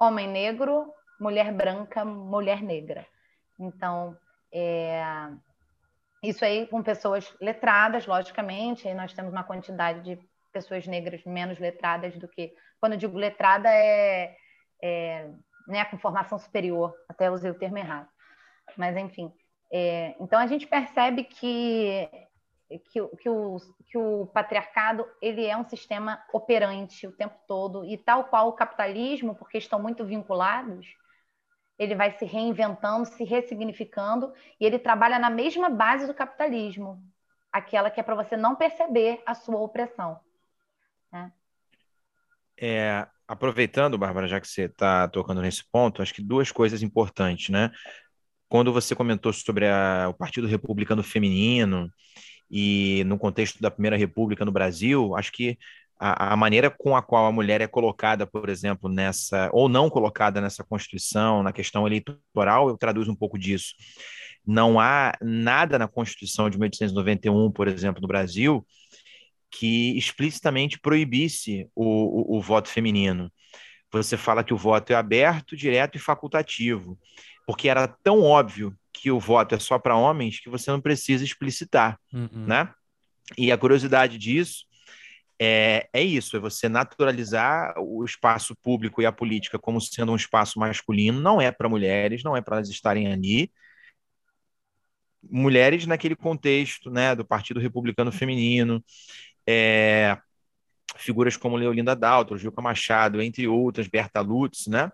homem 0.00 0.26
negro, 0.26 0.90
mulher 1.20 1.52
branca, 1.52 2.04
mulher 2.04 2.62
negra. 2.62 3.06
Então, 3.58 4.16
é, 4.50 5.04
isso 6.22 6.42
aí 6.42 6.66
com 6.66 6.82
pessoas 6.82 7.36
letradas, 7.38 8.06
logicamente, 8.06 8.88
aí 8.88 8.94
nós 8.94 9.12
temos 9.12 9.30
uma 9.30 9.44
quantidade 9.44 10.00
de 10.02 10.29
pessoas 10.52 10.86
negras 10.86 11.24
menos 11.24 11.58
letradas 11.58 12.16
do 12.18 12.28
que. 12.28 12.52
Quando 12.80 12.92
eu 12.92 12.98
digo 12.98 13.16
letrada, 13.18 13.68
é, 13.68 14.34
é 14.82 15.30
né, 15.68 15.84
com 15.84 15.98
formação 15.98 16.38
superior, 16.38 16.94
até 17.08 17.30
usei 17.30 17.50
o 17.50 17.58
termo 17.58 17.78
errado. 17.78 18.08
Mas, 18.76 18.96
enfim. 18.96 19.32
É, 19.72 20.16
então, 20.20 20.38
a 20.38 20.46
gente 20.46 20.66
percebe 20.66 21.24
que 21.24 22.08
que, 22.78 23.06
que, 23.16 23.28
o, 23.28 23.56
que 23.86 23.98
o 23.98 24.26
patriarcado 24.26 25.06
ele 25.20 25.44
é 25.44 25.56
um 25.56 25.68
sistema 25.68 26.22
operante 26.32 27.06
o 27.06 27.12
tempo 27.12 27.34
todo 27.46 27.84
e 27.84 27.98
tal 27.98 28.24
qual 28.24 28.48
o 28.48 28.52
capitalismo, 28.52 29.34
porque 29.34 29.58
estão 29.58 29.80
muito 29.80 30.04
vinculados, 30.04 30.86
ele 31.78 31.94
vai 31.94 32.12
se 32.12 32.24
reinventando, 32.24 33.06
se 33.06 33.24
ressignificando 33.24 34.32
e 34.60 34.64
ele 34.64 34.78
trabalha 34.78 35.18
na 35.18 35.30
mesma 35.30 35.68
base 35.68 36.06
do 36.06 36.14
capitalismo, 36.14 37.02
aquela 37.50 37.90
que 37.90 37.98
é 37.98 38.02
para 38.02 38.14
você 38.14 38.36
não 38.36 38.54
perceber 38.54 39.22
a 39.26 39.34
sua 39.34 39.58
opressão. 39.58 40.20
É, 42.60 43.06
aproveitando, 43.26 43.96
Bárbara, 43.96 44.28
já 44.28 44.40
que 44.40 44.46
você 44.46 44.62
está 44.62 45.08
tocando 45.08 45.40
nesse 45.40 45.64
ponto, 45.70 46.02
acho 46.02 46.12
que 46.12 46.22
duas 46.22 46.52
coisas 46.52 46.82
importantes, 46.82 47.48
né? 47.48 47.70
Quando 48.48 48.72
você 48.72 48.94
comentou 48.94 49.32
sobre 49.32 49.66
a, 49.66 50.08
o 50.10 50.14
Partido 50.14 50.46
Republicano 50.46 51.02
Feminino 51.02 51.90
e 52.50 53.04
no 53.04 53.16
contexto 53.18 53.62
da 53.62 53.70
Primeira 53.70 53.96
República 53.96 54.44
no 54.44 54.52
Brasil, 54.52 55.16
acho 55.16 55.32
que 55.32 55.56
a, 55.98 56.32
a, 56.32 56.36
maneira 56.36 56.70
com 56.70 56.96
a 56.96 57.02
qual 57.02 57.26
a 57.26 57.32
mulher 57.32 57.60
é 57.60 57.66
colocada, 57.66 58.26
por 58.26 58.48
exemplo, 58.48 58.88
nessa, 58.88 59.50
ou 59.52 59.68
não 59.68 59.88
colocada 59.88 60.40
nessa 60.40 60.64
Constituição, 60.64 61.42
na 61.42 61.52
questão 61.52 61.86
eleitoral, 61.86 62.68
eu 62.68 62.76
traduzo 62.76 63.12
um 63.12 63.16
pouco 63.16 63.38
disso. 63.38 63.74
Não 64.46 64.80
há 64.80 65.12
nada 65.20 65.78
na 65.78 65.86
Constituição 65.86 66.50
de 66.50 66.58
1891, 66.58 67.52
por 67.52 67.68
exemplo, 67.68 68.00
no 68.00 68.08
Brasil, 68.08 68.66
que 69.50 69.96
explicitamente 69.98 70.78
proibisse 70.78 71.68
o, 71.74 72.34
o, 72.34 72.38
o 72.38 72.40
voto 72.40 72.68
feminino. 72.68 73.32
Você 73.92 74.16
fala 74.16 74.44
que 74.44 74.54
o 74.54 74.56
voto 74.56 74.92
é 74.92 74.94
aberto, 74.94 75.56
direto 75.56 75.96
e 75.96 76.00
facultativo, 76.00 76.98
porque 77.46 77.68
era 77.68 77.88
tão 77.88 78.22
óbvio 78.22 78.76
que 78.92 79.10
o 79.10 79.18
voto 79.18 79.54
é 79.54 79.58
só 79.58 79.78
para 79.78 79.96
homens 79.96 80.38
que 80.38 80.48
você 80.48 80.70
não 80.70 80.80
precisa 80.80 81.24
explicitar, 81.24 81.98
uhum. 82.12 82.46
né? 82.46 82.72
E 83.36 83.50
a 83.50 83.58
curiosidade 83.58 84.18
disso 84.18 84.64
é, 85.42 85.88
é 85.92 86.02
isso, 86.02 86.36
é 86.36 86.40
você 86.40 86.68
naturalizar 86.68 87.74
o 87.78 88.04
espaço 88.04 88.54
público 88.62 89.00
e 89.00 89.06
a 89.06 89.12
política 89.12 89.58
como 89.58 89.80
sendo 89.80 90.12
um 90.12 90.16
espaço 90.16 90.58
masculino, 90.58 91.18
não 91.18 91.40
é 91.40 91.50
para 91.50 91.68
mulheres, 91.68 92.22
não 92.22 92.36
é 92.36 92.42
para 92.42 92.56
elas 92.56 92.68
estarem 92.68 93.10
ali. 93.10 93.50
Mulheres 95.22 95.86
naquele 95.86 96.14
contexto, 96.14 96.90
né, 96.90 97.14
do 97.14 97.24
Partido 97.24 97.58
Republicano 97.60 98.12
Feminino, 98.12 98.84
é, 99.50 100.18
figuras 100.96 101.36
como 101.36 101.56
Leolinda 101.56 101.96
Daltro, 101.96 102.38
Gilca 102.38 102.62
Machado, 102.62 103.20
entre 103.20 103.48
outras, 103.48 103.88
Berta 103.88 104.20
Lutz, 104.20 104.66
né, 104.66 104.90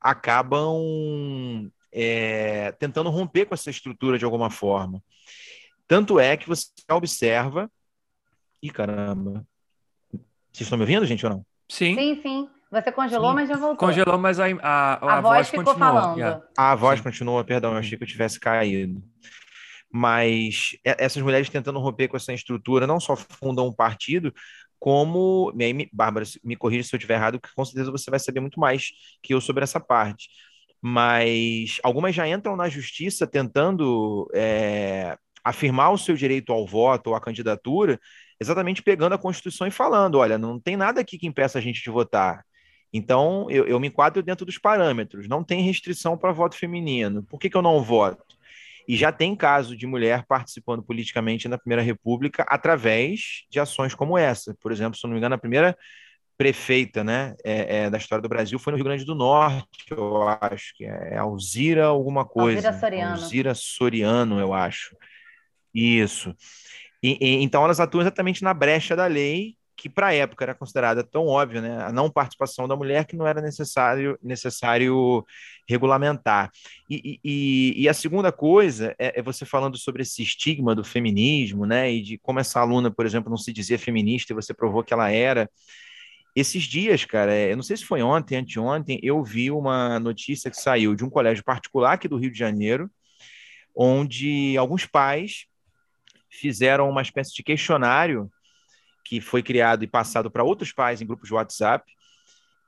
acabam 0.00 1.70
é, 1.92 2.72
tentando 2.72 3.10
romper 3.10 3.46
com 3.46 3.54
essa 3.54 3.70
estrutura 3.70 4.18
de 4.18 4.24
alguma 4.24 4.50
forma. 4.50 5.02
Tanto 5.86 6.20
é 6.20 6.36
que 6.36 6.48
você 6.48 6.66
observa. 6.90 7.70
Ih, 8.62 8.70
caramba. 8.70 9.44
Vocês 10.52 10.66
estão 10.66 10.78
me 10.78 10.84
ouvindo, 10.84 11.04
gente, 11.04 11.26
ou 11.26 11.32
não? 11.32 11.46
Sim. 11.68 11.94
Sim, 11.94 12.22
sim. 12.22 12.48
Você 12.70 12.92
congelou, 12.92 13.30
sim. 13.30 13.34
mas 13.34 13.48
já 13.48 13.56
voltou. 13.56 13.88
Congelou, 13.88 14.16
mas 14.16 14.38
a, 14.38 14.46
a, 14.46 14.52
a, 14.62 15.18
a 15.18 15.20
voz, 15.20 15.34
voz 15.34 15.48
ficou 15.48 15.64
continua. 15.64 15.92
falando. 15.92 16.18
Yeah. 16.18 16.42
A 16.56 16.74
voz 16.76 16.98
sim. 16.98 17.02
continua, 17.02 17.44
perdão, 17.44 17.72
eu 17.72 17.78
achei 17.78 17.98
que 17.98 18.04
eu 18.04 18.08
tivesse 18.08 18.38
caído. 18.38 19.02
Mas 19.92 20.76
essas 20.84 21.22
mulheres 21.22 21.48
tentando 21.48 21.78
romper 21.80 22.08
com 22.08 22.16
essa 22.16 22.32
estrutura 22.32 22.86
não 22.86 23.00
só 23.00 23.16
fundam 23.16 23.66
um 23.66 23.72
partido, 23.72 24.32
como. 24.78 25.52
Bárbara, 25.92 26.26
me 26.44 26.56
corrija 26.56 26.88
se 26.88 26.94
eu 26.94 26.98
estiver 26.98 27.14
errado, 27.14 27.40
que 27.40 27.54
com 27.54 27.64
certeza 27.64 27.90
você 27.90 28.10
vai 28.10 28.20
saber 28.20 28.40
muito 28.40 28.60
mais 28.60 28.90
que 29.22 29.34
eu 29.34 29.40
sobre 29.40 29.64
essa 29.64 29.80
parte 29.80 30.28
mas 30.82 31.78
algumas 31.82 32.14
já 32.14 32.26
entram 32.26 32.56
na 32.56 32.68
justiça 32.68 33.26
tentando 33.26 34.28
é, 34.34 35.16
afirmar 35.44 35.90
o 35.90 35.98
seu 35.98 36.14
direito 36.14 36.52
ao 36.52 36.66
voto 36.66 37.08
ou 37.08 37.16
à 37.16 37.20
candidatura, 37.20 38.00
exatamente 38.40 38.82
pegando 38.82 39.14
a 39.14 39.18
Constituição 39.18 39.66
e 39.66 39.70
falando: 39.70 40.18
olha, 40.18 40.38
não 40.38 40.58
tem 40.58 40.76
nada 40.76 41.00
aqui 41.00 41.18
que 41.18 41.26
impeça 41.26 41.58
a 41.58 41.62
gente 41.62 41.82
de 41.82 41.90
votar. 41.90 42.44
Então, 42.92 43.48
eu, 43.50 43.66
eu 43.66 43.78
me 43.78 43.88
enquadro 43.88 44.22
dentro 44.22 44.44
dos 44.44 44.58
parâmetros, 44.58 45.28
não 45.28 45.44
tem 45.44 45.62
restrição 45.62 46.18
para 46.18 46.32
voto 46.32 46.56
feminino. 46.56 47.22
Por 47.24 47.38
que, 47.38 47.48
que 47.50 47.56
eu 47.56 47.62
não 47.62 47.82
voto? 47.82 48.29
E 48.90 48.96
já 48.96 49.12
tem 49.12 49.36
caso 49.36 49.76
de 49.76 49.86
mulher 49.86 50.24
participando 50.26 50.82
politicamente 50.82 51.46
na 51.46 51.56
Primeira 51.56 51.80
República 51.80 52.44
através 52.48 53.44
de 53.48 53.60
ações 53.60 53.94
como 53.94 54.18
essa. 54.18 54.52
Por 54.60 54.72
exemplo, 54.72 54.98
se 54.98 55.04
não 55.04 55.12
me 55.12 55.18
engano, 55.18 55.36
a 55.36 55.38
primeira 55.38 55.78
prefeita 56.36 57.04
né, 57.04 57.36
é, 57.44 57.84
é, 57.84 57.90
da 57.90 57.98
história 57.98 58.20
do 58.20 58.28
Brasil 58.28 58.58
foi 58.58 58.72
no 58.72 58.76
Rio 58.76 58.84
Grande 58.84 59.04
do 59.04 59.14
Norte, 59.14 59.92
eu 59.92 60.26
acho, 60.26 60.74
que 60.74 60.84
é 60.84 61.16
Alzira 61.16 61.86
alguma 61.86 62.24
coisa. 62.24 62.66
Alzira 62.66 62.80
Soriano. 62.80 63.12
Alzira 63.12 63.54
Soriano, 63.54 64.40
eu 64.40 64.52
acho. 64.52 64.96
Isso. 65.72 66.34
E, 67.00 67.16
e, 67.20 67.44
então 67.44 67.62
elas 67.62 67.78
atuam 67.78 68.00
exatamente 68.02 68.42
na 68.42 68.52
brecha 68.52 68.96
da 68.96 69.06
lei 69.06 69.54
que 69.80 69.88
para 69.88 70.08
a 70.08 70.14
época 70.14 70.44
era 70.44 70.54
considerada 70.54 71.02
tão 71.02 71.26
óbvia, 71.26 71.62
né, 71.62 71.82
a 71.82 71.90
não 71.90 72.10
participação 72.10 72.68
da 72.68 72.76
mulher, 72.76 73.06
que 73.06 73.16
não 73.16 73.26
era 73.26 73.40
necessário, 73.40 74.18
necessário 74.22 75.24
regulamentar. 75.66 76.50
E, 76.88 77.18
e, 77.24 77.82
e 77.82 77.88
a 77.88 77.94
segunda 77.94 78.30
coisa 78.30 78.94
é, 78.98 79.18
é, 79.18 79.22
você 79.22 79.46
falando 79.46 79.78
sobre 79.78 80.02
esse 80.02 80.22
estigma 80.22 80.74
do 80.74 80.84
feminismo, 80.84 81.64
né, 81.64 81.90
e 81.90 82.02
de 82.02 82.18
como 82.18 82.38
essa 82.38 82.60
aluna, 82.60 82.90
por 82.90 83.06
exemplo, 83.06 83.30
não 83.30 83.38
se 83.38 83.54
dizia 83.54 83.78
feminista 83.78 84.34
e 84.34 84.36
você 84.36 84.52
provou 84.52 84.84
que 84.84 84.92
ela 84.92 85.10
era. 85.10 85.50
Esses 86.36 86.64
dias, 86.64 87.06
cara, 87.06 87.32
é, 87.34 87.52
eu 87.52 87.56
não 87.56 87.62
sei 87.62 87.78
se 87.78 87.86
foi 87.86 88.02
ontem, 88.02 88.36
anteontem, 88.36 89.00
eu 89.02 89.24
vi 89.24 89.50
uma 89.50 89.98
notícia 89.98 90.50
que 90.50 90.60
saiu 90.60 90.94
de 90.94 91.02
um 91.06 91.08
colégio 91.08 91.42
particular 91.42 91.94
aqui 91.94 92.06
do 92.06 92.18
Rio 92.18 92.30
de 92.30 92.38
Janeiro, 92.38 92.90
onde 93.74 94.58
alguns 94.58 94.84
pais 94.84 95.46
fizeram 96.28 96.90
uma 96.90 97.00
espécie 97.00 97.34
de 97.34 97.42
questionário 97.42 98.30
que 99.04 99.20
foi 99.20 99.42
criado 99.42 99.82
e 99.84 99.86
passado 99.86 100.30
para 100.30 100.44
outros 100.44 100.72
pais 100.72 101.00
em 101.00 101.06
grupos 101.06 101.28
de 101.28 101.34
WhatsApp. 101.34 101.92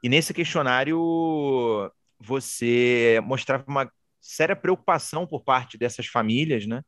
E 0.03 0.09
nesse 0.09 0.35
questionário 0.35 1.91
você 2.19 3.21
mostrava 3.25 3.65
uma 3.67 3.91
séria 4.21 4.55
preocupação 4.55 5.27
por 5.27 5.43
parte 5.43 5.77
dessas 5.77 6.07
famílias, 6.07 6.67
né, 6.67 6.83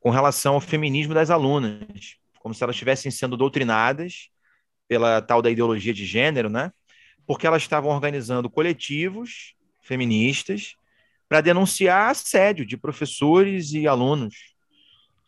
com 0.00 0.10
relação 0.10 0.54
ao 0.54 0.60
feminismo 0.60 1.14
das 1.14 1.30
alunas, 1.30 2.16
como 2.40 2.54
se 2.54 2.62
elas 2.62 2.76
estivessem 2.76 3.10
sendo 3.10 3.36
doutrinadas 3.36 4.28
pela 4.86 5.22
tal 5.22 5.40
da 5.40 5.50
ideologia 5.50 5.94
de 5.94 6.04
gênero, 6.04 6.50
né? 6.50 6.70
Porque 7.26 7.46
elas 7.46 7.62
estavam 7.62 7.90
organizando 7.90 8.50
coletivos 8.50 9.54
feministas 9.80 10.76
para 11.26 11.40
denunciar 11.40 12.10
assédio 12.10 12.66
de 12.66 12.76
professores 12.76 13.72
e 13.72 13.88
alunos. 13.88 14.53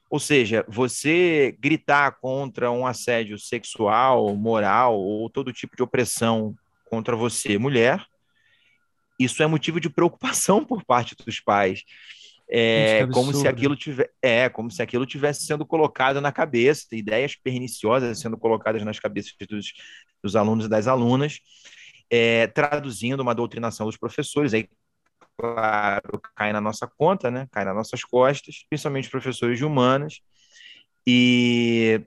Ou 0.09 0.21
seja, 0.21 0.65
você 0.69 1.57
gritar 1.59 2.13
contra 2.21 2.71
um 2.71 2.87
assédio 2.87 3.39
sexual, 3.39 4.35
moral 4.37 4.99
ou 4.99 5.29
todo 5.29 5.53
tipo 5.53 5.77
de 5.77 5.83
opressão 5.83 6.55
contra 6.89 7.17
você, 7.17 7.59
mulher, 7.59 8.05
isso 9.19 9.43
é 9.43 9.47
motivo 9.47 9.81
de 9.81 9.91
preocupação 9.91 10.65
por 10.65 10.85
parte 10.85 11.17
dos 11.17 11.41
pais. 11.41 11.83
É 12.49 13.05
como 13.13 13.35
se 13.35 13.49
aquilo 13.49 13.75
tivesse, 13.75 14.11
é 14.23 14.49
como 14.49 14.71
se 14.71 14.81
aquilo 14.81 15.05
tivesse 15.05 15.45
sendo 15.45 15.67
colocado 15.67 16.21
na 16.21 16.31
cabeça, 16.31 16.87
ideias 16.93 17.35
perniciosas 17.35 18.21
sendo 18.21 18.39
colocadas 18.39 18.85
nas 18.85 19.01
cabeças 19.01 19.33
dos, 19.49 19.73
dos 20.23 20.37
alunos 20.37 20.67
e 20.67 20.69
das 20.69 20.87
alunas, 20.87 21.41
é, 22.09 22.47
traduzindo 22.47 23.21
uma 23.21 23.35
doutrinação 23.35 23.87
dos 23.87 23.97
professores. 23.97 24.55
Aí 24.55 24.69
claro, 25.39 26.21
cai 26.35 26.53
na 26.53 26.61
nossa 26.61 26.87
conta, 26.87 27.31
né? 27.31 27.47
Cai 27.53 27.65
nas 27.65 27.75
nossas 27.75 28.03
costas, 28.05 28.65
principalmente 28.69 29.11
professores 29.11 29.59
de 29.59 29.65
humanas. 29.65 30.21
E, 31.07 32.01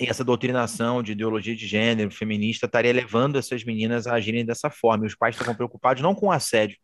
e 0.00 0.06
essa 0.06 0.24
doutrinação 0.24 1.02
de 1.02 1.12
ideologia 1.12 1.54
de 1.54 1.66
gênero 1.66 2.10
feminista 2.10 2.66
estaria 2.66 2.92
levando 2.92 3.38
essas 3.38 3.64
meninas 3.64 4.06
a 4.06 4.14
agirem 4.14 4.44
dessa 4.44 4.70
forma. 4.70 5.04
E 5.04 5.08
os 5.08 5.14
pais 5.14 5.34
estavam 5.34 5.54
preocupados 5.54 6.02
não 6.02 6.14
com 6.14 6.26
o 6.26 6.32
assédio, 6.32 6.78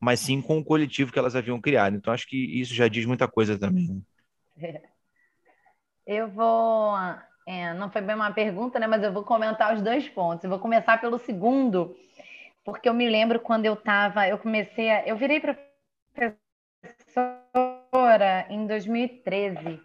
mas 0.00 0.20
sim 0.20 0.40
com 0.40 0.58
o 0.58 0.64
coletivo 0.64 1.12
que 1.12 1.18
elas 1.18 1.36
haviam 1.36 1.60
criado. 1.60 1.96
Então, 1.96 2.12
acho 2.12 2.26
que 2.26 2.36
isso 2.60 2.74
já 2.74 2.88
diz 2.88 3.04
muita 3.06 3.28
coisa 3.28 3.58
também. 3.58 4.02
Né? 4.56 4.80
Eu 6.06 6.28
vou. 6.28 6.94
É, 7.48 7.74
não 7.74 7.90
foi 7.90 8.00
bem 8.00 8.16
uma 8.16 8.32
pergunta, 8.32 8.78
né? 8.78 8.86
Mas 8.86 9.02
eu 9.02 9.12
vou 9.12 9.22
comentar 9.22 9.74
os 9.74 9.82
dois 9.82 10.08
pontos. 10.08 10.44
Eu 10.44 10.50
vou 10.50 10.58
começar 10.58 11.00
pelo 11.00 11.18
segundo, 11.18 11.96
porque 12.66 12.88
eu 12.88 12.94
me 12.94 13.08
lembro 13.08 13.38
quando 13.38 13.64
eu 13.64 13.74
estava, 13.74 14.26
eu 14.26 14.36
comecei 14.38 14.90
a, 14.90 15.06
eu 15.06 15.16
virei 15.16 15.40
professora 15.40 16.34
em 18.50 18.66
2013 18.66 19.80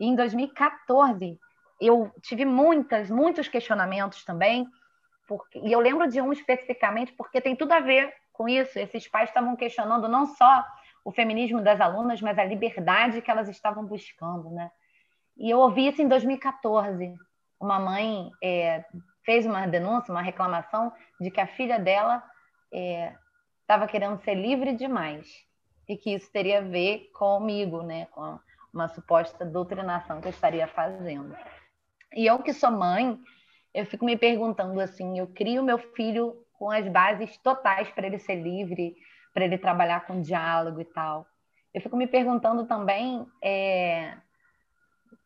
e 0.00 0.04
em 0.04 0.16
2014 0.16 1.38
eu 1.80 2.10
tive 2.20 2.44
muitas, 2.44 3.08
muitos 3.08 3.46
questionamentos 3.46 4.24
também, 4.24 4.66
porque, 5.28 5.60
e 5.60 5.70
eu 5.70 5.78
lembro 5.78 6.08
de 6.08 6.20
um 6.20 6.32
especificamente 6.32 7.12
porque 7.12 7.40
tem 7.40 7.54
tudo 7.54 7.70
a 7.70 7.78
ver 7.78 8.12
com 8.32 8.48
isso. 8.48 8.80
Esses 8.80 9.06
pais 9.06 9.30
estavam 9.30 9.54
questionando 9.54 10.08
não 10.08 10.26
só 10.26 10.64
o 11.04 11.12
feminismo 11.12 11.62
das 11.62 11.80
alunas, 11.80 12.20
mas 12.20 12.36
a 12.36 12.44
liberdade 12.44 13.22
que 13.22 13.30
elas 13.30 13.48
estavam 13.48 13.86
buscando, 13.86 14.50
né? 14.50 14.72
E 15.36 15.50
eu 15.50 15.60
ouvi 15.60 15.86
isso 15.86 16.02
em 16.02 16.08
2014. 16.08 17.14
Uma 17.60 17.78
mãe 17.78 18.30
é, 18.42 18.84
fez 19.24 19.46
uma 19.46 19.66
denúncia, 19.66 20.12
uma 20.12 20.22
reclamação 20.22 20.92
de 21.20 21.30
que 21.30 21.40
a 21.40 21.46
filha 21.46 21.78
dela 21.78 22.22
estava 23.62 23.84
é, 23.84 23.88
querendo 23.88 24.22
ser 24.22 24.34
livre 24.34 24.74
demais 24.74 25.26
e 25.88 25.96
que 25.96 26.14
isso 26.14 26.30
teria 26.32 26.58
a 26.58 26.62
ver 26.62 27.10
comigo, 27.14 27.82
né, 27.82 28.06
com 28.06 28.38
uma 28.72 28.88
suposta 28.88 29.44
doutrinação 29.44 30.20
que 30.20 30.26
eu 30.26 30.30
estaria 30.30 30.66
fazendo. 30.68 31.36
E 32.14 32.26
eu 32.26 32.38
que 32.40 32.52
sou 32.52 32.70
mãe, 32.70 33.18
eu 33.72 33.86
fico 33.86 34.04
me 34.04 34.16
perguntando 34.16 34.80
assim, 34.80 35.18
eu 35.18 35.26
crio 35.28 35.62
meu 35.62 35.78
filho 35.78 36.34
com 36.58 36.70
as 36.70 36.86
bases 36.88 37.36
totais 37.38 37.88
para 37.90 38.06
ele 38.06 38.18
ser 38.18 38.36
livre, 38.36 38.96
para 39.32 39.44
ele 39.44 39.58
trabalhar 39.58 40.06
com 40.06 40.20
diálogo 40.20 40.80
e 40.80 40.84
tal. 40.84 41.26
Eu 41.72 41.80
fico 41.80 41.96
me 41.96 42.06
perguntando 42.06 42.66
também 42.66 43.26
é, 43.42 44.16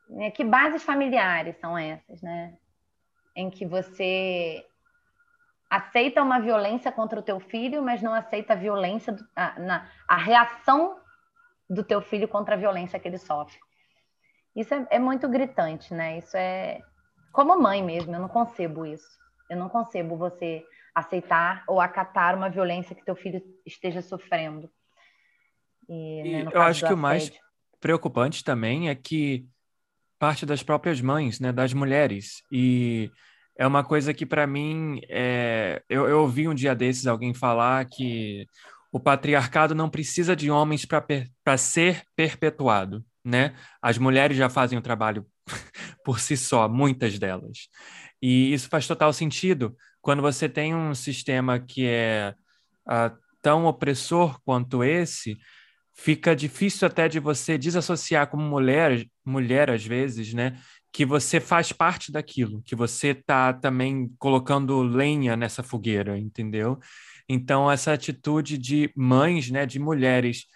né, 0.09 0.31
que 0.31 0.43
bases 0.45 0.83
familiares 0.83 1.57
são 1.61 1.77
essas, 1.77 2.23
né? 2.23 2.57
Em 3.39 3.49
que 3.49 3.65
você 3.65 4.65
aceita 5.71 6.23
uma 6.23 6.41
violência 6.41 6.91
contra 6.91 7.21
o 7.21 7.23
teu 7.23 7.39
filho, 7.39 7.83
mas 7.83 8.03
não 8.03 8.13
aceita 8.13 8.55
a 8.55 8.57
violência, 8.57 9.15
a, 9.37 9.61
na, 9.61 9.89
a 10.09 10.17
reação 10.17 10.99
do 11.71 11.85
teu 11.85 12.01
filho 12.01 12.27
contra 12.27 12.55
a 12.55 12.59
violência 12.59 12.99
que 12.99 13.07
ele 13.07 13.19
sofre. 13.19 13.59
Isso 14.57 14.75
é, 14.75 14.87
é, 14.91 14.99
muito 14.99 15.29
gritante, 15.29 15.95
né? 15.95 16.19
Isso 16.19 16.37
é 16.37 16.81
como 17.33 17.57
mãe 17.61 17.81
mesmo, 17.81 18.13
eu 18.13 18.21
não 18.21 18.29
concebo 18.29 18.85
isso. 18.85 19.07
Eu 19.49 19.57
não 19.57 19.69
concebo 19.69 20.17
você 20.17 20.65
aceitar 20.95 21.63
ou 21.69 21.81
acatar 21.81 22.35
uma 22.35 22.51
violência 22.51 22.95
que 22.95 23.05
teu 23.05 23.15
filho 23.15 23.41
esteja 23.65 24.03
sofrendo. 24.03 24.69
E, 25.89 26.23
né, 26.23 26.51
eu 26.53 26.61
acho 26.61 26.87
que 26.87 26.93
o 26.93 26.97
mais 26.99 27.31
preocupante 27.81 28.43
também 28.43 28.89
é 28.89 28.95
que 28.95 29.47
parte 30.19 30.45
das 30.45 30.63
próprias 30.63 31.01
mães, 31.01 31.41
né, 31.41 31.53
das 31.53 31.73
mulheres, 31.73 32.43
e 32.51 33.11
é 33.57 33.67
uma 33.67 33.83
coisa 33.83 34.15
que 34.15 34.25
para 34.25 34.47
mim 34.47 35.01
é... 35.09 35.83
eu, 35.89 36.09
eu 36.09 36.21
ouvi 36.21 36.49
um 36.49 36.55
dia 36.55 36.75
desses 36.75 37.07
alguém 37.07 37.35
falar 37.35 37.85
que 37.87 38.47
o 38.93 39.01
patriarcado 39.01 39.75
não 39.75 39.91
precisa 39.91 40.35
de 40.35 40.51
homens 40.51 40.85
para 40.85 41.01
per... 41.01 41.29
ser 41.59 42.03
perpetuado, 42.17 43.05
né? 43.25 43.55
As 43.83 43.99
mulheres 43.99 44.37
já 44.37 44.49
fazem 44.49 44.79
o 44.79 44.83
trabalho 44.83 45.27
por 46.05 46.21
si 46.21 46.37
só, 46.37 46.69
muitas 46.69 47.19
delas. 47.19 47.69
E 48.23 48.53
isso 48.53 48.69
faz 48.69 48.87
total 48.87 49.13
sentido 49.13 49.77
quando 50.01 50.23
você 50.23 50.49
tem 50.49 50.75
um 50.75 50.95
sistema 50.95 51.59
que 51.59 51.87
é 51.87 52.35
uh, 52.87 53.17
tão 53.43 53.67
opressor 53.67 54.41
quanto 54.45 54.83
esse, 54.83 55.37
fica 55.99 56.35
difícil 56.35 56.87
até 56.87 57.09
de 57.09 57.19
você 57.19 57.59
desassociar 57.59 58.29
como 58.29 58.43
mulher, 58.45 59.05
mulher 59.25 59.69
às 59.69 59.85
vezes, 59.85 60.33
né? 60.33 60.57
Que 60.93 61.05
você 61.05 61.41
faz 61.41 61.73
parte 61.73 62.13
daquilo, 62.13 62.63
que 62.63 62.77
você 62.77 63.09
está 63.09 63.53
também 63.53 64.09
colocando 64.17 64.81
lenha 64.81 65.37
nessa 65.37 65.61
fogueira, 65.61 66.17
entendeu? 66.17 66.79
Então, 67.29 67.71
essa 67.71 67.93
atitude 67.93 68.57
de 68.57 68.93
mães, 68.97 69.51
né, 69.51 69.67
de 69.67 69.81
mulheres 69.81 70.47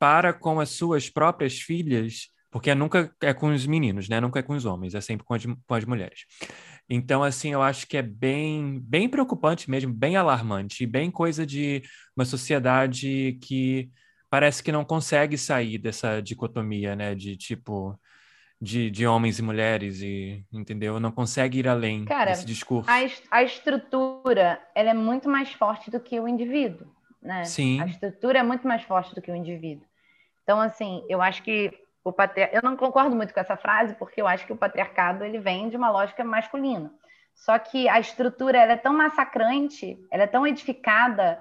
para 0.00 0.32
com 0.32 0.58
as 0.58 0.70
suas 0.70 1.08
próprias 1.08 1.60
filhas, 1.60 2.28
porque 2.50 2.74
nunca 2.74 3.14
é 3.22 3.32
com 3.32 3.54
os 3.54 3.66
meninos, 3.66 4.08
né? 4.08 4.20
Nunca 4.20 4.40
é 4.40 4.42
com 4.42 4.54
os 4.54 4.64
homens, 4.64 4.96
é 4.96 5.00
sempre 5.00 5.24
com 5.24 5.32
as, 5.32 5.44
com 5.44 5.74
as 5.74 5.84
mulheres. 5.84 6.24
Então, 6.90 7.22
assim, 7.22 7.52
eu 7.52 7.62
acho 7.62 7.86
que 7.86 7.96
é 7.96 8.02
bem, 8.02 8.80
bem 8.82 9.08
preocupante 9.08 9.70
mesmo, 9.70 9.94
bem 9.94 10.16
alarmante, 10.16 10.84
bem 10.86 11.08
coisa 11.08 11.46
de 11.46 11.82
uma 12.16 12.24
sociedade 12.24 13.38
que 13.40 13.88
parece 14.30 14.62
que 14.62 14.72
não 14.72 14.84
consegue 14.84 15.36
sair 15.38 15.78
dessa 15.78 16.20
dicotomia, 16.20 16.94
né? 16.94 17.14
De 17.14 17.36
tipo, 17.36 17.98
de, 18.60 18.90
de 18.90 19.06
homens 19.06 19.38
e 19.38 19.42
mulheres, 19.42 20.00
e 20.02 20.44
entendeu? 20.52 20.98
Não 20.98 21.12
consegue 21.12 21.58
ir 21.60 21.68
além 21.68 22.04
Cara, 22.04 22.30
desse 22.30 22.44
discurso. 22.44 22.90
A, 22.90 23.38
a 23.38 23.42
estrutura 23.42 24.60
ela 24.74 24.90
é 24.90 24.94
muito 24.94 25.28
mais 25.28 25.52
forte 25.52 25.90
do 25.90 26.00
que 26.00 26.18
o 26.18 26.26
indivíduo, 26.26 26.86
né? 27.22 27.44
Sim. 27.44 27.80
A 27.80 27.86
estrutura 27.86 28.40
é 28.40 28.42
muito 28.42 28.66
mais 28.66 28.82
forte 28.82 29.14
do 29.14 29.22
que 29.22 29.30
o 29.30 29.36
indivíduo. 29.36 29.86
Então, 30.42 30.60
assim, 30.60 31.04
eu 31.08 31.22
acho 31.22 31.42
que 31.42 31.72
o 32.02 32.12
patriar... 32.12 32.50
eu 32.52 32.62
não 32.62 32.76
concordo 32.76 33.14
muito 33.14 33.32
com 33.32 33.40
essa 33.40 33.56
frase, 33.56 33.94
porque 33.94 34.20
eu 34.20 34.26
acho 34.26 34.46
que 34.46 34.52
o 34.52 34.56
patriarcado 34.56 35.24
ele 35.24 35.38
vem 35.38 35.68
de 35.68 35.76
uma 35.76 35.90
lógica 35.90 36.24
masculina. 36.24 36.90
Só 37.34 37.56
que 37.58 37.88
a 37.88 38.00
estrutura 38.00 38.58
ela 38.58 38.72
é 38.72 38.76
tão 38.76 38.92
massacrante, 38.92 39.96
ela 40.10 40.24
é 40.24 40.26
tão 40.26 40.44
edificada, 40.44 41.40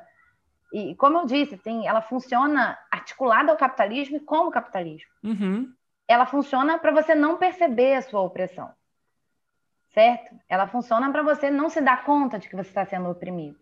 e 0.74 0.96
como 0.96 1.20
eu 1.20 1.26
disse, 1.26 1.56
assim, 1.56 1.88
ela 1.88 2.02
funciona 2.02 2.78
articulada 2.92 3.52
ao 3.52 3.58
capitalismo 3.58 4.18
e 4.18 4.20
como 4.20 4.52
capitalismo. 4.52 5.10
Uhum. 5.24 5.72
Ela 6.08 6.26
funciona 6.26 6.78
para 6.78 6.92
você 6.92 7.16
não 7.16 7.38
perceber 7.38 7.96
a 7.96 8.02
sua 8.02 8.22
opressão, 8.22 8.72
certo? 9.94 10.36
Ela 10.48 10.68
funciona 10.68 11.12
para 11.12 11.24
você 11.24 11.50
não 11.50 11.70
se 11.70 11.82
dar 11.82 12.04
conta 12.04 12.40
de 12.40 12.50
que 12.50 12.56
você 12.56 12.70
está 12.70 12.86
sendo 12.86 13.10
oprimido. 13.10 13.58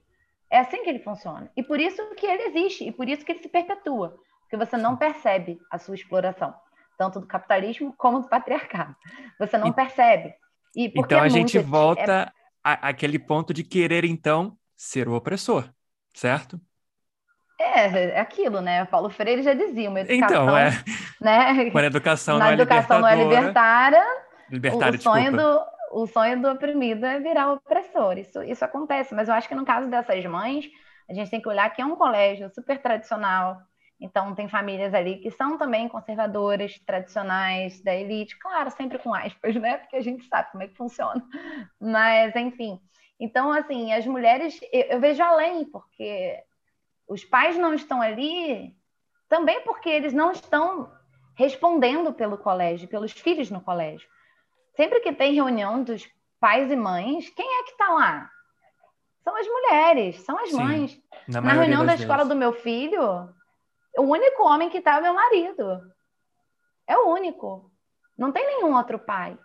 É 0.49 0.59
assim 0.59 0.83
que 0.83 0.89
ele 0.89 0.99
funciona. 0.99 1.51
E 1.55 1.63
por 1.63 1.79
isso 1.79 2.01
que 2.15 2.25
ele 2.25 2.43
existe, 2.43 2.87
e 2.87 2.91
por 2.91 3.09
isso 3.09 3.25
que 3.25 3.31
ele 3.31 3.41
se 3.41 3.49
perpetua. 3.49 4.17
Porque 4.41 4.57
você 4.57 4.77
não 4.77 4.95
percebe 4.95 5.59
a 5.71 5.79
sua 5.79 5.95
exploração 5.95 6.53
tanto 6.97 7.19
do 7.19 7.27
capitalismo 7.27 7.93
como 7.97 8.21
do 8.21 8.27
patriarcado. 8.27 8.95
Você 9.39 9.57
não 9.57 9.67
e, 9.67 9.73
percebe. 9.73 10.33
E 10.75 10.91
então 10.95 11.21
a 11.21 11.27
é 11.27 11.29
gente 11.29 11.57
volta 11.59 12.23
é... 12.23 12.31
a, 12.63 12.89
aquele 12.89 13.19
ponto 13.19 13.53
de 13.53 13.63
querer, 13.63 14.03
então, 14.05 14.57
ser 14.75 15.07
o 15.07 15.13
opressor, 15.13 15.69
certo? 16.13 16.59
É, 17.59 18.09
é 18.09 18.19
aquilo, 18.19 18.61
né? 18.61 18.85
Paulo 18.85 19.09
Freire 19.09 19.41
já 19.41 19.53
dizia, 19.53 19.89
uma 19.89 20.01
educação, 20.01 20.43
então, 20.43 20.57
é. 20.57 20.71
né? 21.21 21.69
Quando 21.71 21.83
a 21.83 21.87
educação 21.87 22.37
Na 22.37 22.45
não 22.45 22.51
é 22.51 22.53
educação 22.53 22.99
não 22.99 23.07
é 23.07 23.15
libertária, 23.15 24.03
libertária 24.49 24.97
o, 24.97 25.01
sonho 25.01 25.31
desculpa. 25.31 25.59
do 25.59 25.75
o 25.95 26.07
sonho 26.07 26.41
do 26.41 26.49
oprimido 26.49 27.05
é 27.05 27.19
virar 27.19 27.53
opressor. 27.53 28.17
Isso, 28.17 28.43
isso 28.43 28.65
acontece, 28.65 29.15
mas 29.15 29.29
eu 29.29 29.33
acho 29.33 29.47
que 29.47 29.55
no 29.55 29.65
caso 29.65 29.89
dessas 29.89 30.25
mães, 30.25 30.69
a 31.09 31.13
gente 31.13 31.31
tem 31.31 31.41
que 31.41 31.47
olhar 31.47 31.69
que 31.69 31.81
é 31.81 31.85
um 31.85 31.95
colégio 31.95 32.49
super 32.49 32.81
tradicional. 32.81 33.57
Então, 33.99 34.35
tem 34.35 34.49
famílias 34.49 34.93
ali 34.93 35.17
que 35.19 35.31
são 35.31 35.57
também 35.57 35.87
conservadoras, 35.87 36.77
tradicionais, 36.85 37.81
da 37.81 37.95
elite, 37.95 38.37
claro, 38.37 38.69
sempre 38.71 38.99
com 38.99 39.13
aspas, 39.13 39.55
né? 39.55 39.77
Porque 39.77 39.95
a 39.95 40.01
gente 40.01 40.27
sabe 40.27 40.51
como 40.51 40.63
é 40.63 40.67
que 40.67 40.75
funciona. 40.75 41.23
Mas, 41.79 42.35
enfim. 42.35 42.77
Então, 43.17 43.53
assim, 43.53 43.93
as 43.93 44.05
mulheres, 44.05 44.59
eu, 44.73 44.81
eu 44.81 44.99
vejo 44.99 45.23
além, 45.23 45.63
porque 45.63 46.43
os 47.07 47.23
pais 47.23 47.57
não 47.57 47.73
estão 47.73 48.01
ali 48.01 48.75
também 49.27 49.61
porque 49.61 49.89
eles 49.89 50.13
não 50.13 50.31
estão 50.31 50.91
respondendo 51.35 52.13
pelo 52.13 52.37
colégio, 52.37 52.87
pelos 52.87 53.11
filhos 53.11 53.49
no 53.49 53.61
colégio. 53.61 54.07
Sempre 54.75 54.99
que 54.99 55.13
tem 55.13 55.33
reunião 55.33 55.83
dos 55.83 56.07
pais 56.39 56.71
e 56.71 56.75
mães, 56.75 57.29
quem 57.29 57.59
é 57.59 57.63
que 57.63 57.71
está 57.71 57.89
lá? 57.89 58.29
São 59.23 59.35
as 59.35 59.47
mulheres, 59.47 60.21
são 60.21 60.37
as 60.37 60.49
Sim, 60.49 60.57
mães. 60.57 61.01
Na, 61.27 61.41
na 61.41 61.53
reunião 61.53 61.85
da 61.85 61.93
vezes. 61.93 62.01
escola 62.01 62.25
do 62.25 62.35
meu 62.35 62.53
filho, 62.53 63.01
o 63.97 64.03
único 64.03 64.43
homem 64.43 64.69
que 64.69 64.77
está 64.77 64.95
é 64.95 64.99
o 64.99 65.03
meu 65.03 65.13
marido. 65.13 65.81
É 66.87 66.97
o 66.97 67.07
único. 67.09 67.71
Não 68.17 68.31
tem 68.31 68.45
nenhum 68.45 68.75
outro 68.75 68.99
pai. 68.99 69.37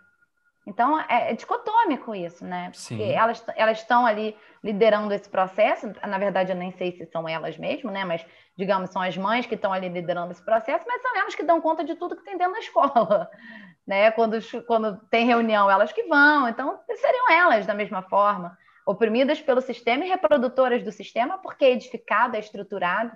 Então, 0.65 0.99
é, 0.99 1.31
é 1.31 1.33
dicotômico 1.33 2.13
isso, 2.13 2.45
né? 2.45 2.65
Porque 2.65 2.79
Sim. 2.79 3.11
elas 3.11 3.43
elas 3.55 3.79
estão 3.79 4.05
ali 4.05 4.37
liderando 4.63 5.11
esse 5.13 5.27
processo. 5.27 5.91
Na 6.07 6.17
verdade, 6.17 6.51
eu 6.51 6.55
nem 6.55 6.71
sei 6.71 6.91
se 6.91 7.05
são 7.07 7.27
elas 7.27 7.57
mesmo, 7.57 7.89
né? 7.89 8.05
Mas, 8.05 8.25
digamos, 8.55 8.91
são 8.91 9.01
as 9.01 9.17
mães 9.17 9.45
que 9.47 9.55
estão 9.55 9.73
ali 9.73 9.89
liderando 9.89 10.31
esse 10.31 10.43
processo, 10.43 10.85
mas 10.87 11.01
são 11.01 11.17
elas 11.17 11.33
que 11.33 11.43
dão 11.43 11.59
conta 11.59 11.83
de 11.83 11.95
tudo 11.95 12.15
que 12.15 12.23
tem 12.23 12.37
dentro 12.37 12.53
da 12.53 12.59
escola. 12.59 13.29
Né? 13.87 14.11
Quando, 14.11 14.37
quando 14.67 14.95
tem 15.09 15.25
reunião, 15.25 15.69
elas 15.69 15.91
que 15.91 16.03
vão. 16.03 16.47
Então, 16.47 16.79
seriam 16.95 17.31
elas 17.31 17.65
da 17.65 17.73
mesma 17.73 18.03
forma. 18.03 18.55
Oprimidas 18.85 19.41
pelo 19.41 19.59
sistema 19.59 20.05
e 20.05 20.07
reprodutoras 20.07 20.83
do 20.83 20.91
sistema, 20.91 21.39
porque 21.39 21.65
é 21.65 21.71
edificado, 21.71 22.37
é 22.37 22.39
estruturado. 22.39 23.11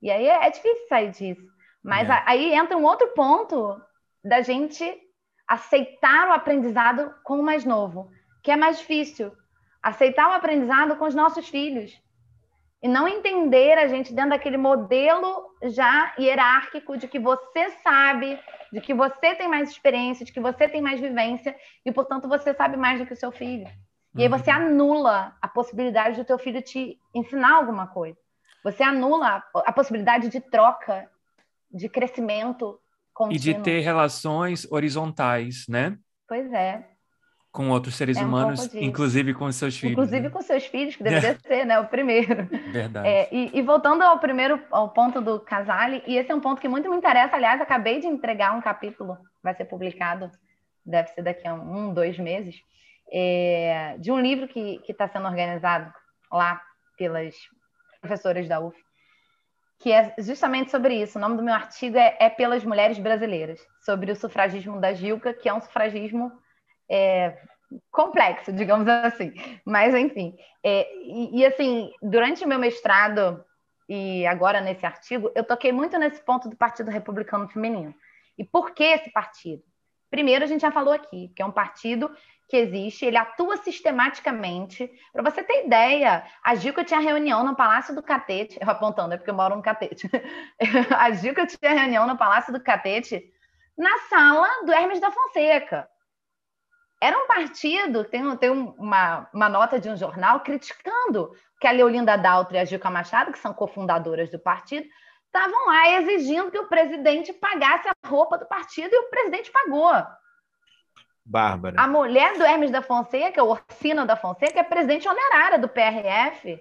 E 0.00 0.10
aí 0.10 0.26
é, 0.26 0.46
é 0.46 0.50
difícil 0.50 0.88
sair 0.88 1.10
disso. 1.10 1.46
Mas 1.84 2.08
é. 2.08 2.22
aí 2.26 2.54
entra 2.54 2.78
um 2.78 2.84
outro 2.84 3.08
ponto 3.08 3.78
da 4.24 4.40
gente 4.40 4.98
aceitar 5.50 6.28
o 6.28 6.32
aprendizado 6.32 7.12
com 7.24 7.40
o 7.40 7.42
mais 7.42 7.64
novo, 7.64 8.08
que 8.40 8.52
é 8.52 8.56
mais 8.56 8.78
difícil. 8.78 9.32
Aceitar 9.82 10.28
o 10.28 10.32
aprendizado 10.32 10.94
com 10.94 11.06
os 11.06 11.14
nossos 11.14 11.48
filhos. 11.48 12.00
E 12.80 12.86
não 12.86 13.08
entender 13.08 13.76
a 13.76 13.88
gente 13.88 14.14
dentro 14.14 14.30
daquele 14.30 14.56
modelo 14.56 15.52
já 15.64 16.14
hierárquico 16.16 16.96
de 16.96 17.08
que 17.08 17.18
você 17.18 17.70
sabe, 17.82 18.38
de 18.72 18.80
que 18.80 18.94
você 18.94 19.34
tem 19.34 19.48
mais 19.48 19.70
experiência, 19.70 20.24
de 20.24 20.32
que 20.32 20.38
você 20.38 20.68
tem 20.68 20.80
mais 20.80 21.00
vivência 21.00 21.56
e, 21.84 21.90
portanto, 21.90 22.28
você 22.28 22.54
sabe 22.54 22.76
mais 22.76 23.00
do 23.00 23.04
que 23.04 23.12
o 23.12 23.16
seu 23.16 23.32
filho. 23.32 23.68
E 24.14 24.22
aí 24.22 24.30
uhum. 24.30 24.38
você 24.38 24.50
anula 24.52 25.36
a 25.42 25.48
possibilidade 25.48 26.16
do 26.16 26.24
teu 26.24 26.38
filho 26.38 26.62
te 26.62 26.96
ensinar 27.12 27.56
alguma 27.56 27.88
coisa. 27.88 28.18
Você 28.62 28.84
anula 28.84 29.42
a 29.52 29.72
possibilidade 29.72 30.28
de 30.28 30.40
troca, 30.40 31.10
de 31.72 31.88
crescimento, 31.88 32.80
Contínuo. 33.14 33.36
E 33.36 33.38
de 33.38 33.54
ter 33.62 33.80
relações 33.80 34.70
horizontais, 34.70 35.66
né? 35.68 35.96
Pois 36.28 36.52
é. 36.52 36.86
Com 37.52 37.68
outros 37.70 37.96
seres 37.96 38.16
é 38.16 38.22
um 38.22 38.28
humanos, 38.28 38.72
inclusive 38.74 39.34
com 39.34 39.50
seus 39.50 39.76
filhos. 39.76 39.94
Inclusive 39.94 40.20
né? 40.20 40.30
com 40.30 40.40
seus 40.40 40.64
filhos, 40.66 40.94
que 40.94 41.02
deveria 41.02 41.36
ser, 41.42 41.64
né? 41.64 41.80
O 41.80 41.88
primeiro. 41.88 42.46
Verdade. 42.72 43.08
É, 43.08 43.28
e, 43.32 43.58
e, 43.58 43.62
voltando 43.62 44.02
ao 44.02 44.20
primeiro 44.20 44.62
ao 44.70 44.90
ponto 44.90 45.20
do 45.20 45.40
Casale, 45.40 46.00
e 46.06 46.16
esse 46.16 46.30
é 46.30 46.34
um 46.34 46.40
ponto 46.40 46.60
que 46.60 46.68
muito 46.68 46.88
me 46.88 46.96
interessa. 46.96 47.34
Aliás, 47.34 47.60
acabei 47.60 48.00
de 48.00 48.06
entregar 48.06 48.56
um 48.56 48.60
capítulo, 48.60 49.18
vai 49.42 49.52
ser 49.54 49.64
publicado, 49.64 50.30
deve 50.86 51.08
ser 51.08 51.22
daqui 51.22 51.46
a 51.48 51.54
um, 51.54 51.92
dois 51.92 52.16
meses, 52.18 52.54
é, 53.12 53.96
de 53.98 54.12
um 54.12 54.20
livro 54.20 54.46
que 54.46 54.80
está 54.88 55.08
sendo 55.08 55.26
organizado 55.26 55.92
lá 56.30 56.62
pelas 56.96 57.34
professoras 58.00 58.46
da 58.48 58.60
UF, 58.60 58.76
que 59.80 59.90
é 59.90 60.14
justamente 60.18 60.70
sobre 60.70 60.94
isso. 60.94 61.18
O 61.18 61.20
nome 61.20 61.38
do 61.38 61.42
meu 61.42 61.54
artigo 61.54 61.96
é, 61.96 62.14
é 62.20 62.28
Pelas 62.28 62.62
Mulheres 62.62 62.98
Brasileiras, 62.98 63.66
sobre 63.80 64.12
o 64.12 64.16
sufragismo 64.16 64.78
da 64.78 64.92
Gilca, 64.92 65.32
que 65.32 65.48
é 65.48 65.54
um 65.54 65.60
sufragismo 65.60 66.30
é, 66.88 67.38
complexo, 67.90 68.52
digamos 68.52 68.86
assim. 68.86 69.32
Mas, 69.64 69.94
enfim. 69.94 70.36
É, 70.62 70.86
e, 71.02 71.40
e, 71.40 71.46
assim, 71.46 71.90
durante 72.02 72.44
o 72.44 72.48
meu 72.48 72.58
mestrado 72.58 73.42
e 73.88 74.26
agora 74.26 74.60
nesse 74.60 74.84
artigo, 74.84 75.32
eu 75.34 75.42
toquei 75.42 75.72
muito 75.72 75.98
nesse 75.98 76.22
ponto 76.22 76.48
do 76.48 76.56
Partido 76.56 76.90
Republicano 76.90 77.48
Feminino. 77.48 77.94
E 78.36 78.44
por 78.44 78.72
que 78.72 78.84
esse 78.84 79.10
partido? 79.10 79.62
Primeiro, 80.10 80.44
a 80.44 80.46
gente 80.46 80.60
já 80.60 80.70
falou 80.70 80.92
aqui, 80.92 81.32
que 81.34 81.40
é 81.40 81.46
um 81.46 81.50
partido 81.50 82.10
que 82.50 82.56
existe, 82.56 83.06
ele 83.06 83.16
atua 83.16 83.56
sistematicamente. 83.58 84.90
Para 85.12 85.22
você 85.22 85.42
ter 85.42 85.64
ideia, 85.64 86.24
a 86.42 86.54
Gilca 86.56 86.82
tinha 86.82 86.98
reunião 86.98 87.44
no 87.44 87.54
Palácio 87.54 87.94
do 87.94 88.02
Catete, 88.02 88.58
eu 88.60 88.68
apontando, 88.68 89.14
é 89.14 89.16
porque 89.16 89.30
eu 89.30 89.34
moro 89.34 89.54
no 89.54 89.62
Catete. 89.62 90.10
a 90.98 91.10
Gilca 91.12 91.46
tinha 91.46 91.72
reunião 91.72 92.06
no 92.06 92.18
Palácio 92.18 92.52
do 92.52 92.60
Catete 92.60 93.22
na 93.78 93.98
sala 94.10 94.64
do 94.66 94.72
Hermes 94.72 95.00
da 95.00 95.12
Fonseca. 95.12 95.88
Era 97.00 97.16
um 97.16 97.26
partido, 97.26 98.04
tem, 98.04 98.36
tem 98.36 98.50
uma, 98.50 99.30
uma 99.32 99.48
nota 99.48 99.78
de 99.78 99.88
um 99.88 99.96
jornal 99.96 100.40
criticando 100.40 101.30
que 101.60 101.66
a 101.66 101.70
Leolinda 101.70 102.18
Daltro 102.18 102.56
e 102.56 102.58
a 102.58 102.64
Gilca 102.64 102.90
Machado, 102.90 103.32
que 103.32 103.38
são 103.38 103.54
cofundadoras 103.54 104.28
do 104.28 104.38
partido, 104.38 104.86
estavam 105.24 105.66
lá 105.66 105.88
exigindo 106.00 106.50
que 106.50 106.58
o 106.58 106.68
presidente 106.68 107.32
pagasse 107.32 107.88
a 107.88 108.08
roupa 108.08 108.36
do 108.36 108.46
partido 108.46 108.92
e 108.92 108.98
o 108.98 109.08
presidente 109.08 109.50
pagou. 109.50 109.94
Bárbara. 111.30 111.80
A 111.80 111.86
mulher 111.86 112.36
do 112.36 112.42
Hermes 112.42 112.72
da 112.72 112.82
Fonseca, 112.82 113.44
o 113.44 113.50
Orsino 113.50 114.04
da 114.04 114.16
Fonseca, 114.16 114.58
é 114.58 114.64
presidente 114.64 115.08
honorária 115.08 115.60
do 115.60 115.68
PRF. 115.68 116.58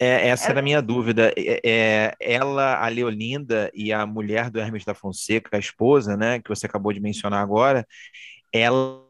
É, 0.00 0.28
essa 0.30 0.50
era 0.50 0.58
a 0.58 0.62
minha 0.62 0.82
dúvida. 0.82 1.32
É, 1.36 1.60
é, 1.64 2.14
ela, 2.18 2.84
a 2.84 2.88
Leolinda 2.88 3.70
e 3.72 3.92
a 3.92 4.04
mulher 4.04 4.50
do 4.50 4.58
Hermes 4.58 4.84
da 4.84 4.94
Fonseca, 4.94 5.56
a 5.56 5.60
esposa, 5.60 6.16
né, 6.16 6.40
que 6.40 6.48
você 6.48 6.66
acabou 6.66 6.92
de 6.92 6.98
mencionar 6.98 7.40
agora, 7.40 7.86
ela 8.52 9.00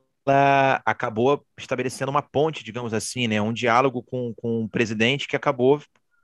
acabou 0.84 1.44
estabelecendo 1.58 2.10
uma 2.10 2.22
ponte, 2.22 2.62
digamos 2.62 2.92
assim, 2.92 3.26
né, 3.26 3.40
um 3.40 3.54
diálogo 3.54 4.02
com, 4.02 4.34
com 4.36 4.64
o 4.64 4.68
presidente 4.68 5.26
que 5.26 5.34
acabou 5.34 5.80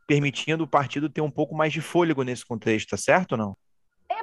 permitindo 0.07 0.65
o 0.65 0.69
partido 0.69 1.09
ter 1.09 1.23
um 1.23 1.31
pouco 1.31 1.55
mais 1.55 1.73
de 1.73 1.81
fôlego 1.81 2.23
nesse 2.23 2.45
contexto, 2.45 2.91
tá 2.91 2.97
certo 2.99 3.33
ou 3.33 3.39
não? 3.39 3.57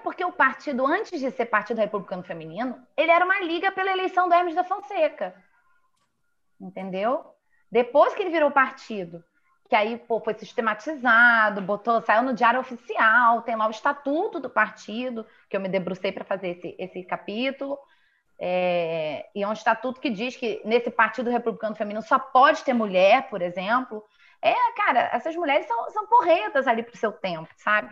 Porque 0.06 0.24
o 0.24 0.32
partido, 0.32 0.86
antes 0.86 1.20
de 1.20 1.32
ser 1.32 1.48
Partido 1.48 1.80
Republicano 1.80 2.22
Feminino, 2.22 2.80
ele 2.96 3.10
era 3.10 3.26
uma 3.26 3.40
liga 3.42 3.72
pela 3.72 3.90
eleição 3.90 4.30
do 4.30 4.36
Hermes 4.36 4.54
da 4.54 4.64
Fonseca. 4.64 5.34
Entendeu? 6.62 7.26
Depois 7.72 8.14
que 8.14 8.22
ele 8.22 8.30
virou 8.30 8.52
partido, 8.52 9.24
que 9.68 9.76
aí 9.76 9.98
pô, 9.98 10.20
foi 10.20 10.36
sistematizado, 10.36 11.60
botou, 11.60 12.04
saiu 12.04 12.22
no 12.22 12.36
diário 12.36 12.60
oficial, 12.60 13.42
tem 13.42 13.56
lá 13.56 13.66
o 13.66 13.72
estatuto 13.72 14.40
do 14.40 14.48
partido, 14.48 15.26
que 15.50 15.58
eu 15.58 15.60
me 15.60 15.68
debrucei 15.68 16.12
para 16.12 16.24
fazer 16.24 16.50
esse, 16.50 16.76
esse 16.78 17.04
capítulo. 17.04 17.76
É, 18.40 19.28
e 19.34 19.42
é 19.42 19.48
um 19.48 19.54
estatuto 19.54 20.00
que 20.00 20.12
diz 20.12 20.36
que 20.36 20.62
nesse 20.64 20.92
Partido 20.92 21.32
Republicano 21.32 21.76
Feminino 21.76 22.04
só 22.04 22.20
pode 22.20 22.64
ter 22.64 22.74
mulher, 22.74 23.28
por 23.28 23.42
exemplo. 23.42 24.04
É, 24.40 24.54
cara, 24.78 25.10
essas 25.12 25.36
mulheres 25.36 25.66
são, 25.66 25.90
são 25.90 26.06
porretas 26.06 26.68
ali 26.68 26.84
para 26.84 26.94
o 26.94 26.98
seu 26.98 27.12
tempo, 27.12 27.50
sabe? 27.58 27.90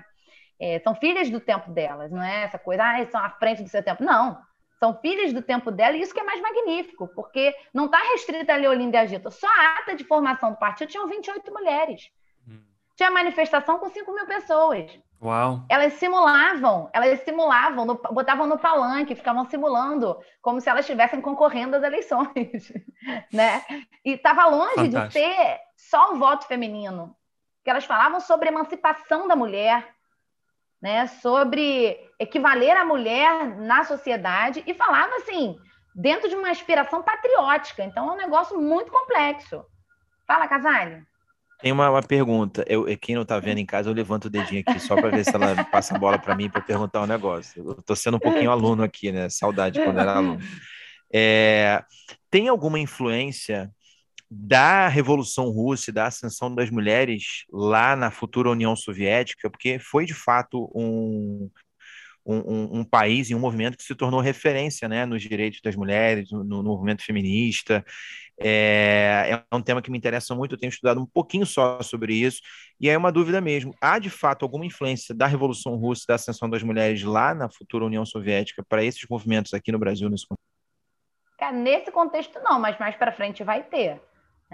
É, 0.63 0.79
são 0.79 0.95
filhas 0.95 1.29
do 1.29 1.41
tempo 1.41 1.69
delas, 1.71 2.09
não 2.09 2.23
é 2.23 2.43
essa 2.43 2.57
coisa, 2.57 2.83
ah, 2.85 3.05
são 3.07 3.19
à 3.19 3.29
frente 3.31 3.61
do 3.61 3.67
seu 3.67 3.83
tempo. 3.83 4.01
Não, 4.01 4.39
são 4.79 4.97
filhas 5.01 5.33
do 5.33 5.41
tempo 5.41 5.69
dela, 5.69 5.97
e 5.97 6.01
isso 6.01 6.13
que 6.13 6.21
é 6.21 6.23
mais 6.23 6.41
magnífico, 6.41 7.09
porque 7.13 7.53
não 7.73 7.85
está 7.85 7.97
restrita 7.97 8.53
a 8.53 8.55
Leolinda 8.55 8.95
e 8.95 8.99
Agita. 9.01 9.29
Só 9.29 9.45
a 9.45 9.79
ata 9.79 9.93
de 9.93 10.05
formação 10.05 10.51
do 10.51 10.57
partido 10.57 10.87
tinham 10.87 11.05
28 11.05 11.51
mulheres. 11.51 12.09
Hum. 12.47 12.61
Tinha 12.95 13.11
manifestação 13.11 13.77
com 13.77 13.89
5 13.89 14.13
mil 14.13 14.25
pessoas. 14.25 14.97
Uau. 15.21 15.65
Elas 15.67 15.93
simulavam, 15.93 16.89
elas 16.93 17.19
simulavam, 17.23 17.85
no, 17.85 17.95
botavam 17.95 18.47
no 18.47 18.57
palanque, 18.57 19.15
ficavam 19.15 19.43
simulando, 19.45 20.17
como 20.41 20.61
se 20.61 20.69
elas 20.69 20.85
estivessem 20.85 21.19
concorrendo 21.19 21.75
às 21.75 21.83
eleições, 21.83 22.71
né? 23.33 23.65
E 24.05 24.11
estava 24.11 24.45
longe 24.45 24.75
Fantástico. 24.75 25.07
de 25.07 25.13
ter 25.13 25.59
só 25.75 26.13
o 26.13 26.19
voto 26.19 26.47
feminino, 26.47 27.13
que 27.65 27.69
elas 27.69 27.83
falavam 27.83 28.21
sobre 28.21 28.47
emancipação 28.47 29.27
da 29.27 29.35
mulher, 29.35 29.93
né, 30.83 31.07
sobre 31.07 31.97
equivaler 32.19 32.75
a 32.75 32.83
mulher 32.83 33.55
na 33.55 33.85
sociedade 33.85 34.61
e 34.67 34.73
falava 34.73 35.15
assim, 35.15 35.57
dentro 35.95 36.27
de 36.27 36.35
uma 36.35 36.51
aspiração 36.51 37.01
patriótica. 37.01 37.85
Então 37.85 38.09
é 38.09 38.11
um 38.11 38.17
negócio 38.17 38.59
muito 38.59 38.91
complexo. 38.91 39.63
Fala, 40.27 40.45
Casale. 40.45 41.01
Tem 41.61 41.71
uma, 41.71 41.89
uma 41.89 42.03
pergunta. 42.03 42.65
Eu, 42.67 42.85
quem 42.97 43.15
não 43.15 43.21
está 43.21 43.39
vendo 43.39 43.59
em 43.59 43.65
casa, 43.65 43.89
eu 43.89 43.93
levanto 43.93 44.25
o 44.25 44.29
dedinho 44.29 44.61
aqui 44.67 44.77
só 44.77 44.95
para 44.95 45.09
ver 45.09 45.23
se 45.23 45.33
ela 45.33 45.63
passa 45.63 45.95
a 45.95 45.97
bola 45.97 46.19
para 46.19 46.35
mim 46.35 46.49
para 46.49 46.59
perguntar 46.59 47.01
um 47.01 47.07
negócio. 47.07 47.63
Eu 47.65 47.79
estou 47.79 47.95
sendo 47.95 48.17
um 48.17 48.19
pouquinho 48.19 48.51
aluno 48.51 48.83
aqui, 48.83 49.09
né? 49.09 49.29
Saudade 49.29 49.81
quando 49.81 49.99
era 50.01 50.15
aluno. 50.17 50.41
É, 51.13 51.81
tem 52.29 52.49
alguma 52.49 52.77
influência 52.77 53.71
da 54.35 54.87
Revolução 54.87 55.49
Russa 55.49 55.91
e 55.91 55.93
da 55.93 56.07
ascensão 56.07 56.53
das 56.53 56.69
mulheres 56.71 57.45
lá 57.51 57.95
na 57.95 58.09
futura 58.09 58.49
União 58.49 58.75
Soviética, 58.75 59.49
porque 59.49 59.77
foi 59.77 60.05
de 60.05 60.13
fato 60.13 60.71
um, 60.73 61.51
um, 62.25 62.79
um, 62.79 62.83
país 62.83 63.29
e 63.29 63.35
um 63.35 63.39
movimento 63.39 63.77
que 63.77 63.83
se 63.83 63.93
tornou 63.93 64.19
referência 64.19 64.87
né, 64.87 65.05
nos 65.05 65.21
direitos 65.21 65.61
das 65.61 65.75
mulheres, 65.75 66.31
no, 66.31 66.43
no 66.43 66.63
movimento 66.63 67.03
feminista. 67.03 67.85
É, 68.39 69.43
é, 69.51 69.55
um 69.55 69.61
tema 69.61 69.83
que 69.83 69.91
me 69.91 69.97
interessa 69.99 70.33
muito, 70.33 70.55
eu 70.55 70.59
tenho 70.59 70.71
estudado 70.71 70.99
um 70.99 71.05
pouquinho 71.05 71.45
só 71.45 71.79
sobre 71.83 72.15
isso, 72.15 72.41
e 72.81 72.89
é 72.89 72.97
uma 72.97 73.11
dúvida 73.11 73.39
mesmo: 73.39 73.75
há 73.79 73.99
de 73.99 74.09
fato 74.09 74.43
alguma 74.43 74.65
influência 74.65 75.13
da 75.13 75.27
Revolução 75.27 75.75
Russa, 75.75 76.05
da 76.07 76.15
ascensão 76.15 76.49
das 76.49 76.63
mulheres 76.63 77.03
lá 77.03 77.35
na 77.35 77.51
futura 77.51 77.85
União 77.85 78.03
Soviética 78.03 78.63
para 78.67 78.83
esses 78.83 79.05
movimentos 79.07 79.53
aqui 79.53 79.71
no 79.71 79.77
Brasil? 79.77 80.09
Nesse, 80.09 80.25
nesse 81.53 81.91
contexto, 81.91 82.39
não, 82.39 82.59
mas 82.59 82.79
mais 82.79 82.95
para 82.95 83.11
frente 83.11 83.43
vai 83.43 83.61
ter. 83.61 84.01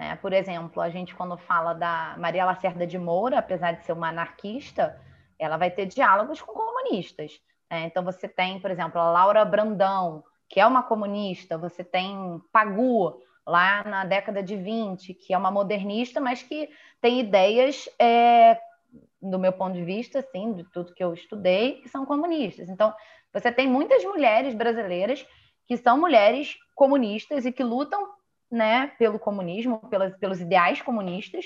Né? 0.00 0.16
Por 0.16 0.32
exemplo, 0.32 0.80
a 0.80 0.88
gente, 0.88 1.14
quando 1.14 1.36
fala 1.36 1.74
da 1.74 2.14
Maria 2.16 2.46
Lacerda 2.46 2.86
de 2.86 2.98
Moura, 2.98 3.38
apesar 3.38 3.72
de 3.72 3.84
ser 3.84 3.92
uma 3.92 4.08
anarquista, 4.08 4.98
ela 5.38 5.58
vai 5.58 5.70
ter 5.70 5.84
diálogos 5.84 6.40
com 6.40 6.54
comunistas. 6.54 7.38
É, 7.68 7.80
então, 7.80 8.02
você 8.02 8.26
tem, 8.26 8.58
por 8.58 8.70
exemplo, 8.70 8.98
a 8.98 9.10
Laura 9.10 9.44
Brandão, 9.44 10.24
que 10.48 10.58
é 10.58 10.66
uma 10.66 10.82
comunista, 10.82 11.58
você 11.58 11.84
tem 11.84 12.40
Pagu, 12.50 13.20
lá 13.46 13.84
na 13.84 14.04
década 14.06 14.42
de 14.42 14.56
20, 14.56 15.12
que 15.12 15.34
é 15.34 15.38
uma 15.38 15.50
modernista, 15.50 16.18
mas 16.18 16.42
que 16.42 16.70
tem 16.98 17.20
ideias, 17.20 17.86
é, 17.98 18.58
do 19.20 19.38
meu 19.38 19.52
ponto 19.52 19.74
de 19.74 19.84
vista, 19.84 20.20
assim, 20.20 20.54
de 20.54 20.64
tudo 20.64 20.94
que 20.94 21.04
eu 21.04 21.12
estudei, 21.12 21.82
que 21.82 21.90
são 21.90 22.06
comunistas. 22.06 22.70
Então, 22.70 22.94
você 23.34 23.52
tem 23.52 23.68
muitas 23.68 24.02
mulheres 24.02 24.54
brasileiras 24.54 25.26
que 25.66 25.76
são 25.76 26.00
mulheres 26.00 26.56
comunistas 26.74 27.44
e 27.44 27.52
que 27.52 27.62
lutam 27.62 28.08
né, 28.50 28.92
pelo 28.98 29.18
comunismo, 29.18 29.78
pelas, 29.88 30.16
pelos 30.16 30.40
ideais 30.40 30.82
comunistas, 30.82 31.44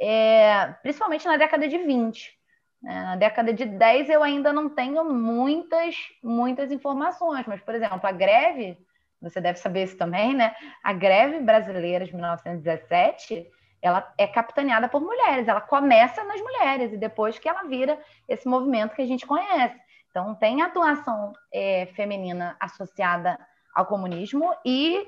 é, 0.00 0.74
principalmente 0.82 1.26
na 1.26 1.36
década 1.36 1.66
de 1.66 1.78
20. 1.78 2.36
É, 2.84 2.88
na 2.88 3.16
década 3.16 3.52
de 3.52 3.64
10 3.64 4.10
eu 4.10 4.22
ainda 4.22 4.52
não 4.52 4.68
tenho 4.68 5.04
muitas, 5.04 5.96
muitas 6.22 6.70
informações, 6.70 7.46
mas, 7.46 7.60
por 7.60 7.74
exemplo, 7.74 8.00
a 8.02 8.12
greve, 8.12 8.78
você 9.20 9.40
deve 9.40 9.58
saber 9.58 9.84
isso 9.84 9.96
também, 9.96 10.34
né? 10.34 10.54
A 10.84 10.92
greve 10.92 11.40
brasileira 11.40 12.04
de 12.04 12.14
1917, 12.14 13.50
ela 13.82 14.12
é 14.18 14.26
capitaneada 14.26 14.88
por 14.88 15.00
mulheres, 15.00 15.48
ela 15.48 15.60
começa 15.60 16.22
nas 16.24 16.40
mulheres 16.40 16.92
e 16.92 16.96
depois 16.96 17.38
que 17.38 17.48
ela 17.48 17.64
vira 17.64 17.98
esse 18.28 18.46
movimento 18.46 18.94
que 18.94 19.02
a 19.02 19.06
gente 19.06 19.26
conhece. 19.26 19.76
Então, 20.10 20.34
tem 20.34 20.62
atuação 20.62 21.32
é, 21.52 21.86
feminina 21.94 22.56
associada 22.60 23.38
ao 23.74 23.86
comunismo 23.86 24.54
e 24.64 25.06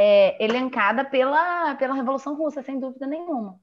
é, 0.00 0.36
elencada 0.38 1.04
pela, 1.04 1.74
pela 1.74 1.92
Revolução 1.92 2.36
Russa, 2.36 2.62
sem 2.62 2.78
dúvida 2.78 3.04
nenhuma. 3.04 3.58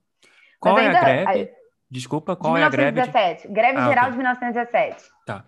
Qual 0.60 0.76
Mas 0.76 0.84
é 0.84 0.88
ainda, 0.88 1.00
a 1.00 1.04
greve? 1.04 1.52
Desculpa, 1.90 2.36
qual 2.36 2.56
de 2.56 2.62
é 2.62 2.64
a 2.66 2.70
greve? 2.70 2.92
1917. 2.92 3.48
Greve 3.54 3.78
ah, 3.78 3.88
geral 3.88 4.04
okay. 4.04 4.12
de 4.12 4.18
1917. 4.18 5.10
Tá. 5.26 5.46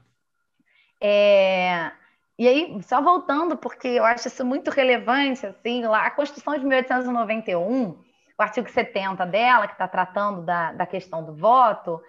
É... 1.02 1.92
E 2.40 2.48
aí, 2.48 2.82
só 2.84 3.02
voltando, 3.02 3.58
porque 3.58 3.88
eu 3.90 4.06
acho 4.06 4.30
isso 4.30 4.46
muito 4.46 4.72
relevante, 4.72 5.46
assim, 5.46 5.84
lá, 5.84 6.06
a 6.06 6.12
Constituição 6.12 6.58
de 6.58 6.66
1891, 6.66 7.90
o 7.90 8.42
artigo 8.42 8.70
70 8.70 9.26
dela, 9.26 9.68
que 9.68 9.74
está 9.74 9.90
tratando 9.90 10.44
da, 10.44 10.72
da 10.72 10.86
questão 10.86 11.22
do 11.22 11.36
voto, 11.36 12.00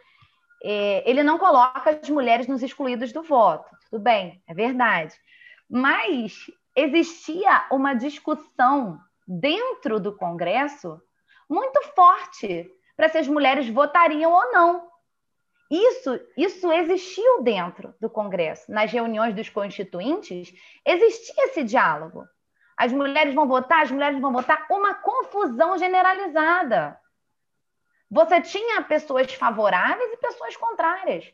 é, 0.62 1.02
ele 1.10 1.24
não 1.24 1.36
coloca 1.36 1.90
as 1.90 2.08
mulheres 2.10 2.46
nos 2.46 2.62
excluídos 2.62 3.12
do 3.12 3.24
voto. 3.24 3.68
Tudo 3.90 4.00
bem, 4.00 4.40
é 4.46 4.54
verdade. 4.54 5.14
Mas 5.68 6.48
existia 6.78 7.66
uma 7.72 7.94
discussão 7.94 9.00
dentro 9.26 9.98
do 9.98 10.16
Congresso 10.16 11.00
muito 11.50 11.82
forte 11.94 12.70
para 12.96 13.08
se 13.08 13.18
as 13.18 13.26
mulheres 13.26 13.68
votariam 13.68 14.32
ou 14.32 14.52
não. 14.52 14.88
Isso, 15.70 16.18
isso 16.36 16.72
existiu 16.72 17.42
dentro 17.42 17.94
do 18.00 18.08
Congresso. 18.08 18.70
Nas 18.70 18.90
reuniões 18.90 19.34
dos 19.34 19.48
constituintes, 19.48 20.52
existia 20.84 21.44
esse 21.46 21.64
diálogo. 21.64 22.24
As 22.76 22.92
mulheres 22.92 23.34
vão 23.34 23.46
votar, 23.46 23.82
as 23.82 23.90
mulheres 23.90 24.20
vão 24.20 24.32
votar, 24.32 24.66
uma 24.70 24.94
confusão 24.94 25.76
generalizada. 25.76 26.98
Você 28.10 28.40
tinha 28.40 28.82
pessoas 28.82 29.34
favoráveis 29.34 30.12
e 30.12 30.16
pessoas 30.16 30.56
contrárias. 30.56 31.30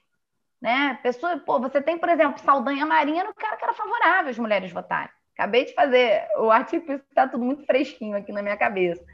Né? 0.60 0.98
Pessoa, 1.02 1.38
pô, 1.38 1.60
você 1.60 1.80
tem, 1.82 1.98
por 1.98 2.08
exemplo, 2.08 2.40
Saldanha 2.40 2.86
Marinha 2.86 3.24
no 3.24 3.34
cara 3.34 3.56
que 3.56 3.64
era 3.64 3.74
favorável 3.74 4.30
às 4.30 4.38
mulheres 4.38 4.72
votarem. 4.72 5.12
Acabei 5.34 5.64
de 5.64 5.74
fazer 5.74 6.26
o 6.38 6.50
artigo, 6.50 6.92
está 6.92 7.28
tudo 7.28 7.44
muito 7.44 7.66
fresquinho 7.66 8.16
aqui 8.16 8.32
na 8.32 8.40
minha 8.40 8.56
cabeça. 8.56 9.04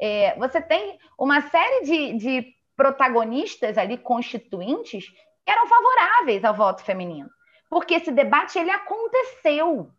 É, 0.00 0.34
você 0.36 0.62
tem 0.62 0.98
uma 1.18 1.42
série 1.42 1.84
de, 1.84 2.12
de 2.16 2.54
protagonistas 2.76 3.76
ali 3.76 3.98
constituintes 3.98 5.08
que 5.44 5.50
eram 5.50 5.66
favoráveis 5.66 6.44
ao 6.44 6.54
voto 6.54 6.82
feminino, 6.82 7.28
porque 7.68 7.94
esse 7.94 8.10
debate 8.10 8.58
ele 8.58 8.70
aconteceu, 8.70 9.90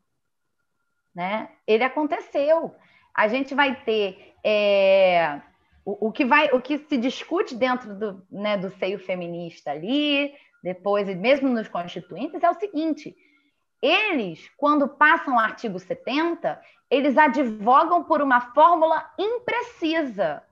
né? 1.14 1.50
Ele 1.68 1.84
aconteceu. 1.84 2.74
A 3.14 3.28
gente 3.28 3.54
vai 3.54 3.76
ter 3.84 4.34
é, 4.44 5.42
o, 5.86 6.08
o, 6.08 6.12
que 6.12 6.26
vai, 6.26 6.50
o 6.52 6.62
que 6.62 6.78
se 6.78 6.98
discute 6.98 7.56
dentro 7.56 7.94
do, 7.94 8.26
né, 8.32 8.58
do 8.58 8.70
seio 8.78 8.98
feminista 8.98 9.72
ali, 9.72 10.34
depois 10.64 11.08
mesmo 11.18 11.50
nos 11.50 11.68
constituintes 11.68 12.42
é 12.42 12.50
o 12.50 12.60
seguinte: 12.60 13.16
eles, 13.82 14.50
quando 14.58 14.88
passam 14.88 15.36
o 15.36 15.40
artigo 15.40 15.80
70, 15.80 16.62
eles 16.90 17.18
advogam 17.18 18.04
por 18.04 18.22
uma 18.22 18.42
fórmula 18.54 19.12
imprecisa. 19.18 20.44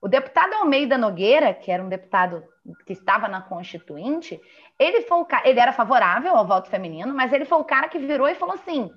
O 0.00 0.08
deputado 0.08 0.54
Almeida 0.54 0.96
Nogueira, 0.96 1.52
que 1.52 1.70
era 1.70 1.82
um 1.82 1.88
deputado 1.88 2.44
que 2.86 2.92
estava 2.92 3.28
na 3.28 3.42
Constituinte, 3.42 4.40
ele, 4.78 5.02
foi 5.02 5.18
o, 5.18 5.26
ele 5.44 5.60
era 5.60 5.72
favorável 5.72 6.36
ao 6.36 6.46
voto 6.46 6.68
feminino, 6.68 7.14
mas 7.14 7.32
ele 7.32 7.44
foi 7.44 7.58
o 7.58 7.64
cara 7.64 7.88
que 7.88 7.98
virou 7.98 8.28
e 8.28 8.34
falou 8.34 8.54
assim: 8.54 8.90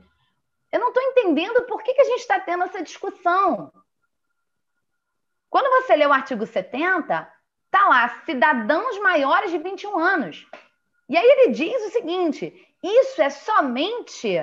eu 0.72 0.80
não 0.80 0.90
estou 0.90 1.02
entendendo 1.04 1.64
por 1.64 1.82
que, 1.82 1.94
que 1.94 2.02
a 2.02 2.06
gente 2.06 2.20
está 2.20 2.40
tendo 2.40 2.64
essa 2.64 2.84
discussão. 2.84 3.72
Quando 5.50 5.70
você 5.82 5.96
lê 5.96 6.06
o 6.06 6.14
artigo 6.14 6.46
70, 6.46 7.34
tá 7.72 7.88
lá, 7.88 8.10
cidadãos 8.26 9.00
maiores 9.00 9.50
de 9.52 9.58
21 9.58 9.98
anos. 9.98 10.46
E 11.10 11.16
aí 11.16 11.26
ele 11.26 11.52
diz 11.52 11.88
o 11.88 11.92
seguinte: 11.92 12.54
isso 12.84 13.22
é 13.22 13.30
somente 13.30 14.38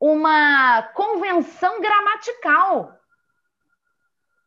uma 0.00 0.82
convenção 0.94 1.80
gramatical. 1.80 2.98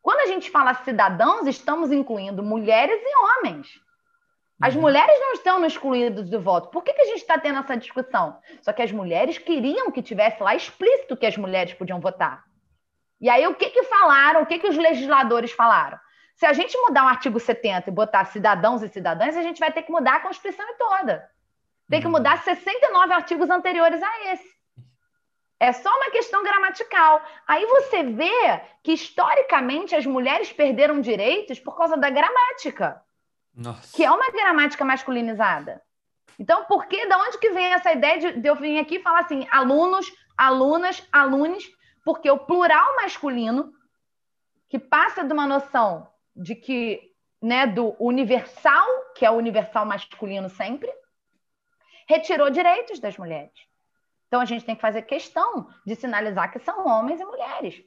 Quando 0.02 0.20
a 0.20 0.26
gente 0.26 0.50
fala 0.50 0.74
cidadãos, 0.74 1.46
estamos 1.46 1.90
incluindo 1.90 2.42
mulheres 2.42 3.00
e 3.02 3.16
homens. 3.16 3.80
As 4.60 4.74
uhum. 4.74 4.82
mulheres 4.82 5.18
não 5.20 5.32
estão 5.32 5.64
excluídas 5.64 6.30
do 6.30 6.40
voto. 6.40 6.70
Por 6.70 6.82
que, 6.82 6.92
que 6.92 7.02
a 7.02 7.06
gente 7.06 7.18
está 7.18 7.38
tendo 7.38 7.58
essa 7.58 7.76
discussão? 7.76 8.38
Só 8.62 8.72
que 8.72 8.82
as 8.82 8.92
mulheres 8.92 9.36
queriam 9.38 9.90
que 9.90 10.02
tivesse 10.02 10.42
lá 10.42 10.54
explícito 10.54 11.16
que 11.16 11.26
as 11.26 11.36
mulheres 11.36 11.74
podiam 11.74 12.00
votar. 12.00 12.44
E 13.20 13.28
aí, 13.28 13.46
o 13.46 13.54
que, 13.54 13.70
que 13.70 13.82
falaram? 13.84 14.42
O 14.42 14.46
que, 14.46 14.58
que 14.58 14.68
os 14.68 14.76
legisladores 14.76 15.52
falaram? 15.52 15.98
Se 16.36 16.44
a 16.44 16.52
gente 16.52 16.76
mudar 16.78 17.04
o 17.04 17.08
artigo 17.08 17.40
70 17.40 17.88
e 17.88 17.92
botar 17.92 18.26
cidadãos 18.26 18.82
e 18.82 18.88
cidadãs, 18.88 19.36
a 19.36 19.42
gente 19.42 19.58
vai 19.58 19.72
ter 19.72 19.82
que 19.82 19.90
mudar 19.90 20.16
a 20.16 20.20
Constituição 20.20 20.66
toda. 20.76 21.28
Tem 21.88 22.00
que 22.00 22.06
uhum. 22.06 22.12
mudar 22.12 22.42
69 22.42 23.12
artigos 23.14 23.48
anteriores 23.48 24.02
a 24.02 24.32
esse. 24.32 24.56
É 25.58 25.72
só 25.72 25.88
uma 25.88 26.10
questão 26.10 26.42
gramatical. 26.42 27.22
Aí 27.48 27.64
você 27.64 28.02
vê 28.02 28.60
que, 28.82 28.92
historicamente, 28.92 29.96
as 29.96 30.04
mulheres 30.04 30.52
perderam 30.52 31.00
direitos 31.00 31.58
por 31.58 31.74
causa 31.74 31.96
da 31.96 32.10
gramática. 32.10 33.02
Nossa. 33.54 33.96
Que 33.96 34.04
é 34.04 34.10
uma 34.10 34.30
gramática 34.30 34.84
masculinizada. 34.84 35.80
Então, 36.38 36.66
por 36.66 36.84
que, 36.84 37.06
da 37.06 37.16
onde 37.16 37.38
que 37.38 37.48
vem 37.48 37.72
essa 37.72 37.92
ideia 37.92 38.18
de, 38.18 38.40
de 38.40 38.46
eu 38.46 38.56
vir 38.56 38.78
aqui 38.78 38.96
e 38.96 39.02
falar 39.02 39.20
assim, 39.20 39.48
alunos, 39.50 40.12
alunas, 40.36 41.02
alunos? 41.10 41.64
Porque 42.04 42.30
o 42.30 42.40
plural 42.40 42.94
masculino, 42.96 43.72
que 44.68 44.78
passa 44.78 45.24
de 45.24 45.32
uma 45.32 45.46
noção 45.46 46.06
de 46.36 46.54
que, 46.54 47.00
né, 47.40 47.66
do 47.66 47.96
universal, 47.98 48.86
que 49.14 49.24
é 49.24 49.30
o 49.30 49.36
universal 49.36 49.86
masculino 49.86 50.48
sempre, 50.48 50.92
retirou 52.08 52.50
direitos 52.50 53.00
das 53.00 53.16
mulheres. 53.16 53.52
Então 54.28 54.40
a 54.40 54.44
gente 54.44 54.64
tem 54.64 54.74
que 54.74 54.80
fazer 54.80 55.02
questão 55.02 55.68
de 55.86 55.94
sinalizar 55.94 56.52
que 56.52 56.58
são 56.58 56.86
homens 56.86 57.20
e 57.20 57.24
mulheres. 57.24 57.82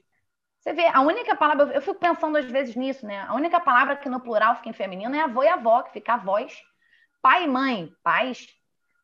Você 0.58 0.74
vê, 0.74 0.86
a 0.88 1.00
única 1.00 1.34
palavra, 1.36 1.72
eu 1.72 1.80
fico 1.80 1.98
pensando 1.98 2.36
às 2.36 2.44
vezes 2.44 2.76
nisso, 2.76 3.06
né? 3.06 3.24
A 3.26 3.34
única 3.34 3.58
palavra 3.60 3.96
que 3.96 4.08
no 4.08 4.20
plural 4.20 4.56
fica 4.56 4.68
em 4.68 4.74
feminino 4.74 5.14
é 5.14 5.20
avô 5.20 5.42
e 5.42 5.48
avó, 5.48 5.82
que 5.82 5.92
fica 5.92 6.14
avós. 6.14 6.60
Pai 7.22 7.44
e 7.44 7.48
mãe, 7.48 7.90
pais. 8.02 8.46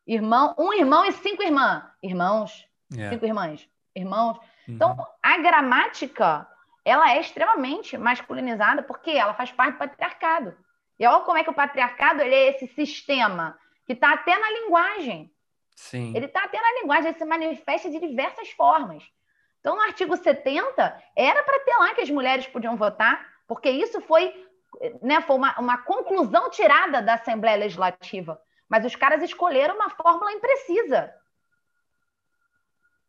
Irmão, 0.07 0.55
um 0.59 0.73
irmão 0.73 1.05
e 1.05 1.13
cinco 1.13 1.43
irmãs. 1.43 1.83
Irmãos, 2.03 2.67
yeah. 2.93 3.09
É. 3.09 3.11
cinco 3.11 3.27
irmãs. 3.27 3.69
Irmãos. 3.95 4.37
Uhum. 4.69 4.75
Então, 4.75 5.07
a 5.23 5.39
gramática, 5.39 6.47
ela 6.87 7.13
é 7.13 7.21
extremamente 7.21 7.99
masculinizada 7.99 8.81
porque 8.81 9.11
ela 9.11 9.35
faz 9.35 9.51
parte 9.51 9.73
do 9.73 9.79
patriarcado. 9.79 10.57
E 10.97 11.05
olha 11.05 11.25
como 11.25 11.37
é 11.37 11.43
que 11.43 11.51
o 11.51 11.55
patriarcado 11.55 12.23
ele 12.23 12.33
é 12.33 12.51
esse 12.51 12.69
sistema 12.69 13.59
que 13.85 13.93
está 13.93 14.13
até 14.13 14.39
na 14.39 14.49
linguagem. 14.53 15.33
Sim. 15.75 16.17
Ele 16.17 16.27
está 16.27 16.45
até 16.45 16.61
na 16.61 16.81
linguagem, 16.81 17.09
ele 17.09 17.19
se 17.19 17.25
manifesta 17.25 17.91
de 17.91 17.99
diversas 17.99 18.51
formas. 18.53 19.03
Então, 19.59 19.75
no 19.75 19.83
artigo 19.83 20.17
70, 20.17 21.03
era 21.17 21.43
para 21.43 21.59
ter 21.59 21.77
lá 21.77 21.93
que 21.93 22.03
as 22.03 22.11
mulheres 22.11 22.47
podiam 22.47 22.77
votar, 22.77 23.27
porque 23.49 23.69
isso 23.69 24.01
foi, 24.03 24.33
né, 25.03 25.21
foi 25.23 25.35
uma, 25.35 25.59
uma 25.59 25.79
conclusão 25.79 26.49
tirada 26.51 27.03
da 27.03 27.15
Assembleia 27.15 27.57
Legislativa. 27.57 28.41
Mas 28.69 28.85
os 28.85 28.95
caras 28.95 29.25
escolheram 29.25 29.75
uma 29.75 29.91
fórmula 29.91 30.31
imprecisa. 30.31 31.13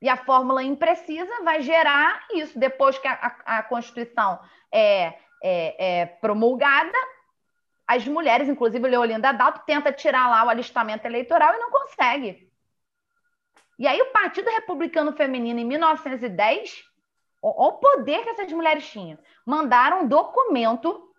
E 0.02 0.08
a 0.08 0.18
fórmula 0.18 0.64
imprecisa 0.64 1.44
vai 1.44 1.62
gerar 1.62 2.26
isso. 2.34 2.58
Depois 2.58 2.98
que 2.98 3.08
a, 3.08 3.14
a, 3.46 3.58
a 3.58 3.64
Constituição 3.64 4.40
é, 4.72 5.18
é, 5.44 6.02
é, 6.02 6.06
promulgada, 6.06 6.98
as 7.88 8.08
mulheres, 8.08 8.50
inclusive 8.50 8.88
Leolinda 8.88 9.32
Dalto, 9.32 9.62
tenta 9.66 9.92
tirar 9.92 10.30
lá 10.30 10.44
o 10.44 10.50
alistamento 10.50 11.08
eleitoral 11.08 11.54
e 11.54 11.58
não 11.58 11.72
consegue. 11.72 12.52
E 13.80 13.88
aí 13.88 14.02
o 14.02 14.12
Partido 14.12 14.50
Republicano 14.50 15.14
Feminino, 15.14 15.60
em 15.60 15.66
1910, 15.66 16.84
olha 17.42 17.56
o 17.56 17.74
poder 17.74 18.24
que 18.24 18.30
essas 18.30 18.52
mulheres 18.52 18.90
tinham. 18.90 19.18
Mandaram 19.46 20.02
um 20.02 20.08
documento 20.08 21.14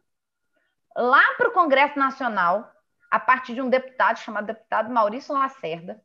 lá 0.95 1.23
para 1.37 1.49
o 1.49 1.53
Congresso 1.53 1.99
Nacional, 1.99 2.71
a 3.11 3.19
partir 3.19 3.55
de 3.55 3.63
um 3.63 3.71
deputado 3.71 4.19
chamado 4.19 4.47
deputado 4.47 4.91
Maurício 4.91 5.33
Lacerda. 5.33 6.03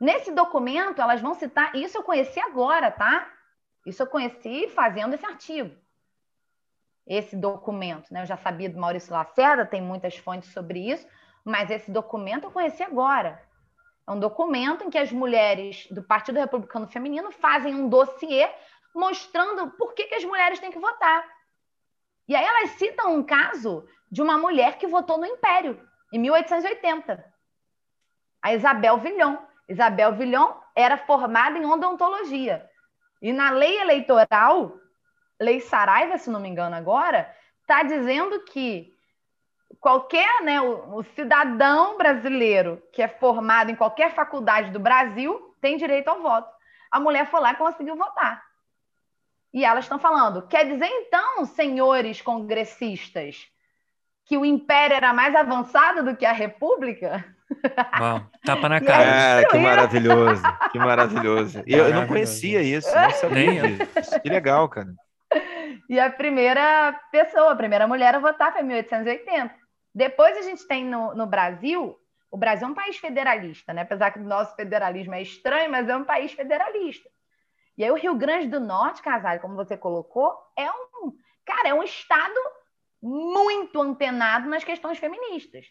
Nesse 0.00 0.30
documento, 0.30 1.00
elas 1.00 1.20
vão 1.20 1.34
citar, 1.34 1.74
isso 1.74 1.96
eu 1.96 2.02
conheci 2.02 2.38
agora, 2.40 2.90
tá? 2.90 3.30
Isso 3.84 4.02
eu 4.02 4.06
conheci 4.06 4.68
fazendo 4.68 5.14
esse 5.14 5.24
artigo. 5.24 5.74
Esse 7.06 7.36
documento, 7.36 8.12
né? 8.12 8.22
Eu 8.22 8.26
já 8.26 8.36
sabia 8.36 8.68
do 8.68 8.78
Maurício 8.78 9.12
Lacerda, 9.12 9.64
tem 9.64 9.80
muitas 9.80 10.16
fontes 10.16 10.52
sobre 10.52 10.90
isso, 10.90 11.06
mas 11.44 11.70
esse 11.70 11.90
documento 11.90 12.44
eu 12.44 12.50
conheci 12.50 12.82
agora. 12.82 13.40
É 14.06 14.10
um 14.10 14.20
documento 14.20 14.84
em 14.84 14.90
que 14.90 14.98
as 14.98 15.10
mulheres 15.10 15.86
do 15.90 16.02
Partido 16.02 16.38
Republicano 16.38 16.86
Feminino 16.86 17.30
fazem 17.30 17.74
um 17.74 17.88
dossiê 17.88 18.48
mostrando 18.94 19.70
por 19.72 19.94
que, 19.94 20.04
que 20.04 20.14
as 20.14 20.24
mulheres 20.24 20.58
têm 20.58 20.70
que 20.70 20.78
votar. 20.78 21.24
E 22.28 22.34
aí 22.34 22.44
elas 22.44 22.70
citam 22.70 23.14
um 23.14 23.22
caso 23.22 23.86
de 24.10 24.22
uma 24.22 24.38
mulher 24.38 24.78
que 24.78 24.86
votou 24.86 25.18
no 25.18 25.26
Império, 25.26 25.80
em 26.12 26.18
1880. 26.18 27.24
A 28.42 28.54
Isabel 28.54 28.98
Villon. 28.98 29.36
Isabel 29.68 30.12
Villon 30.12 30.52
era 30.74 30.96
formada 30.96 31.58
em 31.58 31.64
odontologia. 31.64 32.68
E 33.20 33.32
na 33.32 33.50
lei 33.50 33.78
eleitoral, 33.80 34.76
lei 35.40 35.60
Saraiva, 35.60 36.18
se 36.18 36.30
não 36.30 36.40
me 36.40 36.48
engano 36.48 36.76
agora, 36.76 37.34
está 37.62 37.82
dizendo 37.82 38.40
que 38.44 38.94
qualquer, 39.80 40.42
né, 40.42 40.60
o, 40.60 40.96
o, 40.96 41.02
cidadão 41.02 41.96
brasileiro 41.96 42.82
que 42.92 43.02
é 43.02 43.08
formado 43.08 43.70
em 43.70 43.76
qualquer 43.76 44.14
faculdade 44.14 44.70
do 44.70 44.78
Brasil 44.78 45.54
tem 45.60 45.76
direito 45.76 46.08
ao 46.08 46.22
voto. 46.22 46.54
A 46.90 47.00
mulher 47.00 47.26
foi 47.26 47.40
lá 47.40 47.52
e 47.52 47.56
conseguiu 47.56 47.96
votar. 47.96 48.44
E 49.52 49.64
elas 49.64 49.84
estão 49.84 49.98
falando, 49.98 50.46
quer 50.46 50.66
dizer 50.66 50.86
então, 50.86 51.44
senhores 51.46 52.20
congressistas, 52.20 53.50
que 54.24 54.36
o 54.36 54.44
império 54.44 54.96
era 54.96 55.12
mais 55.12 55.34
avançado 55.34 56.04
do 56.04 56.16
que 56.16 56.26
a 56.26 56.32
república? 56.32 57.35
Uau, 58.00 58.22
tapa 58.44 58.68
na 58.68 58.80
cara. 58.82 59.40
É, 59.40 59.44
que 59.44 59.58
maravilhoso, 59.58 60.42
que 60.72 60.78
maravilhoso. 60.78 61.62
E 61.66 61.74
eu 61.74 61.92
não 61.94 62.06
conhecia 62.06 62.62
isso, 62.62 62.92
não 62.94 63.10
sabia. 63.10 63.62
Que 64.22 64.28
legal, 64.28 64.68
cara. 64.68 64.92
E 65.88 65.98
a 66.00 66.10
primeira 66.10 66.92
pessoa, 67.12 67.52
a 67.52 67.56
primeira 67.56 67.86
mulher 67.86 68.14
a 68.14 68.18
votar 68.18 68.52
foi 68.52 68.62
em 68.62 68.66
1880. 68.66 69.54
Depois 69.94 70.36
a 70.36 70.42
gente 70.42 70.66
tem 70.66 70.84
no, 70.84 71.14
no 71.14 71.26
Brasil, 71.26 71.96
o 72.30 72.36
Brasil 72.36 72.66
é 72.66 72.70
um 72.70 72.74
país 72.74 72.96
federalista, 72.96 73.72
né? 73.72 73.82
Apesar 73.82 74.10
que 74.10 74.18
o 74.18 74.24
nosso 74.24 74.54
federalismo 74.56 75.14
é 75.14 75.22
estranho, 75.22 75.70
mas 75.70 75.88
é 75.88 75.96
um 75.96 76.04
país 76.04 76.32
federalista. 76.32 77.08
E 77.78 77.84
aí 77.84 77.90
o 77.90 77.96
Rio 77.96 78.14
Grande 78.14 78.48
do 78.48 78.58
Norte, 78.58 79.02
Casal, 79.02 79.38
como 79.38 79.54
você 79.54 79.76
colocou, 79.76 80.34
é 80.56 80.68
um, 80.70 81.12
cara, 81.44 81.68
é 81.68 81.74
um 81.74 81.82
estado 81.82 82.34
muito 83.02 83.80
antenado 83.80 84.48
nas 84.48 84.64
questões 84.64 84.98
feministas. 84.98 85.66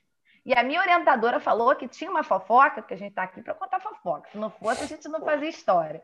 E 0.46 0.54
a 0.54 0.62
minha 0.62 0.80
orientadora 0.80 1.40
falou 1.40 1.76
que 1.76 1.88
tinha 1.88 2.10
uma 2.10 2.24
fofoca, 2.24 2.82
porque 2.82 2.94
a 2.94 2.98
gente 2.98 3.10
está 3.10 3.24
aqui 3.24 3.42
para 3.42 3.56
contar 3.56 3.80
fofoca. 3.80 4.30
Se 4.30 4.38
não 4.38 4.52
fosse, 4.52 4.84
a 4.84 4.88
gente 4.88 5.08
não 5.08 5.22
fazia 5.22 5.50
história. 5.50 6.04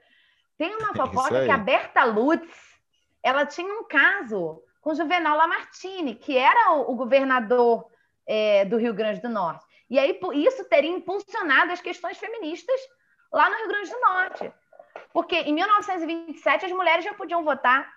Tem 0.58 0.76
uma 0.76 0.94
fofoca 0.96 1.46
que 1.46 1.52
a 1.52 1.58
Berta 1.58 2.04
Lutz, 2.04 2.82
ela 3.22 3.46
tinha 3.46 3.72
um 3.72 3.84
caso 3.84 4.64
com 4.82 4.96
Juvenal 4.96 5.38
Lamartine, 5.38 6.16
que 6.16 6.36
era 6.36 6.74
o, 6.74 6.92
o 6.92 6.96
governador 6.96 7.86
é, 8.26 8.66
do 8.66 8.78
Rio 8.78 8.96
Grande 8.96 9.22
do 9.22 9.30
Norte. 9.30 9.64
E 9.88 10.00
aí 10.00 10.20
isso 10.34 10.66
teria 10.66 10.90
impulsionado 10.90 11.72
as 11.72 11.82
questões 11.82 12.18
feministas 12.18 12.80
lá 13.32 13.48
no 13.48 13.58
Rio 13.58 13.68
Grande 13.68 13.92
do 13.92 14.00
Norte. 14.00 14.54
Porque 15.14 15.36
em 15.36 15.54
1927 15.54 16.66
as 16.66 16.72
mulheres 16.72 17.06
já 17.06 17.14
podiam 17.14 17.44
votar. 17.44 17.92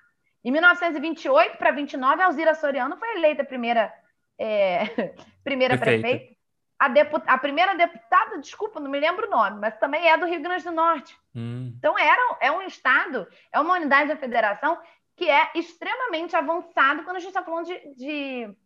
Em 0.45 0.51
1928 0.51 1.57
para 1.57 1.71
29, 1.71 2.23
a 2.23 2.27
Alzira 2.27 2.55
Soriano 2.55 2.99
foi 2.99 3.17
eleita 3.17 3.45
primeira, 3.45 3.91
é, 4.39 5.15
primeira 5.43 5.79
prefeita. 5.79 6.34
A, 6.79 6.87
a, 7.35 7.39
primeira 7.39 7.75
deputada, 7.77 8.39
desculpa, 8.39 8.81
não 8.81 8.91
me 8.91 9.01
lembro 9.01 9.27
o 9.27 9.31
nome, 9.31 9.61
mas 9.61 9.77
também 9.79 10.09
é 10.09 10.17
do 10.17 10.27
Rio 10.27 10.43
Grande 10.43 10.65
do 10.65 10.73
Norte. 10.73 11.17
Hum. 11.35 11.73
Então, 11.79 11.99
era, 11.99 12.37
é 12.41 12.51
um 12.51 12.63
estado, 12.63 13.27
é 13.53 13.61
uma 13.61 13.75
unidade 13.75 14.09
da 14.09 14.17
federação 14.17 14.79
que 15.17 15.31
é 15.31 15.51
extremamente 15.55 16.35
avançado 16.35 17.05
quando 17.05 17.17
a 17.17 17.21
gente 17.21 17.29
está 17.29 17.43
falando 17.43 17.67
de, 17.67 17.95
de 17.95 18.57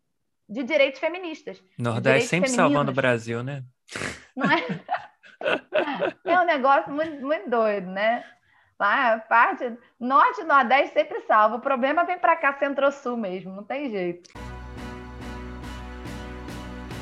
de 0.49 0.63
direitos 0.63 0.99
feministas. 0.99 1.63
Nordeste 1.79 2.29
sempre 2.29 2.49
femininos. 2.49 2.73
salvando 2.73 2.91
o 2.91 2.95
Brasil, 2.95 3.43
né? 3.43 3.63
Não 4.35 4.51
é? 4.51 4.65
é 6.25 6.41
um 6.41 6.47
negócio 6.47 6.91
muito, 6.91 7.21
muito 7.21 7.51
doido, 7.51 7.89
né? 7.89 8.25
Lá, 8.79 9.15
a 9.15 9.19
parte 9.19 9.77
norte 9.99 10.41
e 10.41 10.45
nordeste 10.45 10.95
sempre 10.95 11.21
salva. 11.23 11.57
O 11.57 11.61
problema 11.61 12.05
vem 12.05 12.19
para 12.19 12.37
cá, 12.37 12.55
centro-sul 12.55 13.17
mesmo, 13.17 13.53
não 13.53 13.65
tem 13.65 13.91
jeito. 13.91 14.31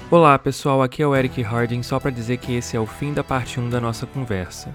Olá 0.09 0.39
pessoal, 0.39 0.85
aqui 0.85 1.03
é 1.03 1.07
o 1.07 1.17
Eric 1.17 1.43
Harding, 1.43 1.83
só 1.83 1.99
para 1.99 2.13
dizer 2.13 2.37
que 2.37 2.55
esse 2.55 2.77
é 2.77 2.81
o 2.81 2.87
fim 2.87 3.13
da 3.13 3.25
parte 3.25 3.59
1 3.59 3.69
da 3.69 3.81
nossa 3.81 4.07
conversa. 4.07 4.73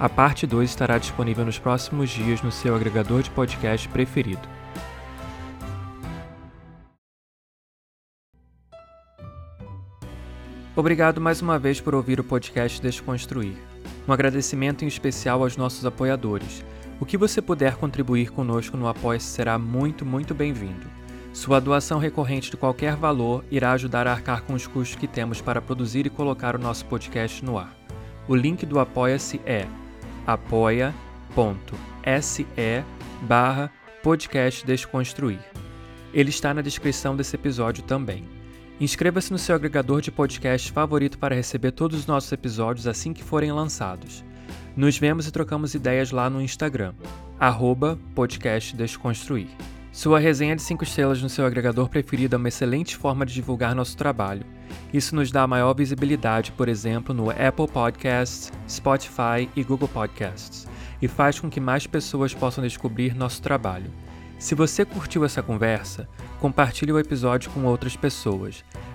A 0.00 0.08
parte 0.08 0.46
2 0.46 0.70
estará 0.70 0.96
disponível 0.96 1.44
nos 1.44 1.58
próximos 1.58 2.08
dias 2.08 2.40
no 2.40 2.50
seu 2.50 2.74
agregador 2.74 3.22
de 3.22 3.30
podcast 3.32 3.86
preferido. 3.90 4.40
Obrigado 10.74 11.20
mais 11.20 11.42
uma 11.42 11.58
vez 11.58 11.78
por 11.78 11.94
ouvir 11.94 12.18
o 12.18 12.24
podcast 12.24 12.80
Desconstruir. 12.80 13.52
Um 14.08 14.12
agradecimento 14.14 14.86
em 14.86 14.88
especial 14.88 15.42
aos 15.42 15.54
nossos 15.54 15.84
apoiadores. 15.84 16.64
O 16.98 17.04
que 17.04 17.18
você 17.18 17.42
puder 17.42 17.76
contribuir 17.76 18.30
conosco 18.30 18.74
no 18.78 18.88
apoia 18.88 19.20
será 19.20 19.58
muito, 19.58 20.06
muito 20.06 20.34
bem-vindo. 20.34 21.01
Sua 21.32 21.60
doação 21.60 21.98
recorrente 21.98 22.50
de 22.50 22.58
qualquer 22.58 22.94
valor 22.94 23.42
irá 23.50 23.72
ajudar 23.72 24.06
a 24.06 24.12
arcar 24.12 24.42
com 24.42 24.52
os 24.52 24.66
custos 24.66 24.96
que 24.96 25.06
temos 25.06 25.40
para 25.40 25.62
produzir 25.62 26.06
e 26.06 26.10
colocar 26.10 26.54
o 26.54 26.58
nosso 26.58 26.84
podcast 26.84 27.42
no 27.42 27.58
ar. 27.58 27.74
O 28.28 28.36
link 28.36 28.66
do 28.66 28.78
Apoia-se 28.78 29.40
é 29.46 29.66
apoia.se 30.26 30.94
barra 33.22 33.72
podcast 34.02 34.66
Desconstruir. 34.66 35.40
Ele 36.12 36.28
está 36.28 36.52
na 36.52 36.60
descrição 36.60 37.16
desse 37.16 37.34
episódio 37.34 37.82
também. 37.82 38.24
Inscreva-se 38.78 39.32
no 39.32 39.38
seu 39.38 39.54
agregador 39.54 40.02
de 40.02 40.10
podcast 40.10 40.70
favorito 40.70 41.18
para 41.18 41.34
receber 41.34 41.72
todos 41.72 42.00
os 42.00 42.06
nossos 42.06 42.30
episódios 42.30 42.86
assim 42.86 43.14
que 43.14 43.24
forem 43.24 43.52
lançados. 43.52 44.22
Nos 44.76 44.98
vemos 44.98 45.26
e 45.26 45.32
trocamos 45.32 45.74
ideias 45.74 46.10
lá 46.10 46.28
no 46.28 46.42
Instagram, 46.42 46.92
arroba 47.38 47.98
podcast 48.14 48.76
Desconstruir. 48.76 49.48
Sua 49.92 50.18
resenha 50.18 50.56
de 50.56 50.62
5 50.62 50.84
estrelas 50.84 51.20
no 51.20 51.28
seu 51.28 51.44
agregador 51.44 51.86
preferido 51.86 52.34
é 52.34 52.38
uma 52.38 52.48
excelente 52.48 52.96
forma 52.96 53.26
de 53.26 53.34
divulgar 53.34 53.74
nosso 53.74 53.94
trabalho. 53.94 54.46
Isso 54.90 55.14
nos 55.14 55.30
dá 55.30 55.46
maior 55.46 55.74
visibilidade, 55.74 56.50
por 56.52 56.66
exemplo, 56.66 57.14
no 57.14 57.28
Apple 57.28 57.68
Podcasts, 57.70 58.50
Spotify 58.66 59.50
e 59.54 59.62
Google 59.62 59.88
Podcasts, 59.88 60.66
e 61.02 61.06
faz 61.06 61.38
com 61.38 61.50
que 61.50 61.60
mais 61.60 61.86
pessoas 61.86 62.32
possam 62.32 62.64
descobrir 62.64 63.14
nosso 63.14 63.42
trabalho. 63.42 63.92
Se 64.38 64.54
você 64.54 64.82
curtiu 64.82 65.26
essa 65.26 65.42
conversa, 65.42 66.08
compartilhe 66.40 66.90
o 66.90 66.98
episódio 66.98 67.50
com 67.50 67.64
outras 67.64 67.94
pessoas. 67.94 68.64